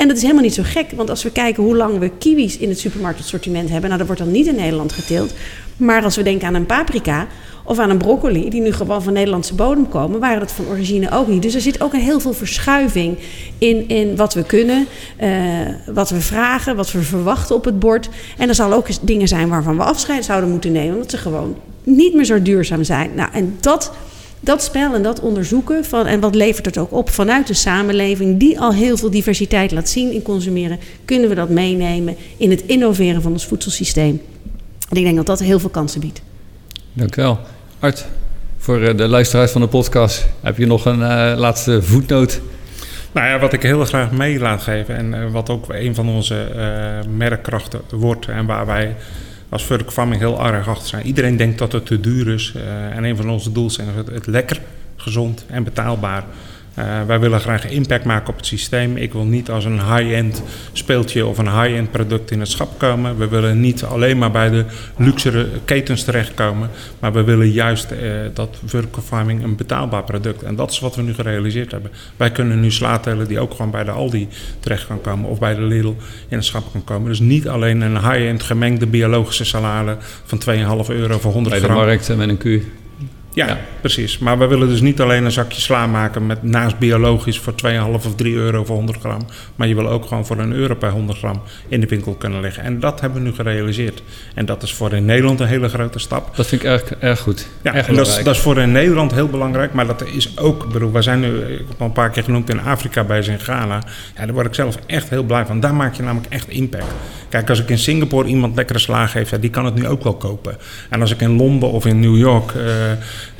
En 0.01 0.09
dat 0.09 0.16
is 0.16 0.22
helemaal 0.22 0.44
niet 0.44 0.55
zo 0.55 0.62
gek, 0.64 0.90
want 0.96 1.11
als 1.11 1.22
we 1.22 1.30
kijken 1.30 1.62
hoe 1.62 1.76
lang 1.76 1.98
we 1.98 2.11
kiwis 2.18 2.59
in 2.59 2.68
het 2.68 2.78
supermarktassortiment 2.78 3.68
hebben, 3.68 3.86
nou 3.86 3.98
dat 3.98 4.07
wordt 4.07 4.22
dan 4.22 4.30
niet 4.32 4.46
in 4.46 4.55
Nederland 4.55 4.92
geteeld. 4.92 5.34
Maar 5.76 6.05
als 6.05 6.16
we 6.16 6.22
denken 6.22 6.46
aan 6.46 6.55
een 6.55 6.66
paprika 6.66 7.26
of 7.64 7.78
aan 7.78 7.90
een 7.90 7.98
broccoli, 7.98 8.51
die 8.51 8.61
nu 8.61 8.72
gewoon 8.72 9.03
van 9.03 9.12
Nederlandse 9.12 9.55
bodem 9.55 9.88
komen, 9.88 10.20
waren 10.20 10.40
dat 10.40 10.53
van 10.53 10.66
origine 10.66 11.11
ook 11.11 11.28
niet. 11.28 11.42
Dus 11.42 11.55
er 11.55 11.61
zit 11.61 11.80
ook 11.80 11.92
een 11.92 12.01
heel 12.01 12.20
veel 12.20 12.32
verschuiving 12.32 13.18
in, 13.59 13.88
in 13.88 14.16
wat 14.16 14.34
we 14.34 14.42
kunnen, 14.42 14.86
uh, 15.22 15.28
wat 15.86 16.11
we 16.11 16.20
vragen, 16.20 16.76
wat 16.76 16.92
we 16.92 17.03
verwachten 17.03 17.55
op 17.55 17.64
het 17.64 17.78
bord. 17.78 18.09
En 18.38 18.48
er 18.48 18.55
zal 18.55 18.72
ook 18.72 18.86
dingen 19.03 19.28
zijn 19.28 19.48
waarvan 19.48 19.76
we 19.76 19.82
afscheid 19.82 20.24
zouden 20.24 20.51
moeten 20.51 20.72
nemen, 20.72 20.94
omdat 20.94 21.11
ze 21.11 21.18
gewoon 21.18 21.57
niet 21.82 22.14
meer 22.14 22.24
zo 22.24 22.42
duurzaam 22.42 22.84
zijn. 22.84 23.11
Nou, 23.14 23.28
en 23.32 23.57
dat 23.61 23.92
dat 24.41 24.62
spel 24.62 24.95
en 24.95 25.03
dat 25.03 25.20
onderzoeken 25.20 25.84
van, 25.84 26.07
en 26.07 26.20
wat 26.20 26.34
levert 26.34 26.66
het 26.66 26.78
ook 26.78 26.93
op 26.93 27.11
vanuit 27.11 27.47
de 27.47 27.55
samenleving 27.55 28.38
die 28.38 28.61
al 28.61 28.72
heel 28.72 28.97
veel 28.97 29.11
diversiteit 29.11 29.72
laat 29.72 29.88
zien 29.88 30.12
in 30.12 30.22
consumeren, 30.22 30.78
kunnen 31.05 31.28
we 31.28 31.34
dat 31.34 31.49
meenemen 31.49 32.16
in 32.36 32.51
het 32.51 32.62
innoveren 32.66 33.22
van 33.22 33.32
ons 33.32 33.47
voedselsysteem. 33.47 34.20
En 34.88 34.97
ik 34.97 35.05
denk 35.05 35.16
dat 35.16 35.26
dat 35.26 35.41
heel 35.41 35.59
veel 35.59 35.70
kansen 35.70 36.01
biedt. 36.01 36.22
Dank 36.93 37.16
u 37.16 37.22
wel. 37.22 37.38
Art, 37.78 38.07
voor 38.59 38.82
eh, 38.82 38.97
de 38.97 39.09
luisteraars 39.09 39.51
van 39.51 39.61
de 39.61 39.66
podcast, 39.66 40.26
heb 40.41 40.59
je 40.59 40.66
nog 40.66 40.84
een 40.84 41.01
uh, 41.01 41.32
laatste 41.36 41.82
voetnoot? 41.82 42.41
Nou 43.12 43.26
ja, 43.28 43.38
wat 43.38 43.53
ik 43.53 43.62
heel 43.62 43.84
graag 43.84 44.11
mee 44.11 44.38
laat 44.38 44.62
geven 44.62 44.97
en 44.97 45.14
uh, 45.14 45.32
wat 45.32 45.51
ook 45.51 45.64
een 45.68 45.95
van 45.95 46.09
onze 46.09 46.49
uh, 46.57 47.12
merkkrachten 47.16 47.80
wordt 47.91 48.26
en 48.26 48.47
waar 48.47 48.66
wij 48.66 48.97
als 49.51 49.64
vertical 49.64 49.92
farming 49.92 50.20
heel 50.20 50.46
erg 50.46 50.68
achter 50.68 50.88
zijn. 50.88 51.07
Iedereen 51.07 51.36
denkt 51.36 51.59
dat 51.59 51.72
het 51.72 51.86
te 51.86 52.01
duur 52.01 52.28
is. 52.28 52.53
Uh, 52.57 52.96
en 52.96 53.05
een 53.05 53.16
van 53.16 53.30
onze 53.30 53.53
doelen 53.53 53.72
is 53.72 53.94
het, 53.94 54.09
het 54.09 54.26
lekker, 54.26 54.61
gezond 54.96 55.44
en 55.48 55.64
betaalbaar 55.64 56.24
uh, 56.78 57.02
wij 57.06 57.20
willen 57.20 57.40
graag 57.40 57.68
impact 57.68 58.04
maken 58.04 58.28
op 58.28 58.36
het 58.36 58.46
systeem. 58.46 58.96
Ik 58.96 59.12
wil 59.12 59.24
niet 59.24 59.50
als 59.50 59.64
een 59.64 59.80
high-end 59.94 60.42
speeltje 60.72 61.26
of 61.26 61.38
een 61.38 61.60
high-end 61.60 61.90
product 61.90 62.30
in 62.30 62.40
het 62.40 62.48
schap 62.48 62.78
komen. 62.78 63.18
We 63.18 63.28
willen 63.28 63.60
niet 63.60 63.84
alleen 63.84 64.18
maar 64.18 64.30
bij 64.30 64.50
de 64.50 64.64
luxere 64.96 65.48
ketens 65.64 66.04
terechtkomen. 66.04 66.70
Maar 66.98 67.12
we 67.12 67.24
willen 67.24 67.50
juist 67.50 67.92
uh, 67.92 67.98
dat 68.34 68.58
vertical 68.64 69.02
farming 69.02 69.42
een 69.42 69.56
betaalbaar 69.56 70.04
product. 70.04 70.42
En 70.42 70.56
dat 70.56 70.70
is 70.70 70.78
wat 70.78 70.96
we 70.96 71.02
nu 71.02 71.14
gerealiseerd 71.14 71.70
hebben. 71.70 71.90
Wij 72.16 72.30
kunnen 72.30 72.60
nu 72.60 72.70
sla 72.70 72.98
tellen 72.98 73.28
die 73.28 73.40
ook 73.40 73.50
gewoon 73.50 73.70
bij 73.70 73.84
de 73.84 73.90
Aldi 73.90 74.28
terecht 74.60 74.86
kan 74.86 75.00
komen. 75.00 75.30
Of 75.30 75.38
bij 75.38 75.54
de 75.54 75.62
Lidl 75.62 75.94
in 76.28 76.36
het 76.36 76.44
schap 76.44 76.72
kan 76.72 76.84
komen. 76.84 77.08
Dus 77.08 77.20
niet 77.20 77.48
alleen 77.48 77.80
een 77.80 77.98
high-end 77.98 78.42
gemengde 78.42 78.86
biologische 78.86 79.44
salade 79.44 79.96
van 80.24 80.42
2,5 80.84 80.88
euro 80.88 81.18
voor 81.18 81.32
100 81.32 81.56
gram. 81.56 81.66
Bij 81.66 81.78
de 81.78 81.86
markt 81.86 82.16
met 82.16 82.28
een 82.28 82.38
Q. 82.38 82.64
Ja, 83.47 83.59
precies. 83.80 84.18
Maar 84.18 84.38
we 84.38 84.47
willen 84.47 84.68
dus 84.68 84.80
niet 84.80 85.01
alleen 85.01 85.24
een 85.24 85.30
zakje 85.30 85.61
sla 85.61 85.86
maken 85.86 86.26
met 86.26 86.43
naast 86.43 86.78
biologisch 86.78 87.38
voor 87.38 87.53
2,5 87.66 87.70
of 87.93 88.14
3 88.14 88.34
euro 88.34 88.64
voor 88.64 88.76
100 88.76 88.99
gram. 88.99 89.26
Maar 89.57 89.68
je 89.68 89.74
wil 89.74 89.88
ook 89.88 90.07
gewoon 90.07 90.26
voor 90.26 90.38
een 90.38 90.53
euro 90.53 90.74
per 90.74 90.91
100 90.91 91.18
gram 91.18 91.43
in 91.68 91.80
de 91.80 91.86
winkel 91.86 92.14
kunnen 92.14 92.41
liggen. 92.41 92.62
En 92.62 92.80
dat 92.80 93.01
hebben 93.01 93.22
we 93.22 93.28
nu 93.28 93.34
gerealiseerd. 93.34 94.03
En 94.34 94.47
dat 94.47 94.62
is 94.62 94.72
voor 94.72 94.93
in 94.93 95.05
Nederland 95.05 95.41
een 95.41 95.47
hele 95.47 95.68
grote 95.68 95.99
stap. 95.99 96.36
Dat 96.36 96.47
vind 96.47 96.62
ik 96.62 96.68
erg, 96.68 96.95
erg 96.95 97.20
goed. 97.20 97.49
Ja, 97.62 97.74
erg 97.74 97.88
en 97.88 97.95
dat 97.95 98.07
is, 98.07 98.22
dat 98.22 98.34
is, 98.34 98.41
voor 98.41 98.59
in 98.59 98.72
Nederland 98.72 99.12
heel 99.12 99.28
belangrijk. 99.28 99.72
Maar 99.72 99.86
dat 99.86 100.05
is 100.07 100.38
ook, 100.38 100.72
bedoel, 100.72 100.93
wij 100.93 101.03
zijn 101.03 101.20
nu, 101.20 101.38
ik 101.38 101.64
heb 101.68 101.80
al 101.80 101.86
een 101.86 101.93
paar 101.93 102.11
keer 102.11 102.24
genoemd 102.24 102.51
in 102.51 102.61
Afrika 102.61 103.05
bij 103.05 103.18
in 103.20 103.41
Ghana. 103.41 103.82
Ja, 104.16 104.24
daar 104.24 104.34
word 104.34 104.47
ik 104.47 104.55
zelf 104.55 104.76
echt 104.86 105.09
heel 105.11 105.22
blij 105.22 105.47
van. 105.47 105.61
Daar 105.61 105.74
maak 105.74 105.95
je 105.95 106.03
namelijk 106.03 106.32
echt 106.32 106.49
impact. 106.49 106.84
Kijk, 107.28 107.49
als 107.49 107.61
ik 107.61 107.68
in 107.68 107.78
Singapore 107.78 108.28
iemand 108.28 108.57
lekkere 108.57 108.78
sla 108.78 109.07
geef, 109.07 109.30
ja, 109.30 109.38
die 109.38 109.51
kan 109.51 109.64
het 109.64 109.74
nu 109.74 109.86
ook 109.86 110.03
wel 110.03 110.14
kopen. 110.14 110.57
En 110.88 111.01
als 111.01 111.11
ik 111.11 111.20
in 111.20 111.36
Londen 111.36 111.70
of 111.70 111.86
in 111.86 112.01
New 112.01 112.16
York. 112.16 112.53
Uh, 112.53 112.64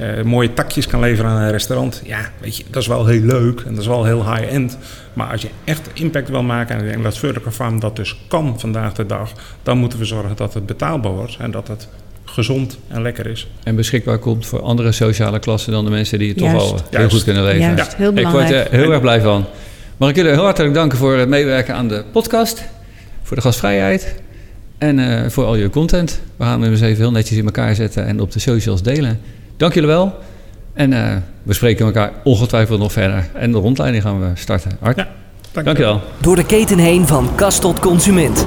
uh, 0.01 0.23
mooie 0.23 0.53
takjes 0.53 0.87
kan 0.87 1.01
leveren 1.01 1.31
aan 1.31 1.43
een 1.43 1.51
restaurant. 1.51 2.03
Ja, 2.05 2.31
weet 2.41 2.57
je, 2.57 2.65
dat 2.71 2.83
is 2.83 2.89
wel 2.89 3.07
heel 3.07 3.21
leuk 3.21 3.61
en 3.61 3.71
dat 3.71 3.81
is 3.81 3.87
wel 3.87 4.05
heel 4.05 4.35
high-end. 4.35 4.79
Maar 5.13 5.31
als 5.31 5.43
je 5.43 5.49
echt 5.65 5.89
impact 5.93 6.29
wil 6.29 6.43
maken, 6.43 6.77
en 6.77 6.85
ik 6.85 6.91
denk 6.91 7.03
dat 7.03 7.19
Vertical 7.19 7.53
Farm 7.53 7.81
dat 7.81 7.97
dus 7.97 8.21
kan 8.29 8.61
vandaag 8.61 8.93
de 8.93 9.07
dag, 9.07 9.33
dan 9.63 9.79
moeten 9.79 9.99
we 9.99 10.05
zorgen 10.05 10.37
dat 10.37 10.55
het 10.55 10.67
betaalbaar 10.67 11.13
wordt 11.13 11.37
en 11.41 11.51
dat 11.51 11.69
het 11.69 11.89
gezond 12.25 12.79
en 12.89 13.03
lekker 13.03 13.27
is. 13.27 13.49
En 13.63 13.77
beschikbaar 13.77 14.19
komt 14.19 14.47
voor 14.47 14.63
andere 14.63 14.93
sociale 14.93 15.39
klassen 15.39 15.73
dan 15.73 15.85
de 15.85 15.91
mensen 15.91 16.19
die 16.19 16.29
het 16.29 16.39
toch 16.39 16.55
al 16.55 16.67
heel 16.67 16.81
Juist. 16.91 17.15
goed 17.15 17.25
kunnen 17.25 17.45
leven. 17.45 17.61
Juist, 17.61 17.97
heel 17.97 18.13
belangrijk. 18.13 18.49
Ik 18.49 18.57
word 18.57 18.73
er 18.73 18.79
heel 18.79 18.93
erg 18.93 19.01
blij 19.01 19.21
van. 19.21 19.45
Mag 19.97 20.09
ik 20.09 20.17
jullie 20.17 20.31
heel 20.31 20.45
hartelijk 20.45 20.75
danken 20.75 20.99
voor 20.99 21.17
het 21.17 21.29
meewerken 21.29 21.75
aan 21.75 21.89
de 21.89 22.05
podcast, 22.13 22.63
voor 23.23 23.37
de 23.37 23.43
gastvrijheid 23.43 24.15
en 24.79 24.99
uh, 24.99 25.29
voor 25.29 25.45
al 25.45 25.57
je 25.57 25.71
content. 25.71 26.21
We 26.37 26.45
gaan 26.45 26.63
hem 26.63 26.71
eens 26.71 26.81
even 26.81 27.03
heel 27.03 27.11
netjes 27.11 27.39
in 27.39 27.45
elkaar 27.45 27.75
zetten 27.75 28.07
en 28.07 28.21
op 28.21 28.33
de 28.33 28.39
socials 28.39 28.83
delen. 28.83 29.21
Dank 29.61 29.75
jullie 29.75 29.89
wel. 29.89 30.15
En 30.73 30.93
uh, 30.93 31.17
we 31.43 31.53
spreken 31.53 31.87
elkaar 31.87 32.13
ongetwijfeld 32.25 32.79
nog 32.79 32.93
verder. 32.93 33.29
En 33.35 33.53
de 33.53 33.59
rondleiding 33.59 34.03
gaan 34.03 34.21
we 34.21 34.31
starten. 34.35 34.71
Art, 34.81 34.97
ja, 34.97 35.09
dank, 35.53 35.67
dank 35.67 35.79
je 35.79 35.85
wel. 35.85 36.01
Door 36.21 36.37
de 36.37 36.47
keten 36.47 36.79
heen 36.79 37.07
van 37.07 37.35
kast 37.35 37.61
tot 37.61 37.79
consument. 37.79 38.47